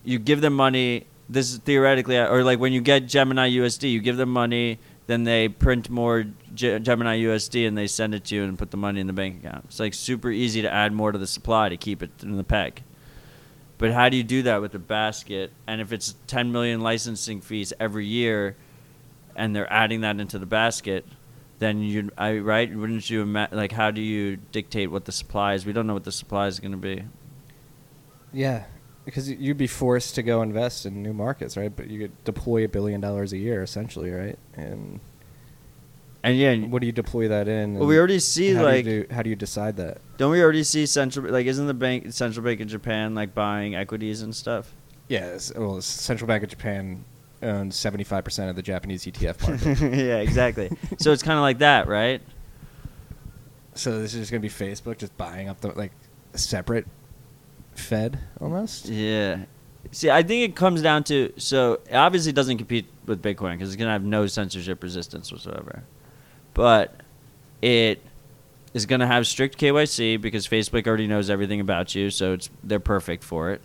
you 0.04 0.20
give 0.20 0.42
them 0.42 0.54
money. 0.54 1.06
This 1.28 1.52
is 1.52 1.60
theoretically, 1.60 2.18
uh, 2.18 2.28
or 2.28 2.44
like 2.44 2.60
when 2.60 2.74
you 2.74 2.82
get 2.82 3.06
Gemini 3.06 3.50
USD, 3.52 3.92
you 3.92 4.00
give 4.00 4.18
them 4.18 4.30
money, 4.30 4.80
then 5.08 5.24
they 5.24 5.48
print 5.48 5.90
more 5.90 6.26
Ge- 6.54 6.82
Gemini 6.82 7.20
USD 7.20 7.68
and 7.68 7.78
they 7.78 7.88
send 7.88 8.16
it 8.16 8.26
to 8.26 8.36
you 8.36 8.44
and 8.44 8.58
put 8.58 8.72
the 8.72 8.78
money 8.78 9.00
in 9.00 9.08
the 9.08 9.14
bank 9.14 9.44
account. 9.44 9.66
It's 9.66 9.80
like 9.80 9.94
super 9.94 10.32
easy 10.32 10.62
to 10.62 10.72
add 10.72 10.92
more 10.92 11.12
to 11.12 11.18
the 11.18 11.28
supply 11.28 11.70
to 11.70 11.78
keep 11.78 12.02
it 12.02 12.12
in 12.22 12.36
the 12.38 12.44
peg. 12.44 12.84
But 13.78 13.92
how 13.94 14.10
do 14.10 14.18
you 14.18 14.24
do 14.24 14.44
that 14.44 14.62
with 14.62 14.76
a 14.76 14.80
basket? 14.80 15.52
And 15.66 15.80
if 15.80 15.94
it's 15.94 16.16
10 16.28 16.52
million 16.52 16.82
licensing 16.82 17.42
fees 17.42 17.72
every 17.80 18.06
year, 18.06 18.56
and 19.36 19.56
they're 19.56 19.72
adding 19.72 20.02
that 20.02 20.20
into 20.20 20.38
the 20.38 20.46
basket, 20.46 21.06
then 21.60 21.82
you, 21.82 22.10
I 22.18 22.38
right? 22.40 22.74
Wouldn't 22.74 23.10
you 23.10 23.22
ima- 23.22 23.50
like? 23.52 23.72
How 23.72 23.90
do 23.90 24.02
you 24.02 24.38
dictate 24.38 24.92
what 24.92 25.06
the 25.06 25.12
supply 25.12 25.54
is? 25.54 25.66
We 25.66 25.74
don't 25.74 25.88
know 25.88 25.94
what 25.94 26.04
the 26.04 26.12
supply 26.12 26.48
is 26.48 26.60
going 26.60 26.72
to 26.72 26.78
be. 26.78 27.04
Yeah, 28.34 28.66
because 29.06 29.30
you'd 29.30 29.58
be 29.58 29.68
forced 29.68 30.16
to 30.16 30.24
go 30.24 30.42
invest 30.42 30.86
in 30.86 31.02
new 31.02 31.14
markets, 31.14 31.58
right? 31.58 31.76
But 31.76 31.88
you 31.90 32.00
could 32.00 32.24
deploy 32.24 32.64
a 32.66 32.68
billion 32.68 33.02
dollars 33.02 33.34
a 33.34 33.38
year, 33.38 33.64
essentially, 33.64 34.12
right? 34.12 34.38
And 34.56 35.00
And 36.24 36.38
yeah, 36.38 36.56
what 36.58 36.82
do 36.82 36.86
you 36.86 36.92
deploy 36.92 37.28
that 37.30 37.48
in? 37.48 37.76
well, 37.76 37.88
we 37.88 37.98
already 37.98 38.20
see 38.20 38.54
how 38.54 38.64
like, 38.64 38.84
do 38.86 38.92
you 38.92 39.04
do, 39.06 39.14
how 39.14 39.22
do 39.24 39.30
you 39.30 39.36
decide 39.36 39.78
that? 39.78 40.00
don't 40.18 40.32
we 40.32 40.42
already 40.44 40.64
see 40.64 40.86
central? 40.86 41.32
Like, 41.32 41.46
isn't 41.48 41.66
the 41.68 41.74
bank 41.74 42.12
central 42.14 42.44
bank 42.46 42.60
in 42.60 42.68
Japan 42.68 43.16
like 43.16 43.34
buying 43.34 43.76
equities 43.76 44.22
and 44.22 44.36
stuff? 44.36 44.74
Yes, 45.08 45.52
well, 45.56 45.76
the 45.76 45.82
Central 45.82 46.28
Bank 46.28 46.44
of 46.44 46.50
Japan 46.50 47.04
owns 47.42 47.76
seventy 47.76 48.04
five 48.04 48.24
percent 48.24 48.50
of 48.52 48.56
the 48.56 48.62
Japanese 48.62 49.06
ETF 49.06 49.48
market. 49.48 49.98
yeah, 49.98 50.18
exactly. 50.18 50.70
so 51.00 51.12
it's 51.12 51.24
kind 51.24 51.38
of 51.38 51.42
like 51.42 51.60
that, 51.60 51.88
right? 51.88 52.22
so 53.76 53.98
this 54.00 54.14
is 54.14 54.20
just 54.20 54.32
gonna 54.32 54.42
be 54.42 54.50
Facebook 54.50 54.98
just 54.98 55.16
buying 55.18 55.48
up 55.48 55.62
the 55.62 55.70
like 55.70 55.92
separate 56.34 56.86
Fed 57.80 58.20
almost. 58.40 58.88
Yeah. 58.88 59.46
See, 59.92 60.10
I 60.10 60.24
think 60.24 60.50
it 60.50 60.56
comes 60.56 60.82
down 60.82 61.04
to 61.06 61.34
so 61.38 61.80
it 61.90 61.96
obviously 61.96 62.32
doesn't 62.32 62.58
compete 62.58 62.86
with 63.06 63.22
Bitcoin 63.22 63.54
because 63.54 63.70
it's 63.70 63.76
gonna 63.76 63.92
have 63.92 64.04
no 64.04 64.28
censorship 64.28 64.84
resistance 64.84 65.32
whatsoever, 65.32 65.84
but 66.54 66.96
it 67.62 68.02
is 68.74 68.86
gonna 68.86 69.08
have 69.08 69.26
strict 69.26 69.58
KYC 69.58 70.22
because 70.22 70.48
Facebook 70.48 70.86
already 70.86 71.08
knows 71.08 71.30
everything 71.30 71.60
about 71.60 71.96
you, 71.96 72.10
so 72.10 72.34
it's 72.34 72.50
they're 72.64 72.80
perfect 72.80 73.24
for 73.24 73.52
it. 73.52 73.62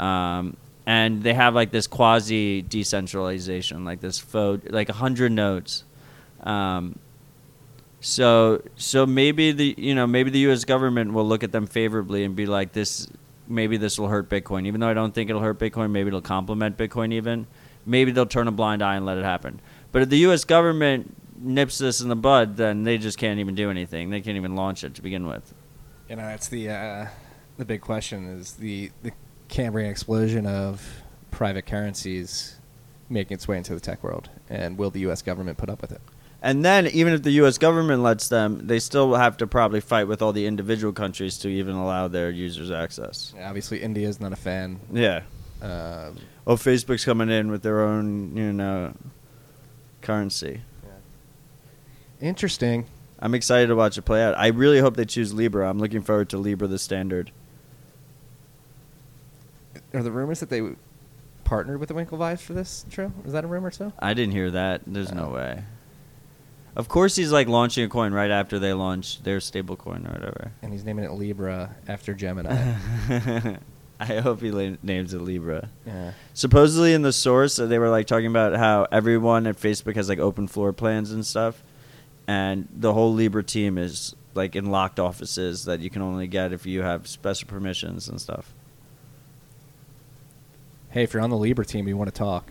Um, 0.00 0.56
and 0.86 1.22
they 1.22 1.34
have 1.34 1.54
like 1.54 1.70
this 1.70 1.86
quasi 1.86 2.62
decentralization, 2.62 3.84
like 3.84 4.00
this 4.00 4.18
faux, 4.18 4.68
like 4.70 4.88
a 4.88 4.94
hundred 4.94 5.32
nodes. 5.32 5.84
Um, 6.42 6.98
so 8.00 8.62
so 8.76 9.04
maybe 9.06 9.52
the 9.52 9.74
you 9.76 9.94
know 9.94 10.06
maybe 10.06 10.30
the 10.30 10.38
U.S. 10.40 10.64
government 10.64 11.12
will 11.12 11.26
look 11.26 11.44
at 11.44 11.52
them 11.52 11.66
favorably 11.66 12.24
and 12.24 12.34
be 12.34 12.46
like 12.46 12.72
this. 12.72 13.06
Maybe 13.50 13.76
this 13.76 13.98
will 13.98 14.08
hurt 14.08 14.28
Bitcoin, 14.28 14.66
even 14.66 14.80
though 14.80 14.88
I 14.88 14.94
don't 14.94 15.14
think 15.14 15.28
it'll 15.28 15.42
hurt 15.42 15.58
Bitcoin. 15.58 15.90
Maybe 15.90 16.08
it'll 16.08 16.20
complement 16.22 16.76
Bitcoin 16.76 17.12
even. 17.12 17.46
Maybe 17.84 18.12
they'll 18.12 18.26
turn 18.26 18.46
a 18.46 18.52
blind 18.52 18.82
eye 18.82 18.96
and 18.96 19.04
let 19.04 19.18
it 19.18 19.24
happen. 19.24 19.60
But 19.92 20.02
if 20.02 20.08
the 20.08 20.18
U.S. 20.18 20.44
government 20.44 21.16
nips 21.40 21.78
this 21.78 22.00
in 22.00 22.08
the 22.08 22.16
bud, 22.16 22.56
then 22.56 22.84
they 22.84 22.98
just 22.98 23.18
can't 23.18 23.40
even 23.40 23.54
do 23.54 23.70
anything. 23.70 24.10
They 24.10 24.20
can't 24.20 24.36
even 24.36 24.54
launch 24.54 24.84
it 24.84 24.94
to 24.94 25.02
begin 25.02 25.26
with. 25.26 25.52
You 26.08 26.16
know, 26.16 26.22
that's 26.22 26.48
the 26.48 26.70
uh, 26.70 27.06
the 27.58 27.64
big 27.64 27.80
question 27.80 28.26
is 28.26 28.54
the 28.54 28.90
the 29.02 29.12
Cambrian 29.48 29.90
explosion 29.90 30.46
of 30.46 31.02
private 31.30 31.66
currencies 31.66 32.56
making 33.08 33.34
its 33.34 33.48
way 33.48 33.56
into 33.56 33.74
the 33.74 33.80
tech 33.80 34.02
world, 34.04 34.28
and 34.48 34.78
will 34.78 34.90
the 34.90 35.00
U.S. 35.00 35.22
government 35.22 35.58
put 35.58 35.68
up 35.68 35.82
with 35.82 35.90
it? 35.92 36.00
And 36.42 36.64
then, 36.64 36.86
even 36.86 37.12
if 37.12 37.22
the 37.22 37.32
U.S. 37.32 37.58
government 37.58 38.02
lets 38.02 38.28
them, 38.28 38.66
they 38.66 38.78
still 38.78 39.14
have 39.14 39.36
to 39.38 39.46
probably 39.46 39.80
fight 39.80 40.04
with 40.08 40.22
all 40.22 40.32
the 40.32 40.46
individual 40.46 40.92
countries 40.92 41.36
to 41.40 41.48
even 41.48 41.74
allow 41.74 42.08
their 42.08 42.30
users 42.30 42.70
access. 42.70 43.34
Yeah, 43.36 43.46
Obviously, 43.48 43.82
India 43.82 44.08
is 44.08 44.20
not 44.20 44.32
a 44.32 44.36
fan. 44.36 44.80
Yeah. 44.90 45.22
Um, 45.60 46.16
Oh, 46.46 46.56
Facebook's 46.56 47.04
coming 47.04 47.28
in 47.28 47.50
with 47.50 47.62
their 47.62 47.82
own, 47.82 48.34
you 48.36 48.52
know, 48.54 48.94
currency. 50.00 50.62
Yeah. 50.82 52.26
interesting. 52.28 52.86
I'm 53.18 53.34
excited 53.34 53.66
to 53.66 53.76
watch 53.76 53.98
it 53.98 54.02
play 54.02 54.22
out. 54.24 54.34
I 54.38 54.46
really 54.46 54.78
hope 54.80 54.96
they 54.96 55.04
choose 55.04 55.34
Libra. 55.34 55.68
I'm 55.68 55.78
looking 55.78 56.00
forward 56.00 56.30
to 56.30 56.38
Libra 56.38 56.66
the 56.68 56.78
standard. 56.78 57.30
Are 59.92 60.02
the 60.02 60.10
rumors 60.10 60.40
that 60.40 60.48
they 60.48 60.62
partnered 61.44 61.78
with 61.80 61.88
the 61.90 61.94
Winklevi's 61.94 62.40
for 62.40 62.54
this 62.54 62.86
true? 62.90 63.12
Is 63.26 63.32
that 63.34 63.44
a 63.44 63.46
rumor 63.46 63.70
too? 63.70 63.92
I 63.98 64.14
didn't 64.14 64.32
hear 64.32 64.50
that. 64.52 64.82
There's 64.86 65.12
no 65.12 65.26
Oh. 65.26 65.34
way. 65.34 65.62
Of 66.76 66.88
course, 66.88 67.16
he's 67.16 67.32
like 67.32 67.48
launching 67.48 67.84
a 67.84 67.88
coin 67.88 68.12
right 68.12 68.30
after 68.30 68.58
they 68.58 68.72
launch 68.72 69.22
their 69.22 69.40
stable 69.40 69.76
coin 69.76 70.06
or 70.06 70.12
whatever. 70.12 70.52
And 70.62 70.72
he's 70.72 70.84
naming 70.84 71.04
it 71.04 71.12
Libra 71.12 71.74
after 71.88 72.14
Gemini. 72.14 72.74
I 74.00 74.20
hope 74.20 74.40
he 74.40 74.50
la- 74.50 74.76
names 74.82 75.12
it 75.12 75.20
Libra. 75.20 75.68
yeah. 75.86 76.12
Supposedly 76.32 76.94
in 76.94 77.02
the 77.02 77.12
source, 77.12 77.58
uh, 77.58 77.66
they 77.66 77.78
were 77.78 77.90
like 77.90 78.06
talking 78.06 78.28
about 78.28 78.56
how 78.56 78.86
everyone 78.90 79.46
at 79.46 79.56
Facebook 79.56 79.96
has 79.96 80.08
like 80.08 80.18
open 80.18 80.46
floor 80.46 80.72
plans 80.72 81.10
and 81.12 81.26
stuff, 81.26 81.62
and 82.26 82.66
the 82.74 82.94
whole 82.94 83.12
Libra 83.12 83.42
team 83.44 83.76
is 83.76 84.14
like 84.34 84.56
in 84.56 84.70
locked 84.70 84.98
offices 85.00 85.64
that 85.66 85.80
you 85.80 85.90
can 85.90 86.00
only 86.00 86.28
get 86.28 86.52
if 86.52 86.64
you 86.64 86.82
have 86.82 87.08
special 87.08 87.46
permissions 87.48 88.08
and 88.08 88.20
stuff. 88.20 88.54
Hey, 90.90 91.02
if 91.02 91.12
you're 91.12 91.22
on 91.22 91.30
the 91.30 91.36
Libra 91.36 91.66
team, 91.66 91.86
you 91.86 91.96
want 91.96 92.08
to 92.08 92.18
talk, 92.18 92.50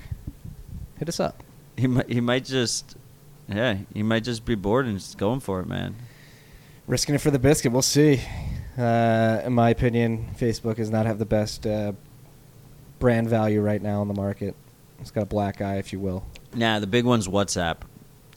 hit 0.97 1.09
us 1.09 1.19
up. 1.19 1.43
He 1.77 1.87
might, 1.87 2.09
he 2.09 2.21
might 2.21 2.45
just, 2.45 2.95
yeah, 3.49 3.77
you 3.93 4.03
might 4.03 4.23
just 4.23 4.45
be 4.45 4.55
bored 4.55 4.85
and 4.85 4.97
just 4.99 5.17
going 5.17 5.39
for 5.39 5.59
it, 5.59 5.67
man. 5.67 5.95
Risking 6.87 7.15
it 7.15 7.21
for 7.21 7.31
the 7.31 7.39
biscuit. 7.39 7.71
We'll 7.71 7.81
see. 7.81 8.21
Uh, 8.77 9.41
in 9.45 9.53
my 9.53 9.69
opinion, 9.69 10.29
Facebook 10.39 10.77
does 10.77 10.89
not 10.89 11.05
have 11.05 11.19
the 11.19 11.25
best 11.25 11.67
uh, 11.67 11.93
brand 12.99 13.29
value 13.29 13.61
right 13.61 13.81
now 13.81 14.01
in 14.01 14.07
the 14.07 14.13
market. 14.13 14.55
It's 14.99 15.11
got 15.11 15.23
a 15.23 15.27
black 15.27 15.61
eye, 15.61 15.75
if 15.77 15.93
you 15.93 15.99
will. 15.99 16.25
Nah, 16.53 16.79
the 16.79 16.87
big 16.87 17.05
one's 17.05 17.27
WhatsApp, 17.27 17.77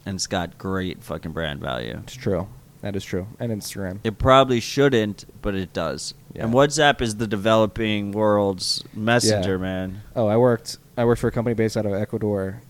and 0.05 0.15
it's 0.15 0.27
got 0.27 0.57
great 0.57 1.03
fucking 1.03 1.31
brand 1.31 1.59
value. 1.61 1.99
It's 2.03 2.15
true. 2.15 2.47
That 2.81 2.95
is 2.97 3.03
true. 3.05 3.27
And 3.39 3.51
Instagram. 3.51 3.99
It 4.03 4.17
probably 4.17 4.59
shouldn't, 4.59 5.25
but 5.41 5.55
it 5.55 5.71
does. 5.71 6.13
Yeah. 6.33 6.43
And 6.43 6.53
WhatsApp 6.53 7.01
is 7.01 7.15
the 7.15 7.27
developing 7.27 8.11
world's 8.11 8.83
messenger, 8.93 9.53
Yeah. 9.53 9.57
man. 9.57 10.01
Oh, 10.15 10.27
I 10.27 10.35
worked. 10.37 10.77
I 10.97 11.05
worked 11.05 11.21
for 11.21 11.27
a 11.27 11.31
company 11.31 11.53
based 11.53 11.77
out 11.77 11.85
of 11.85 11.93
Ecuador, 11.93 12.61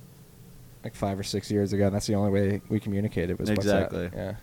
like 0.83 0.95
five 0.95 1.17
or 1.19 1.23
six 1.23 1.49
years 1.51 1.73
ago. 1.73 1.85
And 1.87 1.95
that's 1.95 2.07
the 2.07 2.15
only 2.15 2.31
way 2.31 2.61
we 2.69 2.79
communicated 2.79 3.39
was 3.39 3.49
Exactly. 3.49 4.07
WhatsApp. 4.09 4.15
Yeah. 4.15 4.35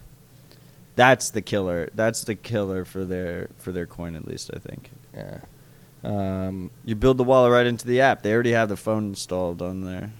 That's 0.96 1.30
the 1.30 1.42
killer. 1.42 1.88
That's 1.94 2.24
the 2.24 2.34
killer 2.34 2.84
for 2.84 3.04
their 3.04 3.48
for 3.58 3.72
their 3.72 3.86
coin, 3.86 4.14
at 4.16 4.26
least 4.26 4.50
I 4.54 4.58
think. 4.58 4.90
Yeah. 5.14 5.40
Um, 6.02 6.70
You 6.84 6.94
build 6.94 7.16
the 7.18 7.24
wallet 7.24 7.52
right 7.52 7.66
into 7.66 7.86
the 7.86 8.00
app. 8.00 8.22
They 8.22 8.32
already 8.32 8.52
have 8.52 8.68
the 8.68 8.76
phone 8.76 9.08
installed 9.08 9.62
on 9.62 9.82
there. 9.82 10.12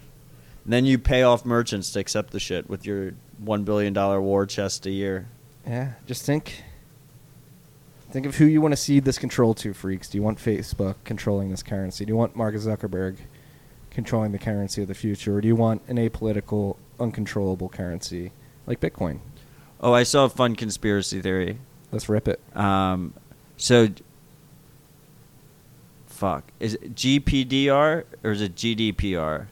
And 0.64 0.73
then 0.73 0.85
you 0.85 0.99
pay 0.99 1.23
off 1.23 1.45
merchants 1.45 1.91
to 1.93 2.01
accept 2.01 2.31
the 2.33 2.41
shit 2.41 2.68
with 2.68 2.85
your 2.87 3.12
one 3.39 3.64
billion 3.64 3.93
dollar 3.93 4.21
war 4.21 4.47
chest 4.47 4.87
a 4.87 4.91
year. 4.91 5.27
yeah. 5.66 5.93
Just 6.07 6.25
think. 6.25 6.62
Think 8.11 8.27
of 8.27 8.37
who 8.37 8.45
you 8.45 8.61
want 8.61 8.73
to 8.73 8.77
cede 8.77 9.05
this 9.05 9.18
control 9.18 9.55
to, 9.55 9.73
freaks. 9.73 10.09
Do 10.09 10.18
you 10.18 10.23
want 10.23 10.39
Facebook 10.39 10.97
controlling 11.05 11.51
this 11.51 11.62
currency? 11.62 12.05
Do 12.05 12.11
you 12.11 12.16
want 12.16 12.35
Mark 12.35 12.55
Zuckerberg 12.57 13.16
controlling 14.01 14.32
the 14.32 14.38
currency 14.38 14.80
of 14.80 14.88
the 14.88 14.94
future, 14.94 15.36
or 15.36 15.40
do 15.42 15.48
you 15.48 15.55
want 15.55 15.82
an 15.86 15.96
apolitical, 15.98 16.76
uncontrollable 16.98 17.68
currency 17.68 18.32
like 18.66 18.80
Bitcoin? 18.80 19.18
Oh, 19.82 19.92
I 19.92 20.05
saw 20.05 20.24
a 20.24 20.28
fun 20.30 20.57
conspiracy 20.57 21.20
theory. 21.20 21.59
Let's 21.92 22.09
rip 22.09 22.26
it. 22.26 22.40
Um, 22.57 23.12
so, 23.59 23.88
fuck, 26.07 26.44
is 26.61 26.74
it 26.74 26.94
GPDR 26.94 28.05
or 28.24 28.30
is 28.30 28.40
it 28.40 28.55
GDPR? 28.55 29.46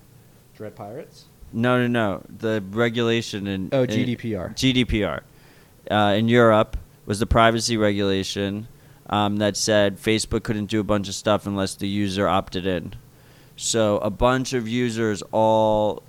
Dread 0.56 0.74
Pirates. 0.74 1.26
No, 1.52 1.78
no, 1.78 1.86
no. 1.86 2.22
The 2.28 2.62
regulation 2.70 3.46
in 3.46 3.68
Oh, 3.72 3.82
in- 3.82 3.90
GDPR. 3.90 4.54
GDPR 4.54 5.20
uh, 5.90 6.14
in 6.16 6.28
Europe 6.28 6.76
was 7.06 7.18
the 7.20 7.26
privacy 7.26 7.76
regulation 7.76 8.66
um, 9.10 9.36
that 9.38 9.56
said 9.56 9.98
Facebook 9.98 10.42
couldn't 10.42 10.66
do 10.66 10.80
a 10.80 10.84
bunch 10.84 11.08
of 11.08 11.14
stuff 11.14 11.46
unless 11.46 11.74
the 11.74 11.88
user 11.88 12.26
opted 12.28 12.66
in. 12.66 12.94
So 13.60 13.98
a 13.98 14.08
bunch 14.08 14.52
of 14.52 14.68
users 14.68 15.20
all 15.32 16.04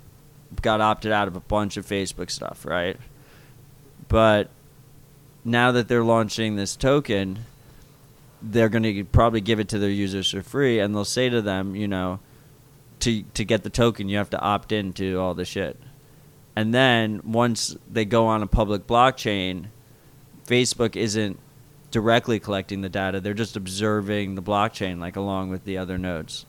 got 0.62 0.80
opted 0.80 1.10
out 1.10 1.26
of 1.26 1.34
a 1.34 1.40
bunch 1.40 1.76
of 1.76 1.84
Facebook 1.84 2.30
stuff, 2.30 2.64
right? 2.64 2.96
But 4.08 4.50
now 5.44 5.72
that 5.72 5.88
they're 5.88 6.04
launching 6.04 6.54
this 6.54 6.76
token, 6.76 7.40
they're 8.40 8.68
going 8.68 8.84
to 8.84 9.04
probably 9.04 9.40
give 9.40 9.58
it 9.58 9.68
to 9.70 9.80
their 9.80 9.90
users 9.90 10.30
for 10.30 10.42
free, 10.42 10.78
and 10.78 10.94
they'll 10.94 11.04
say 11.04 11.28
to 11.28 11.42
them, 11.42 11.74
you 11.74 11.88
know, 11.88 12.20
to 13.00 13.24
to 13.34 13.44
get 13.44 13.64
the 13.64 13.70
token, 13.70 14.08
you 14.08 14.16
have 14.18 14.30
to 14.30 14.40
opt 14.40 14.70
into 14.70 15.18
all 15.18 15.34
the 15.34 15.44
shit. 15.44 15.76
And 16.54 16.72
then 16.72 17.20
once 17.24 17.76
they 17.90 18.04
go 18.04 18.26
on 18.26 18.44
a 18.44 18.46
public 18.46 18.86
blockchain, 18.86 19.66
Facebook 20.46 20.94
isn't 20.94 21.40
directly 21.90 22.38
collecting 22.38 22.82
the 22.82 22.88
data; 22.88 23.20
they're 23.20 23.34
just 23.34 23.56
observing 23.56 24.36
the 24.36 24.42
blockchain, 24.42 25.00
like 25.00 25.16
along 25.16 25.50
with 25.50 25.64
the 25.64 25.78
other 25.78 25.98
nodes, 25.98 26.46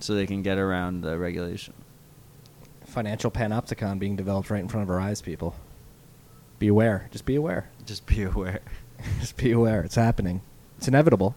so 0.00 0.14
they 0.14 0.26
can 0.26 0.42
get 0.42 0.58
around 0.58 1.02
the 1.02 1.18
regulation. 1.18 1.74
Financial 2.84 3.30
panopticon 3.30 3.98
being 3.98 4.16
developed 4.16 4.50
right 4.50 4.60
in 4.60 4.68
front 4.68 4.84
of 4.84 4.90
our 4.90 5.00
eyes, 5.00 5.20
people. 5.20 5.54
Be 6.58 6.68
aware. 6.68 7.08
Just 7.10 7.26
be 7.26 7.36
aware. 7.36 7.68
Just 7.84 8.06
be 8.06 8.22
aware. 8.22 8.60
Just 9.20 9.36
be 9.36 9.52
aware. 9.52 9.82
It's 9.82 9.94
happening. 9.94 10.40
It's 10.78 10.88
inevitable. 10.88 11.34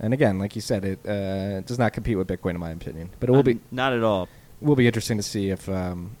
And 0.00 0.14
again, 0.14 0.38
like 0.38 0.54
you 0.54 0.62
said, 0.62 0.84
it 0.84 1.06
uh, 1.06 1.60
does 1.62 1.78
not 1.78 1.92
compete 1.92 2.16
with 2.16 2.28
Bitcoin, 2.28 2.50
in 2.50 2.60
my 2.60 2.70
opinion. 2.70 3.10
But 3.18 3.30
it 3.30 3.32
will 3.32 3.42
be 3.42 3.60
not 3.70 3.92
at 3.92 4.02
all. 4.02 4.28
will 4.60 4.76
be 4.76 4.86
interesting 4.86 5.16
to 5.16 5.22
see 5.22 5.50
if 5.50 5.68
um, 5.68 6.16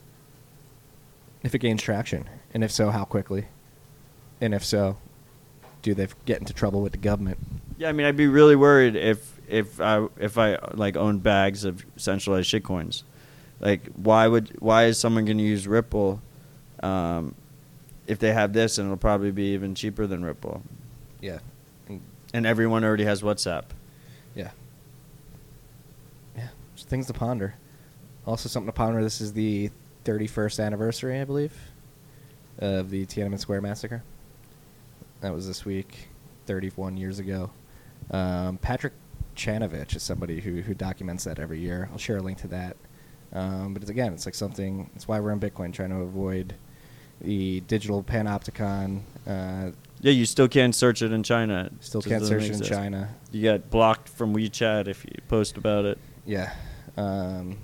if 1.42 1.54
it 1.54 1.58
gains 1.58 1.82
traction, 1.82 2.28
and 2.52 2.64
if 2.64 2.72
so, 2.72 2.90
how 2.90 3.04
quickly, 3.04 3.46
and 4.40 4.52
if 4.52 4.64
so, 4.64 4.96
do 5.82 5.94
they 5.94 6.08
get 6.26 6.40
into 6.40 6.52
trouble 6.52 6.82
with 6.82 6.92
the 6.92 6.98
government? 6.98 7.38
Yeah, 7.76 7.88
I 7.88 7.92
mean, 7.92 8.06
I'd 8.06 8.16
be 8.16 8.26
really 8.26 8.56
worried 8.56 8.96
if 8.96 9.37
if 9.48 9.80
I 9.80 10.06
if 10.18 10.38
I 10.38 10.58
like 10.74 10.96
own 10.96 11.18
bags 11.18 11.64
of 11.64 11.84
centralized 11.96 12.48
shitcoins. 12.52 13.02
Like, 13.60 13.88
why 13.96 14.28
would 14.28 14.54
why 14.60 14.84
is 14.84 14.98
someone 14.98 15.24
going 15.24 15.38
to 15.38 15.44
use 15.44 15.66
Ripple 15.66 16.22
um, 16.82 17.34
if 18.06 18.18
they 18.20 18.32
have 18.32 18.52
this 18.52 18.78
and 18.78 18.86
it'll 18.86 18.96
probably 18.96 19.32
be 19.32 19.52
even 19.54 19.74
cheaper 19.74 20.06
than 20.06 20.24
Ripple? 20.24 20.62
Yeah, 21.20 21.40
and, 21.88 22.00
And 22.32 22.46
everyone 22.46 22.84
already 22.84 23.04
has 23.04 23.20
WhatsApp. 23.22 23.64
yeah, 24.36 24.50
yeah. 26.36 26.48
Just 26.76 26.88
things 26.88 27.06
to 27.08 27.12
ponder. 27.12 27.56
Also, 28.26 28.48
something 28.48 28.68
to 28.68 28.72
ponder. 28.72 29.02
This 29.02 29.20
is 29.20 29.32
the 29.32 29.70
31st 30.04 30.64
anniversary, 30.64 31.20
I 31.20 31.24
believe, 31.24 31.56
of 32.58 32.90
the 32.90 33.06
Tiananmen 33.06 33.40
Square 33.40 33.62
massacre. 33.62 34.04
That 35.20 35.34
was 35.34 35.48
this 35.48 35.64
week, 35.64 36.08
31 36.46 36.96
years 36.96 37.18
ago. 37.18 37.50
Um, 38.12 38.58
Patrick 38.58 38.92
Chovanec 39.38 39.94
is 39.96 40.02
somebody 40.02 40.40
who, 40.40 40.60
who 40.62 40.74
documents 40.74 41.24
that 41.24 41.38
every 41.38 41.60
year. 41.60 41.88
I'll 41.92 41.98
share 41.98 42.18
a 42.18 42.22
link 42.22 42.38
to 42.38 42.48
that. 42.48 42.76
Um, 43.32 43.72
but 43.74 43.82
it's, 43.82 43.90
again, 43.90 44.12
it's 44.12 44.26
like 44.26 44.34
something. 44.34 44.90
It's 44.94 45.06
why 45.08 45.20
we're 45.20 45.32
in 45.32 45.40
Bitcoin, 45.40 45.72
trying 45.72 45.90
to 45.90 45.96
avoid 45.96 46.54
the 47.20 47.60
digital 47.60 48.02
panopticon. 48.02 49.00
Uh, 49.26 49.72
Yeah, 50.00 50.12
you 50.12 50.24
still 50.26 50.48
can't 50.48 50.74
search 50.74 51.02
it 51.02 51.12
in 51.12 51.22
China. 51.22 51.70
still 51.80 52.02
can't 52.02 52.24
search 52.24 52.44
it 52.44 52.52
in. 52.56 52.62
China. 52.62 53.14
You 53.32 53.42
get 53.42 53.70
blocked 53.70 54.08
from 54.08 54.34
WeChat 54.34 54.88
if 54.88 55.04
you 55.04 55.12
post 55.28 55.56
about 55.56 55.84
it. 55.84 55.98
Yeah. 56.24 56.52
Um, 56.96 57.58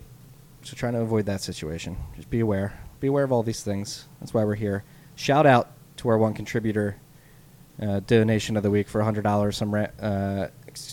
so 0.62 0.74
trying 0.76 0.94
to 0.94 1.00
avoid 1.00 1.26
that 1.26 1.40
situation. 1.40 1.96
Just 2.16 2.30
be 2.30 2.40
aware. 2.40 2.78
Be 3.00 3.08
aware 3.08 3.24
of 3.24 3.32
all 3.32 3.42
these 3.42 3.62
things. 3.62 4.06
That's 4.20 4.32
why 4.34 4.44
we're 4.44 4.54
here. 4.54 4.84
Shout 5.16 5.46
out 5.46 5.70
to 5.98 6.08
our 6.08 6.18
one 6.18 6.34
contributor 6.34 6.96
uh, 7.80 8.00
donation 8.00 8.56
of 8.56 8.62
the 8.62 8.70
week 8.70 8.88
for 8.88 9.00
$100. 9.00 9.54
Some 9.54 9.74
ra- 9.74 9.86
uh, 10.00 10.48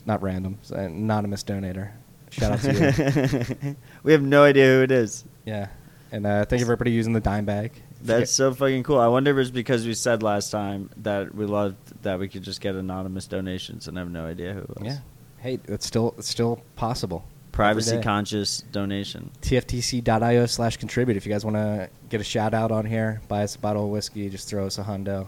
not 0.06 0.22
random, 0.22 0.58
anonymous 0.72 1.44
donator. 1.44 1.92
Shout 2.30 2.52
out 2.54 2.60
to 2.62 3.56
you. 3.62 3.76
we 4.04 4.12
have 4.14 4.22
no 4.22 4.44
idea 4.44 4.66
who 4.68 4.84
it 4.84 4.92
is. 4.92 5.26
yeah. 5.46 5.68
And 6.14 6.26
uh, 6.26 6.44
thank 6.44 6.60
you 6.60 6.66
for 6.66 6.74
everybody 6.74 6.92
using 6.92 7.14
the 7.14 7.22
dime 7.22 7.46
bag. 7.46 7.72
That's 8.02 8.32
so 8.32 8.54
fucking 8.54 8.84
cool. 8.84 9.00
I 9.00 9.08
wonder 9.08 9.32
if 9.32 9.38
it's 9.38 9.52
because 9.52 9.86
we 9.86 9.94
said 9.94 10.24
last 10.24 10.50
time 10.50 10.90
that 10.98 11.34
we 11.34 11.46
loved 11.46 12.04
that 12.04 12.20
we 12.20 12.28
could 12.28 12.44
just 12.44 12.60
get 12.60 12.76
anonymous 12.76 13.28
donations 13.28 13.88
and 13.88 13.98
have 13.98 14.12
no 14.12 14.26
idea 14.26 14.54
who 14.54 14.60
it 14.60 14.70
was. 14.70 14.86
Yeah. 14.86 14.98
Hey, 15.38 15.60
it's 15.66 15.86
still 15.86 16.14
it's 16.18 16.28
still 16.28 16.62
possible. 16.76 17.24
Privacy 17.52 18.02
conscious 18.02 18.62
donation. 18.72 19.30
TFTC.io 19.42 20.46
slash 20.46 20.78
contribute. 20.78 21.18
If 21.18 21.26
you 21.26 21.32
guys 21.32 21.44
want 21.44 21.58
to 21.58 21.90
get 22.10 22.22
a 22.22 22.24
shout 22.24 22.54
out 22.54 22.72
on 22.72 22.86
here, 22.86 23.22
buy 23.28 23.44
us 23.44 23.56
a 23.56 23.60
bottle 23.60 23.86
of 23.86 23.90
whiskey, 23.92 24.30
just 24.30 24.48
throw 24.48 24.66
us 24.66 24.78
a 24.78 24.84
hundo. 24.84 25.28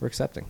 We're 0.00 0.08
accepting. 0.08 0.46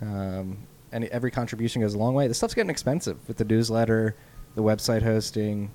Um, 0.00 0.58
and 0.92 1.04
every 1.04 1.30
contribution 1.30 1.82
goes 1.82 1.94
a 1.94 1.98
long 1.98 2.14
way. 2.14 2.28
This 2.28 2.36
stuff's 2.38 2.54
getting 2.54 2.70
expensive 2.70 3.16
with 3.26 3.38
the 3.38 3.44
newsletter, 3.44 4.14
the 4.54 4.62
website 4.62 5.02
hosting, 5.02 5.70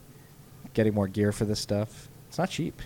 getting 0.74 0.94
more 0.94 1.08
gear 1.08 1.32
for 1.32 1.46
this 1.46 1.60
stuff. 1.60 2.10
It's 2.30 2.38
not 2.38 2.50
cheap, 2.50 2.82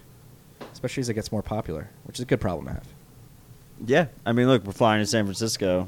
especially 0.74 1.02
as 1.02 1.10
it 1.10 1.14
gets 1.16 1.32
more 1.32 1.42
popular, 1.44 1.90
which 2.06 2.18
is 2.18 2.24
a 2.24 2.26
good 2.26 2.42
problem 2.42 2.68
to 2.68 2.74
have. 2.74 2.88
Yeah, 3.86 4.08
I 4.26 4.32
mean, 4.32 4.48
look, 4.48 4.64
we're 4.64 4.74
flying 4.74 5.02
to 5.02 5.06
San 5.06 5.26
Francisco. 5.26 5.88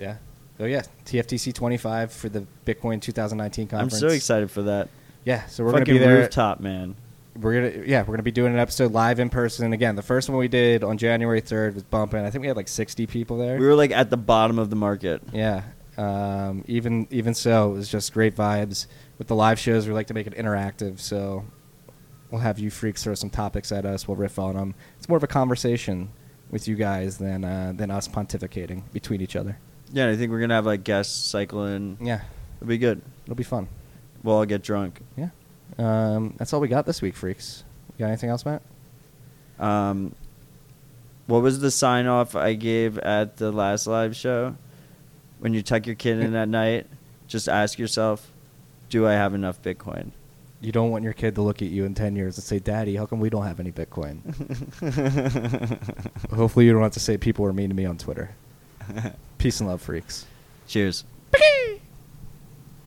Yeah. 0.00 0.16
Oh 0.60 0.64
yeah, 0.64 0.82
TFTC 1.04 1.54
25 1.54 2.12
for 2.12 2.28
the 2.28 2.44
Bitcoin 2.66 3.00
2019 3.00 3.68
conference. 3.68 3.94
I'm 3.94 4.00
so 4.00 4.08
excited 4.08 4.50
for 4.50 4.62
that. 4.62 4.88
Yeah, 5.24 5.46
so 5.46 5.62
we're 5.62 5.72
Fucking 5.72 5.84
gonna 5.84 5.98
be 5.98 6.04
there. 6.04 6.16
rooftop, 6.18 6.58
man. 6.60 6.96
We're 7.40 7.70
gonna 7.70 7.84
yeah, 7.86 8.00
we're 8.02 8.14
gonna 8.14 8.22
be 8.22 8.30
doing 8.32 8.52
an 8.52 8.58
episode 8.58 8.92
live 8.92 9.20
in 9.20 9.28
person 9.30 9.72
again. 9.72 9.94
The 9.96 10.02
first 10.02 10.28
one 10.28 10.38
we 10.38 10.48
did 10.48 10.82
on 10.82 10.98
January 10.98 11.40
3rd 11.40 11.74
was 11.74 11.82
bumping. 11.84 12.24
I 12.24 12.30
think 12.30 12.42
we 12.42 12.48
had 12.48 12.56
like 12.56 12.68
60 12.68 13.06
people 13.06 13.38
there. 13.38 13.58
We 13.58 13.66
were 13.66 13.74
like 13.74 13.90
at 13.92 14.10
the 14.10 14.16
bottom 14.16 14.58
of 14.58 14.70
the 14.70 14.76
market. 14.76 15.22
yeah. 15.32 15.62
Um, 15.96 16.64
even 16.68 17.06
even 17.10 17.34
so, 17.34 17.72
it 17.72 17.74
was 17.74 17.88
just 17.88 18.12
great 18.12 18.36
vibes. 18.36 18.86
With 19.18 19.26
the 19.26 19.34
live 19.34 19.58
shows, 19.58 19.86
we 19.88 19.92
like 19.92 20.06
to 20.08 20.14
make 20.14 20.26
it 20.28 20.34
interactive. 20.36 21.00
So 21.00 21.44
we'll 22.30 22.40
have 22.40 22.58
you 22.60 22.70
freaks 22.70 23.02
throw 23.02 23.14
some 23.14 23.30
topics 23.30 23.72
at 23.72 23.84
us. 23.84 24.06
We'll 24.06 24.16
riff 24.16 24.38
on 24.38 24.54
them. 24.54 24.74
It's 24.96 25.08
more 25.08 25.16
of 25.18 25.24
a 25.24 25.28
conversation 25.28 26.10
with 26.50 26.68
you 26.68 26.76
guys 26.76 27.18
than 27.18 27.44
uh, 27.44 27.72
than 27.74 27.90
us 27.90 28.06
pontificating 28.06 28.82
between 28.92 29.20
each 29.20 29.34
other. 29.36 29.58
Yeah, 29.92 30.08
I 30.08 30.16
think 30.16 30.30
we're 30.30 30.40
gonna 30.40 30.54
have 30.54 30.66
like 30.66 30.84
guests 30.84 31.28
cycling. 31.30 31.98
Yeah, 32.00 32.20
It'll 32.58 32.68
be 32.68 32.78
good. 32.78 33.02
it'll 33.24 33.34
be 33.34 33.42
fun. 33.42 33.66
We'll 34.22 34.36
all 34.36 34.46
get 34.46 34.62
drunk. 34.62 35.00
Yeah. 35.16 35.30
Um, 35.76 36.34
that's 36.38 36.52
all 36.52 36.60
we 36.60 36.68
got 36.68 36.86
this 36.86 37.02
week, 37.02 37.14
freaks. 37.16 37.64
You 37.96 38.04
got 38.04 38.08
anything 38.08 38.30
else, 38.30 38.44
Matt? 38.44 38.62
Um, 39.58 40.14
what 41.26 41.42
was 41.42 41.60
the 41.60 41.70
sign 41.70 42.06
off 42.06 42.34
I 42.34 42.54
gave 42.54 42.98
at 42.98 43.36
the 43.36 43.52
last 43.52 43.86
live 43.86 44.16
show? 44.16 44.56
When 45.40 45.52
you 45.52 45.62
tuck 45.62 45.86
your 45.86 45.94
kid 45.94 46.20
in 46.20 46.34
at 46.34 46.48
night, 46.48 46.86
just 47.26 47.48
ask 47.48 47.78
yourself, 47.78 48.32
do 48.88 49.06
I 49.06 49.12
have 49.12 49.34
enough 49.34 49.60
Bitcoin? 49.62 50.10
You 50.60 50.72
don't 50.72 50.90
want 50.90 51.04
your 51.04 51.12
kid 51.12 51.36
to 51.36 51.42
look 51.42 51.62
at 51.62 51.68
you 51.68 51.84
in 51.84 51.94
10 51.94 52.16
years 52.16 52.36
and 52.36 52.44
say, 52.44 52.58
Daddy, 52.58 52.96
how 52.96 53.06
come 53.06 53.20
we 53.20 53.30
don't 53.30 53.46
have 53.46 53.60
any 53.60 53.70
Bitcoin? 53.70 54.18
Hopefully, 56.34 56.66
you 56.66 56.72
don't 56.72 56.82
have 56.82 56.92
to 56.92 57.00
say 57.00 57.16
people 57.16 57.44
were 57.44 57.52
mean 57.52 57.68
to 57.68 57.76
me 57.76 57.84
on 57.84 57.96
Twitter. 57.96 58.30
Peace 59.38 59.60
and 59.60 59.68
love, 59.68 59.82
freaks. 59.82 60.26
Cheers. 60.66 61.04